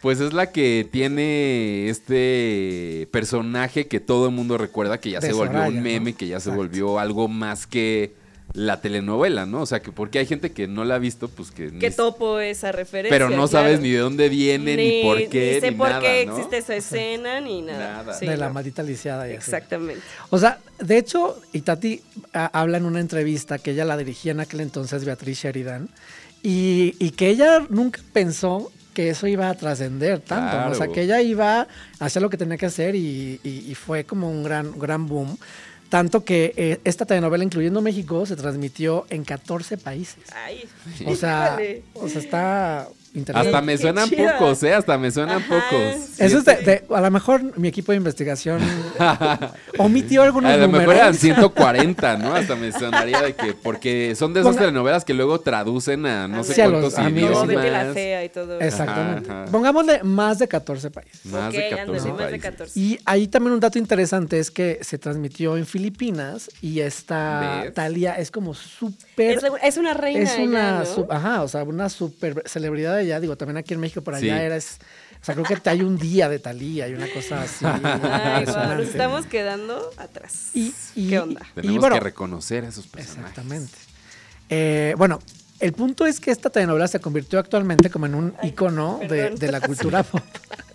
Pues 0.05 0.20
es 0.20 0.34
la 0.34 0.52
que 0.52 0.86
tiene 0.92 1.88
este 1.88 3.09
personaje 3.11 3.86
que 3.86 4.00
todo 4.00 4.26
el 4.28 4.34
mundo 4.34 4.59
recuerda, 4.59 5.00
que 5.00 5.11
ya 5.11 5.20
De 5.20 5.28
se 5.28 5.32
volvió 5.32 5.52
Soraya, 5.55 5.68
un 5.70 5.76
¿no? 5.76 5.80
meme, 5.82 6.12
que 6.12 6.26
ya 6.26 6.40
se 6.40 6.50
Exacto. 6.50 6.57
volvió 6.59 6.98
algo 6.98 7.26
más 7.26 7.66
que 7.66 8.12
la 8.52 8.82
telenovela, 8.82 9.46
¿no? 9.46 9.62
O 9.62 9.66
sea, 9.66 9.80
que 9.80 9.90
porque 9.92 10.18
hay 10.18 10.26
gente 10.26 10.52
que 10.52 10.68
no 10.68 10.84
la 10.84 10.96
ha 10.96 10.98
visto, 10.98 11.28
pues 11.28 11.50
que... 11.50 11.70
ni- 11.70 11.78
Que 11.78 11.90
topo 11.90 12.38
esa 12.38 12.70
referencia. 12.70 13.09
pero 13.14 13.30
no 13.30 13.48
claro. 13.48 13.48
sabes 13.48 13.80
ni 13.80 13.92
de 13.92 13.98
dónde 13.98 14.28
viene, 14.28 14.76
ni, 14.76 15.02
por 15.02 15.16
qué, 15.30 15.55
Ni 15.55 15.61
sé 15.62 15.70
ni 15.70 15.76
por 15.78 15.88
nada, 15.88 16.02
qué 16.02 16.26
¿no? 16.26 16.36
existe 16.36 16.59
esa 16.59 16.76
escena, 16.76 17.40
ni 17.40 17.62
nada. 17.62 18.02
Nada. 18.02 18.12
Sí, 18.14 18.26
de 18.26 18.36
la 18.36 18.48
no. 18.48 18.55
maldita 18.55 18.82
lisiada. 18.82 19.26
Exactamente. 19.28 20.02
O 20.28 20.38
sea, 20.38 20.59
de 20.78 20.98
hecho, 20.98 21.40
Itati 21.55 22.02
ah, 22.34 22.50
habla 22.52 22.76
en 22.76 22.84
una 22.84 23.00
entrevista 23.00 23.59
que 23.59 23.70
ella 23.70 23.86
la 23.86 23.96
dirigía 23.96 24.32
en 24.32 24.40
aquel 24.40 24.61
entonces 24.61 25.05
Beatriz 25.07 25.38
Sheridan 25.42 25.88
y, 26.42 26.94
y 26.98 27.12
que 27.12 27.30
ella 27.30 27.66
nunca 27.70 28.02
pensó 28.12 28.70
que 28.95 29.11
eso 29.11 29.26
iba 29.26 29.51
a 29.51 29.55
trascender 29.55 30.20
tanto. 30.20 30.59
¿no? 30.61 30.70
O 30.70 30.74
sea, 30.74 30.88
que 30.88 31.03
ella 31.03 31.20
iba 31.20 31.61
a 31.61 31.66
hacer 31.99 32.22
lo 32.22 32.30
que 32.30 32.38
tenía 32.38 32.57
que 32.57 32.66
hacer 32.66 32.95
y, 32.95 33.40
y- 33.45 33.66
y 33.70 33.74
fue 33.74 34.05
como 34.05 34.30
un 34.30 34.42
gran, 34.45 34.78
gran 34.78 35.07
boom. 35.07 35.36
Tanto 35.90 36.24
que 36.24 36.55
eh, 36.57 36.80
esta 36.84 37.05
telenovela, 37.05 37.45
incluyendo 37.45 37.80
México, 37.82 38.24
se 38.26 38.34
transmitió 38.36 39.07
en 39.11 39.22
14 39.24 39.76
países. 39.76 40.24
Ay, 40.34 40.64
O 41.07 41.14
sea, 41.14 41.59
o 41.95 42.09
sea 42.09 42.20
está 42.20 42.88
interesante. 43.14 43.48
Hasta 43.48 43.62
me 43.62 43.78
suenan 43.78 44.10
pocos, 44.10 44.62
¿eh? 44.64 44.74
Hasta 44.74 44.98
me 44.98 45.10
suenan 45.10 45.36
Ajá. 45.38 45.48
pocos. 45.48 46.18
Eso 46.20 46.38
es 46.38 46.44
de, 46.44 46.56
de- 46.56 46.84
a 46.94 47.00
lo 47.00 47.10
mejor 47.10 47.56
mi 47.58 47.68
equipo 47.68 47.92
de 47.92 47.96
investigación 47.98 48.60
omitió 49.78 50.22
algunos 50.22 50.50
A 50.52 50.56
lo 50.56 50.66
números. 50.66 50.80
mejor 50.86 50.96
eran 51.02 51.14
140, 51.14 52.16
¿no? 52.18 52.34
Hasta 52.34 52.56
me 52.56 52.72
sonaría 52.78 53.20
de 53.22 53.34
que, 53.34 53.54
porque 53.54 54.14
son 54.14 54.32
de 54.34 54.40
esas 54.40 54.54
Ponga- 54.56 54.60
telenovelas 54.60 55.04
que 55.04 55.14
luego 55.14 55.40
traducen 55.40 56.06
a 56.06 56.28
no 56.28 56.44
sé 56.44 56.54
Sí, 56.54 56.60
a 56.60 56.64
cuántos 56.70 56.94
los 56.96 57.08
idiomas. 57.12 57.46
Betty 57.46 57.70
la 57.70 57.92
fea 57.92 58.24
y 58.24 58.28
todo. 58.28 58.60
Exactamente. 58.60 59.30
Ajá. 59.30 59.44
Pongámosle 59.50 60.02
más 60.04 60.38
de 60.38 60.48
14 60.48 60.90
países. 60.90 61.24
Más 61.26 61.48
Ok, 61.48 61.54
de 61.60 61.68
14 61.70 61.80
ándale, 61.80 61.98
más 61.98 62.18
de 62.18 62.24
países. 62.24 62.50
14. 62.50 62.80
Y 62.80 62.98
ahí 63.04 63.28
también 63.28 63.54
un 63.54 63.60
dato 63.60 63.78
interesante 63.78 64.38
es 64.38 64.50
que 64.50 64.78
se 64.82 64.98
transmitió 64.98 65.56
en 65.56 65.66
Filipinas 65.66 66.50
y 66.60 66.80
esta 66.80 67.62
¿Ves? 67.64 67.74
Talia 67.74 68.14
es 68.14 68.30
como 68.30 68.54
súper... 68.54 69.38
Es, 69.62 69.76
una 69.76 69.94
reina. 69.94 70.20
Es 70.20 70.38
una, 70.38 70.44
ella, 70.44 70.78
¿no? 70.80 70.84
su- 70.86 71.06
ajá, 71.10 71.42
o 71.42 71.48
sea, 71.48 71.64
una 71.64 71.88
super 71.88 72.42
celebridad 72.46 72.98
allá. 73.05 73.20
Digo, 73.20 73.36
también 73.36 73.57
aquí 73.57 73.74
en 73.74 73.80
México 73.80 74.02
por 74.02 74.14
allá 74.14 74.36
Sí. 74.38 74.42
era... 74.44 74.57
es- 74.57 74.78
o 75.20 75.24
sea, 75.24 75.34
creo 75.34 75.46
que 75.62 75.70
hay 75.70 75.80
un 75.80 75.96
día 75.96 76.28
de 76.28 76.38
Talía 76.38 76.86
y 76.86 76.92
una 76.94 77.09
cosa 77.11 77.40
así. 77.42 77.64
Ay, 78.05 78.44
guau, 78.44 78.74
nos 78.76 78.88
estamos 78.88 79.24
quedando 79.26 79.90
atrás. 79.96 80.50
Y, 80.52 80.74
y- 80.94 81.09
¿Qué 81.09 81.18
onda? 81.18 81.40
y 81.57 81.61
Tenemos 81.62 81.80
bueno, 81.80 81.94
que 81.96 82.00
reconocer 82.00 82.64
a 82.64 82.68
esos 82.68 82.86
personajes. 82.86 83.30
Exactamente. 83.30 83.72
Eh, 84.50 84.94
bueno, 84.98 85.20
el 85.61 85.72
punto 85.72 86.05
es 86.05 86.20
que 86.20 86.30
esta 86.30 86.50
telenovela 86.50 86.88
se 86.88 87.00
convirtió 87.00 87.38
actualmente 87.38 87.88
como 87.88 88.05
en 88.05 88.14
un 88.14 88.34
icono 88.42 89.00
de, 89.09 89.30
de 89.30 89.50
la 89.52 89.61
cultura 89.62 90.02
pop. 90.02 90.20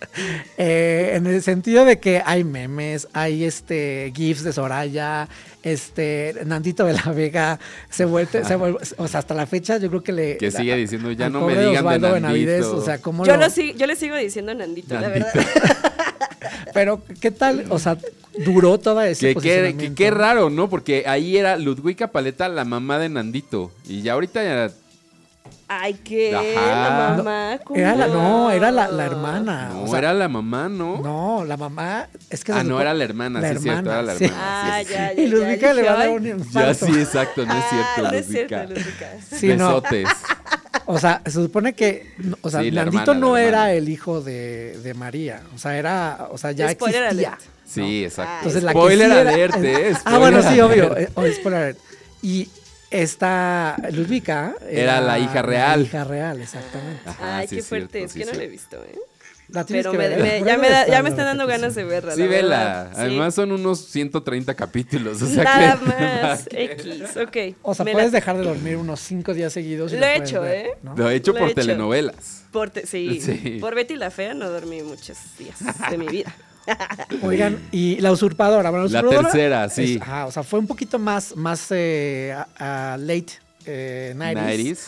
Eh, 0.58 1.12
en 1.14 1.26
el 1.26 1.42
sentido 1.42 1.84
de 1.84 1.98
que 1.98 2.22
hay 2.24 2.44
memes, 2.44 3.08
hay 3.12 3.44
este 3.44 4.12
GIFs 4.14 4.42
de 4.44 4.52
Soraya, 4.52 5.28
este 5.62 6.34
Nandito 6.44 6.84
de 6.84 6.92
la 6.94 7.12
Vega, 7.12 7.58
se 7.88 8.04
vuelve, 8.04 8.44
se 8.44 8.56
vuelve- 8.56 8.78
o 8.98 9.08
sea, 9.08 9.20
hasta 9.20 9.34
la 9.34 9.46
fecha 9.46 9.78
yo 9.78 9.88
creo 9.88 10.02
que 10.02 10.12
le. 10.12 10.36
Que 10.36 10.50
sigue 10.50 10.74
diciendo, 10.76 11.12
ya 11.12 11.28
no 11.30 11.46
me 11.46 11.52
digan 11.52 11.72
de 11.72 11.78
Osvaldo 11.78 12.12
Benavides, 12.12 12.60
Nandito. 12.60 12.76
o 12.76 12.84
sea, 12.84 12.98
cómo 13.00 13.24
Yo, 13.24 13.34
lo- 13.36 13.40
lo 13.40 13.46
sig- 13.46 13.74
yo 13.76 13.86
le 13.86 13.96
sigo 13.96 14.16
diciendo 14.16 14.52
Nandito, 14.54 14.94
la 14.94 15.00
Nandito. 15.02 15.26
verdad. 15.34 15.76
Pero, 16.74 17.02
¿qué 17.20 17.30
tal? 17.30 17.64
O 17.70 17.78
sea, 17.78 17.96
duró 18.44 18.78
toda 18.78 19.08
ese 19.08 19.20
Que, 19.20 19.26
que, 19.28 19.34
que 19.34 19.34
posicionamiento. 19.34 19.94
qué 19.96 20.10
raro, 20.10 20.50
¿no? 20.50 20.68
Porque 20.70 21.04
ahí 21.06 21.36
era 21.36 21.56
Ludwika 21.56 22.08
Paleta, 22.12 22.48
la 22.48 22.64
mamá 22.64 22.98
de 22.98 23.08
Nandito. 23.08 23.70
Y 23.88 24.02
ya 24.02 24.12
ahorita 24.14 24.42
ya. 24.42 24.72
Ay, 25.72 25.94
¿qué? 25.94 26.34
Ajá. 26.34 26.74
La 26.90 27.16
mamá. 27.16 27.58
¿cómo? 27.64 27.78
Era 27.78 27.94
la, 27.94 28.06
no, 28.08 28.50
era 28.50 28.70
la, 28.72 28.88
la 28.88 29.04
hermana. 29.06 29.68
No, 29.72 29.82
o 29.84 29.86
sea, 29.88 29.98
era 30.00 30.12
la 30.14 30.28
mamá, 30.28 30.68
¿no? 30.68 31.00
No, 31.00 31.44
la 31.44 31.56
mamá 31.56 32.08
es 32.28 32.42
que 32.42 32.52
ah, 32.52 32.64
no, 32.64 32.80
era 32.80 32.92
la 32.92 33.04
hermana, 33.04 33.40
la 33.40 33.50
sí, 33.50 33.54
es 33.56 33.62
cierto, 33.62 33.90
era 33.90 34.02
la 34.02 34.14
sí. 34.16 34.24
hermana. 34.24 34.42
Ah, 34.44 34.78
sí, 34.80 34.86
sí. 34.88 34.92
ya, 34.94 35.12
ya. 35.14 35.20
Y 35.22 35.26
Ludwika 35.28 35.66
ya, 35.68 35.74
le 35.74 35.82
va 35.84 35.92
a 35.92 35.96
dar 35.96 36.08
un 36.10 36.22
ay, 36.24 36.28
Ya 36.30 36.34
infarto. 36.36 36.86
sí, 36.86 36.92
exacto, 36.98 37.46
no 37.46 37.56
es 37.56 37.64
cierto, 37.70 37.86
Ah, 37.96 38.02
no 38.02 38.10
es 38.18 38.26
cierto. 38.26 38.56
Ludwika. 38.74 39.10
Sí, 39.30 39.46
no. 39.48 39.80
Besotes. 39.80 40.08
O 40.86 40.98
sea, 40.98 41.22
se 41.24 41.30
supone 41.32 41.72
que, 41.74 42.14
o 42.40 42.50
sea, 42.50 42.62
Sí, 42.62 42.72
Nandito 42.72 43.02
hermana, 43.12 43.20
no 43.20 43.36
era 43.36 43.72
el 43.72 43.88
hijo 43.88 44.20
de, 44.20 44.76
de 44.82 44.94
María. 44.94 45.42
O 45.54 45.58
sea, 45.58 45.76
era, 45.78 46.26
o 46.32 46.38
sea, 46.38 46.50
ya 46.50 46.68
Spoiler 46.70 47.04
existía. 47.04 47.28
alert. 47.28 47.42
Sí, 47.64 48.04
exacto. 48.04 48.32
Entonces, 48.38 48.62
la 48.64 48.72
que 48.72 48.78
Spoiler 48.78 49.06
sí 49.08 49.16
era- 49.16 49.30
alert, 49.30 49.54
¿eh? 49.62 49.92
Ah, 50.04 50.18
bueno, 50.18 50.38
sí, 50.42 50.48
Spoiler 50.56 50.64
obvio. 50.64 50.92
alert. 50.96 51.18
eh, 51.18 51.32
spoiler 51.34 51.62
alert. 51.62 51.78
Y 52.22 52.48
esta 52.90 53.76
Ludwika 53.92 54.54
Era 54.68 55.00
la 55.00 55.18
hija 55.18 55.42
real. 55.42 55.80
La 55.80 55.86
hija 55.86 56.04
real, 56.04 56.40
exactamente. 56.40 57.02
Ajá, 57.08 57.38
Ay, 57.38 57.48
sí 57.48 57.56
qué 57.56 57.62
fuerte. 57.62 57.88
cierto, 57.98 58.06
es 58.06 58.12
sí 58.12 58.18
que 58.20 58.26
no 58.26 58.32
la 58.32 58.42
he 58.44 58.48
visto, 58.48 58.76
¿eh? 58.84 58.98
La 59.48 59.64
Pero 59.66 59.90
que 59.90 59.98
me, 59.98 60.08
por 60.38 60.46
ya, 60.46 60.58
me 60.58 60.70
da- 60.70 60.86
ya 60.86 61.02
me 61.02 61.08
están 61.08 61.24
dando 61.24 61.44
ganas 61.44 61.74
de 61.74 61.82
verla. 61.82 62.14
Sí, 62.14 62.20
la 62.20 62.26
vela. 62.28 62.90
Además 62.94 63.34
son 63.34 63.50
unos 63.50 63.80
130 63.84 64.54
capítulos. 64.54 65.20
O 65.22 65.26
sea 65.26 65.42
Nada 65.42 65.76
que, 65.76 65.86
más. 66.22 66.46
X, 66.52 67.16
ok. 67.16 67.56
O 67.62 67.74
sea, 67.74 67.84
Me 67.84 67.90
puedes 67.90 68.12
la- 68.12 68.18
dejar 68.20 68.36
de 68.38 68.44
dormir 68.44 68.76
unos 68.76 69.00
cinco 69.00 69.34
días 69.34 69.52
seguidos. 69.52 69.92
y 69.92 69.96
Lo 69.96 70.06
he 70.06 70.18
hecho, 70.18 70.40
ver, 70.42 70.66
¿eh? 70.66 70.70
¿no? 70.84 70.94
Lo 70.96 71.10
he 71.10 71.16
hecho 71.16 71.32
Lo 71.32 71.38
he 71.38 71.40
por 71.40 71.50
hecho. 71.50 71.60
telenovelas. 71.62 72.44
Por 72.52 72.70
te- 72.70 72.86
sí, 72.86 73.20
Sí. 73.24 73.58
por 73.60 73.74
Betty 73.74 73.96
la 73.96 74.12
Fea 74.12 74.34
no 74.34 74.48
dormí 74.48 74.82
muchos 74.82 75.18
días 75.36 75.56
de 75.90 75.98
mi 75.98 76.06
vida. 76.06 76.32
Oigan, 77.22 77.58
y 77.72 77.96
La 78.00 78.12
Usurpadora. 78.12 78.70
Bueno, 78.70 78.86
La 78.88 79.00
Usurpadora 79.00 79.22
tercera, 79.30 79.64
es- 79.66 79.72
sí. 79.74 79.98
ajá, 80.00 80.26
o 80.26 80.32
sea, 80.32 80.42
fue 80.42 80.58
un 80.58 80.66
poquito 80.66 80.98
más, 80.98 81.36
más 81.36 81.66
eh, 81.70 82.34
a- 82.58 82.94
a 82.94 82.96
late 82.96 83.32
eh, 83.66 84.14
90s, 84.16 84.34
90s. 84.36 84.78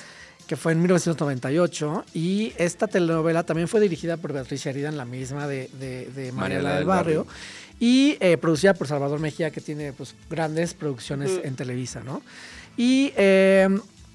que 0.46 0.56
fue 0.56 0.72
en 0.72 0.78
1998. 0.82 2.04
Y 2.14 2.52
esta 2.56 2.86
telenovela 2.86 3.42
también 3.42 3.68
fue 3.68 3.80
dirigida 3.80 4.16
por 4.16 4.32
Beatriz 4.32 4.62
Sheridan, 4.64 4.96
la 4.96 5.04
misma 5.04 5.46
de, 5.46 5.68
de, 5.80 6.06
de 6.06 6.32
Mariela 6.32 6.76
del 6.76 6.84
Barrio. 6.84 7.26
Y 7.80 8.16
eh, 8.20 8.36
producida 8.36 8.74
por 8.74 8.86
Salvador 8.86 9.18
Mejía, 9.18 9.50
que 9.50 9.60
tiene 9.60 9.92
pues, 9.92 10.14
grandes 10.30 10.74
producciones 10.74 11.32
en 11.42 11.56
Televisa, 11.56 12.00
¿no? 12.04 12.22
Y 12.76 13.12
eh, 13.16 13.68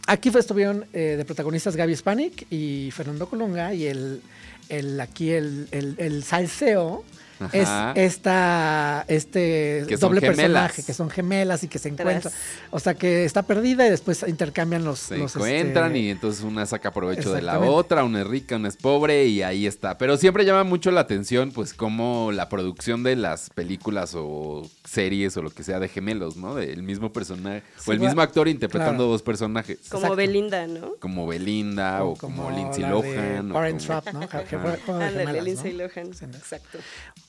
aquí 0.06 0.30
fue- 0.32 0.40
estuvieron 0.40 0.86
eh, 0.94 1.16
de 1.18 1.26
protagonistas 1.26 1.76
Gaby 1.76 1.96
Spanik 1.96 2.48
y 2.52 2.92
Fernando 2.92 3.28
Colunga. 3.28 3.74
Y 3.74 3.88
el, 3.88 4.22
el 4.70 5.00
aquí 5.02 5.32
el, 5.32 5.68
el, 5.72 5.96
el 5.98 6.24
salseo 6.24 7.04
es 7.54 7.70
esta, 7.96 9.06
este 9.08 9.86
Que 9.88 9.98
doble 9.98 10.22
gemelas. 10.22 10.38
personaje, 10.38 10.84
que 10.84 10.94
son 10.94 11.10
gemelas 11.10 11.64
y 11.64 11.68
que 11.68 11.80
se 11.80 11.90
encuentran. 11.90 12.34
O 12.72 12.80
sea, 12.80 12.94
que 12.96 13.26
está 13.26 13.44
perdida 13.44 13.86
y 13.88 13.90
después 13.90 14.24
intercambian 14.28 14.84
los... 14.84 15.00
Se 15.00 15.18
los, 15.18 15.36
encuentran 15.36 15.88
este, 15.88 16.00
y 16.00 16.10
entonces 16.10 16.44
una 16.44 16.66
saca 16.66 16.92
provecho 16.92 17.34
de 17.34 17.42
la 17.42 17.60
otra, 17.60 18.04
una 18.04 18.22
es 18.22 18.28
rica, 18.28 18.56
una 18.56 18.68
es 18.70 18.78
pobre 18.78 19.26
y 19.26 19.42
ahí 19.44 19.66
está. 19.68 19.98
Pero 19.98 20.18
siempre 20.18 20.46
llama 20.46 20.64
mucho 20.64 20.92
la 20.92 21.02
atención 21.02 21.52
pues 21.52 21.74
como 21.74 22.32
la 22.32 22.50
producción 22.50 23.04
de 23.04 23.16
las 23.16 23.50
películas 23.50 24.14
o 24.16 24.70
series 24.86 25.36
o 25.38 25.42
lo 25.42 25.50
que 25.50 25.64
sea 25.64 25.80
de 25.80 25.88
gemelos, 25.88 26.38
¿no? 26.38 26.56
Del 26.56 26.84
mismo 26.84 27.12
personaje 27.14 27.64
Sí, 27.78 27.90
o 27.90 27.94
el 27.94 28.00
mismo 28.00 28.22
actor 28.22 28.48
interpretando 28.48 28.98
claro. 29.04 29.12
dos 29.12 29.22
personajes. 29.22 29.80
Como 29.90 30.02
Exacto. 30.04 30.16
Belinda, 30.16 30.68
¿no? 30.68 30.96
Como 31.00 31.28
Belinda 31.28 32.04
o, 32.04 32.12
o 32.12 32.16
como, 32.16 32.50
Lindsay 32.52 32.84
Lohan. 32.84 33.52
o 33.52 33.54
Parent 33.54 33.86
como- 33.86 34.02
Trap, 34.02 34.14
¿no? 34.88 34.94
Ándale, 34.96 35.42
Lindsay. 35.42 35.74
Lohan. 35.74 36.08
Exacto. 36.08 36.80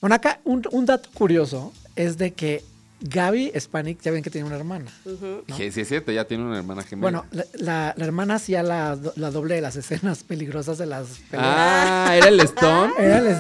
Bueno, 0.01 0.15
acá 0.17 0.41
un, 0.45 0.63
un 0.71 0.87
dato 0.87 1.09
curioso 1.15 1.73
es 1.97 2.17
de 2.19 2.33
que 2.33 2.63
Gaby 3.01 3.53
Spanik, 3.59 4.01
ya 4.03 4.11
ven 4.11 4.25
que 4.25 4.31
tiene 4.31 4.47
una 4.49 4.57
hermana. 4.57 4.91
Ujú. 5.05 5.45
¿no? 5.47 5.57
Que 5.57 5.71
sí 5.71 5.83
es 5.83 5.89
cierto, 5.89 6.11
ya 6.11 6.25
tiene 6.25 6.43
una 6.45 6.59
hermana 6.59 6.83
gemela. 6.83 7.03
Bueno, 7.23 7.27
la, 7.31 7.45
la- 7.55 7.95
la 7.97 8.05
hermana 8.05 8.35
hacía 8.37 8.63
la, 8.65 8.97
do- 8.97 9.13
la 9.15 9.31
doble 9.31 9.55
de 9.55 9.61
las 9.61 9.77
escenas 9.77 10.25
peligrosas 10.25 10.79
de 10.79 10.87
las 10.87 11.07
peleas. 11.31 11.49
Ah, 11.49 12.13
¿era 12.17 12.27
el 12.29 12.41
Stone? 12.41 12.93
Era 12.99 13.19
el- 13.19 13.39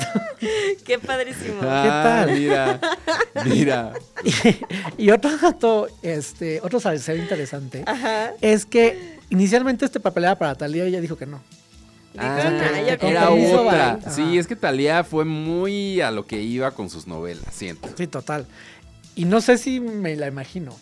Qué 0.84 0.98
padrísimo. 1.00 1.58
Ah, 1.62 2.24
tal? 2.26 2.38
Mira, 2.38 2.80
mira. 3.46 3.92
y, 4.96 5.04
y 5.06 5.10
otro 5.10 5.36
dato, 5.36 5.88
este, 6.02 6.60
otro 6.62 6.78
salseo 6.78 7.16
interesante, 7.16 7.82
Ajá. 7.84 8.32
es 8.40 8.64
que 8.64 9.18
inicialmente 9.30 9.84
este 9.84 9.98
papel 9.98 10.22
era 10.24 10.36
para 10.38 10.54
Talía 10.54 10.84
y 10.84 10.88
ella 10.90 11.00
dijo 11.00 11.16
que 11.16 11.26
no. 11.26 11.40
Ah, 12.18 12.50
"Nah, 12.72 12.80
ya 12.86 12.98
con 12.98 13.08
era 13.10 13.30
otra. 13.30 13.96
bye". 14.04 14.12
Sí, 14.12 14.38
es 14.38 14.46
que 14.46 14.56
Talía 14.56 15.04
fue 15.04 15.24
muy 15.24 16.00
a 16.00 16.10
lo 16.10 16.26
que 16.26 16.40
iba 16.42 16.70
con 16.72 16.90
sus 16.90 17.06
novelas, 17.06 17.44
siento. 17.52 17.88
Sí, 17.96 18.06
total. 18.06 18.46
Y 19.14 19.24
no 19.24 19.40
sé 19.40 19.58
si 19.58 19.80
me 19.80 20.16
la 20.16 20.26
imagino. 20.28 20.74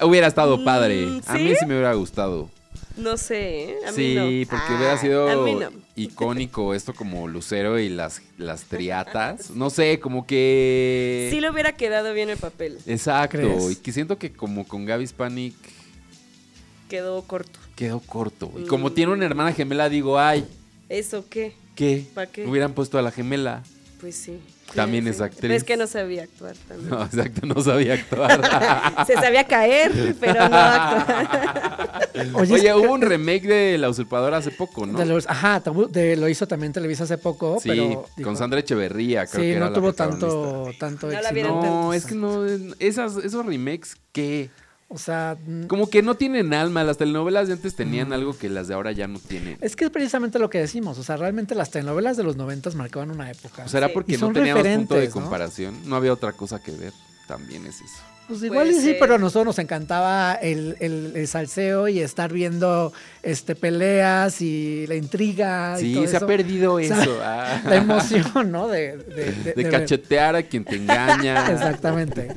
Hubiera 0.00 0.26
estado 0.26 0.58
Mm, 0.58 0.64
padre. 0.64 1.04
A 1.26 1.34
mí 1.34 1.54
¿sí? 1.58 1.66
me 1.66 1.74
hubiera 1.74 1.92
gustado. 1.94 2.50
No 2.96 3.16
sé, 3.16 3.70
¿eh? 3.70 3.76
A 3.86 3.90
mí 3.92 3.96
Sí, 3.96 4.14
no. 4.16 4.50
porque 4.50 4.64
Ah, 4.68 4.76
hubiera 4.76 4.92
A 4.94 4.98
sido 4.98 5.46
no. 5.46 5.70
icónico 5.94 6.74
esto 6.74 6.92
como 6.94 7.28
Lucero 7.28 7.78
y 7.78 7.88
las, 7.88 8.22
las 8.38 8.64
triatas. 8.64 9.50
No 9.54 9.70
sé, 9.70 10.00
como 10.00 10.26
que... 10.26 11.28
Sí 11.32 11.40
le 11.40 11.48
hubiera 11.50 11.72
quedado 11.76 12.12
bien 12.12 12.28
el 12.28 12.36
papel. 12.38 12.78
Exacto. 12.86 13.38
¿Crees? 13.38 13.70
Y 13.72 13.76
que 13.76 13.92
siento 13.92 14.18
que 14.18 14.32
como 14.32 14.66
con 14.66 14.84
Gaby 14.84 15.06
Spanik 15.06 15.54
Quedó 16.88 17.22
corto. 17.22 17.58
quedó 17.76 18.00
corto. 18.00 18.50
Y 18.58 18.64
como 18.66 18.88
Mm. 18.88 18.94
tiene 18.94 19.12
una 19.12 19.24
hermana 19.26 19.52
gemela, 19.52 19.88
digo, 19.88 20.18
ay, 20.18 20.44
¿Eso 20.88 21.24
qué? 21.28 21.54
¿qué? 21.74 22.04
¿Pa 22.14 22.26
qué? 22.26 22.46
Hubieran 22.46 22.72
puesto 22.72 22.98
a 22.98 23.02
la 23.02 23.10
gemela. 23.10 23.62
Pues 24.00 24.14
sí. 24.16 24.40
También 24.74 25.04
Sí, 25.04 25.10
es 25.10 25.16
sí. 25.16 25.22
actriz. 25.22 25.50
Es 25.52 25.64
que 25.64 25.76
no 25.78 25.86
sabía 25.86 26.24
actuar 26.24 26.54
también. 26.68 26.90
No, 26.90 27.02
exacto, 27.02 27.46
no 27.46 27.60
sabía 27.62 27.94
actuar. 27.94 28.40
Se 29.06 29.14
sabía 29.14 29.44
caer, 29.44 30.14
pero 30.20 30.48
no 30.48 30.56
actuar. 30.56 32.08
Oye, 32.34 32.74
hubo 32.74 32.92
un 32.92 33.00
remake 33.02 33.42
de 33.46 33.78
La 33.78 33.88
Usurpadora 33.88 34.36
hace 34.36 34.50
poco, 34.50 34.86
¿no? 34.86 34.98
De 34.98 35.06
los- 35.06 35.26
ajá, 35.28 35.62
de- 35.90 36.16
lo 36.16 36.28
hizo 36.28 36.46
también 36.46 36.72
Televisa 36.72 37.04
hace 37.04 37.16
poco, 37.18 37.58
sí, 37.62 37.68
pero... 37.70 37.82
dijo- 37.88 38.08
con 38.22 38.36
Sandra 38.36 38.60
Echeverría, 38.60 39.26
creo 39.26 39.42
Sí, 39.44 39.50
que 39.54 39.58
no 39.58 39.72
tuvo 39.72 39.92
tanto, 39.94 40.70
tanto 40.78 41.06
No 41.06 41.12
la 41.20 41.30
éxito. 41.30 41.48
No, 41.48 41.92
es 41.94 42.04
que 42.06 42.14
no, 42.14 42.44
esas, 42.78 43.16
esos 43.16 43.46
remakes, 43.46 43.96
¿qué? 44.12 44.50
O 44.90 44.96
sea, 44.96 45.36
mm, 45.46 45.64
Como 45.66 45.90
que 45.90 46.02
no 46.02 46.14
tienen 46.14 46.54
alma. 46.54 46.82
Las 46.82 46.96
telenovelas 46.96 47.46
de 47.48 47.54
antes 47.54 47.74
tenían 47.74 48.12
algo 48.14 48.36
que 48.36 48.48
las 48.48 48.68
de 48.68 48.74
ahora 48.74 48.90
ya 48.92 49.06
no 49.06 49.18
tienen. 49.18 49.58
es 49.60 49.76
que 49.76 49.84
es 49.84 49.90
precisamente 49.90 50.38
lo 50.38 50.48
que 50.48 50.58
decimos. 50.58 50.98
O 50.98 51.02
sea, 51.02 51.16
realmente 51.18 51.54
las 51.54 51.70
telenovelas 51.70 52.16
de 52.16 52.22
los 52.24 52.36
noventas 52.36 52.74
marcaban 52.74 53.10
una 53.10 53.30
época. 53.30 53.64
O 53.64 53.68
sea, 53.68 53.78
era 53.78 53.88
Sí. 53.88 53.94
porque 53.94 54.16
no 54.18 54.32
teníamos 54.32 54.66
punto 54.66 54.94
de 54.94 55.10
comparación. 55.10 55.74
¿no? 55.84 55.96
había 55.96 56.12
otra 56.12 56.32
cosa 56.32 56.62
que 56.62 56.72
ver. 56.72 56.92
También 57.26 57.66
es 57.66 57.76
eso. 57.82 58.02
Pues 58.28 58.42
igual 58.42 58.74
sí, 58.74 58.94
pero 59.00 59.14
a 59.14 59.18
nosotros 59.18 59.46
nos 59.46 59.58
encantaba 59.58 60.34
el, 60.34 60.76
el- 60.80 61.12
el 61.16 61.26
salseo 61.28 61.88
y 61.88 62.00
estar 62.00 62.32
viendo 62.32 62.92
este 63.22 63.54
peleas 63.54 64.40
y 64.42 64.86
la 64.86 64.94
intriga. 64.96 65.76
y 65.78 65.80
Sí, 65.82 65.94
todo 65.94 66.06
se 66.06 66.14
ha 66.14 66.18
eso. 66.18 66.26
perdido 66.26 66.74
O 66.74 66.80
sea, 66.82 67.02
eso. 67.02 67.18
ah. 67.24 67.62
La 67.66 67.76
emoción, 67.76 68.52
¿no? 68.52 68.68
De, 68.68 68.96
de, 68.98 69.14
de- 69.14 69.32
De 69.32 69.52
de 69.54 69.62
ver. 69.62 69.70
cachetear 69.70 70.36
a 70.36 70.42
quien 70.42 70.64
te 70.64 70.76
engaña. 70.76 71.46
Exactamente. 71.52 72.28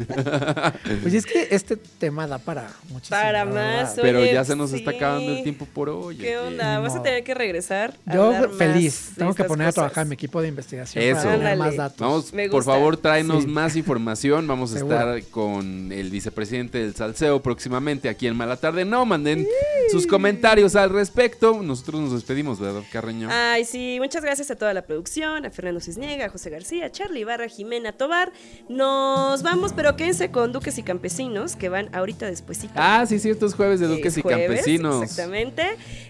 Oye, 1.06 1.18
es 1.18 1.26
que 1.26 1.48
este 1.52 1.76
tema 1.78 2.26
da 2.28 2.38
para 2.38 2.70
muchísimo. 2.89 3.20
Para 3.20 3.46
más, 3.46 3.54
verdad. 3.56 3.96
Pero 4.02 4.20
Oye, 4.20 4.34
ya 4.34 4.46
se 4.46 4.56
nos 4.56 4.72
está 4.74 4.92
acabando 4.92 5.32
el 5.32 5.44
tiempo 5.44 5.66
por 5.66 5.89
hoy. 5.89 6.16
¿Qué 6.18 6.38
oye. 6.38 6.48
onda? 6.48 6.80
Vas 6.80 6.96
a 6.96 7.04
tener 7.04 7.24
que 7.24 7.34
regresar. 7.34 7.94
a 8.06 8.14
Yo 8.16 8.50
feliz. 8.58 9.12
Tengo 9.18 9.34
que 9.34 9.44
poner 9.44 9.68
a 9.68 9.72
trabajar 9.72 10.06
mi 10.08 10.14
equipo 10.14 10.42
de 10.42 10.48
investigación 10.48 11.04
Eso. 11.04 11.24
para 11.24 11.56
más 11.56 11.76
datos. 11.76 12.00
Vamos, 12.00 12.34
Me 12.34 12.50
por 12.50 12.64
favor, 12.64 12.98
tráenos 12.98 13.44
Sí. 13.44 13.50
más 13.50 13.76
información. 13.76 14.48
Vamos 14.48 14.72
a 14.74 14.78
Seguro. 14.78 14.96
estar 15.16 15.32
con 15.32 15.81
el 15.90 16.10
vicepresidente 16.10 16.80
del 16.80 16.94
Salseo 16.96 17.42
próximamente 17.42 18.10
aquí 18.10 18.28
en 18.28 18.36
Mala 18.36 18.58
Tarde. 18.58 18.84
No, 18.84 19.06
manden 19.06 19.48
sus 19.90 20.06
comentarios 20.06 20.76
al 20.76 20.90
respecto. 20.90 21.62
Nosotros 21.64 22.02
nos 22.02 22.14
despedimos, 22.14 22.60
¿verdad, 22.60 22.82
Carreño? 22.92 23.30
Ay, 23.32 23.64
sí, 23.64 23.98
muchas 24.00 24.24
gracias 24.24 24.52
a 24.52 24.56
toda 24.56 24.74
la 24.74 24.82
producción, 24.82 25.46
a 25.46 25.52
Fernando 25.52 25.80
Cisniega, 25.80 26.26
a 26.26 26.30
José 26.30 26.50
García, 26.50 26.88
a 26.88 26.92
Charlie 26.92 27.22
Ibarra, 27.22 27.48
Jimena 27.48 27.94
Tobar. 27.94 28.32
Nos 28.68 29.44
vamos, 29.44 29.72
pero 29.74 29.96
quédense 29.96 30.32
con 30.32 30.52
Duques 30.52 30.78
y 30.78 30.84
Campesinos, 30.84 31.56
que 31.56 31.70
van 31.70 31.94
ahorita 31.96 32.26
despuesito. 32.26 32.74
Ah, 32.76 33.06
sí, 33.08 33.20
cierto, 33.20 33.46
es 33.46 33.54
jueves 33.54 33.80
de 33.80 33.86
Es 33.86 33.92
Duques 33.92 34.18
y 34.18 34.22
jueves, 34.22 34.48
Campesinos. 34.48 35.04
Exactamente. 35.04 35.64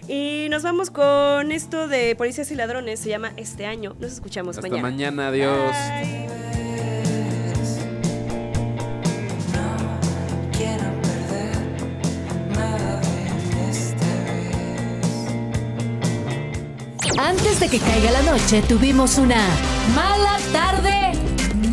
Y 0.08 0.48
nos 0.50 0.62
vamos 0.62 0.90
con 0.90 1.52
esto 1.52 1.88
de 1.88 2.16
Policías 2.16 2.50
y 2.50 2.54
Ladrones, 2.54 3.00
se 3.00 3.08
llama 3.08 3.32
Este 3.36 3.66
Año. 3.66 3.94
Nos 4.00 4.12
escuchamos 4.12 4.56
Hasta 4.56 4.68
mañana. 4.68 4.88
mañana, 4.88 5.28
adiós. 5.28 5.72
Bye. 5.72 6.51
Antes 17.18 17.60
de 17.60 17.68
que 17.68 17.78
caiga 17.78 18.10
la 18.10 18.22
noche, 18.22 18.62
tuvimos 18.62 19.18
una 19.18 19.46
mala 19.94 20.38
tarde. 20.52 21.12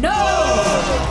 ¡No! 0.01 0.11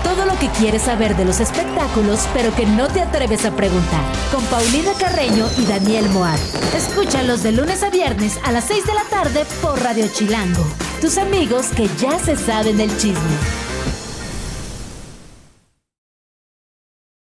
Todo 0.03 0.26
lo 0.26 0.39
que 0.39 0.49
quieres 0.59 0.83
saber 0.83 1.16
de 1.16 1.24
los 1.24 1.41
espectáculos, 1.41 2.29
pero 2.35 2.55
que 2.55 2.66
no 2.66 2.89
te 2.89 3.01
atreves 3.01 3.45
a 3.45 3.55
preguntar. 3.55 4.03
Con 4.33 4.45
Paulina 4.47 4.93
Carreño 4.99 5.47
y 5.59 5.66
Daniel 5.66 6.09
Moat. 6.11 6.41
Escúchalos 6.74 7.43
de 7.43 7.53
lunes 7.53 7.83
a 7.83 7.91
viernes 7.91 8.39
a 8.45 8.53
las 8.53 8.64
6 8.64 8.87
de 8.87 8.95
la 8.95 9.05
tarde 9.05 9.47
por 9.62 9.81
Radio 9.83 10.07
Chilango. 10.09 10.64
Tus 11.01 11.18
amigos 11.18 11.66
que 11.68 11.89
ya 11.99 12.18
se 12.18 12.37
saben 12.37 12.76
del 12.76 12.95
chisme. 12.97 13.67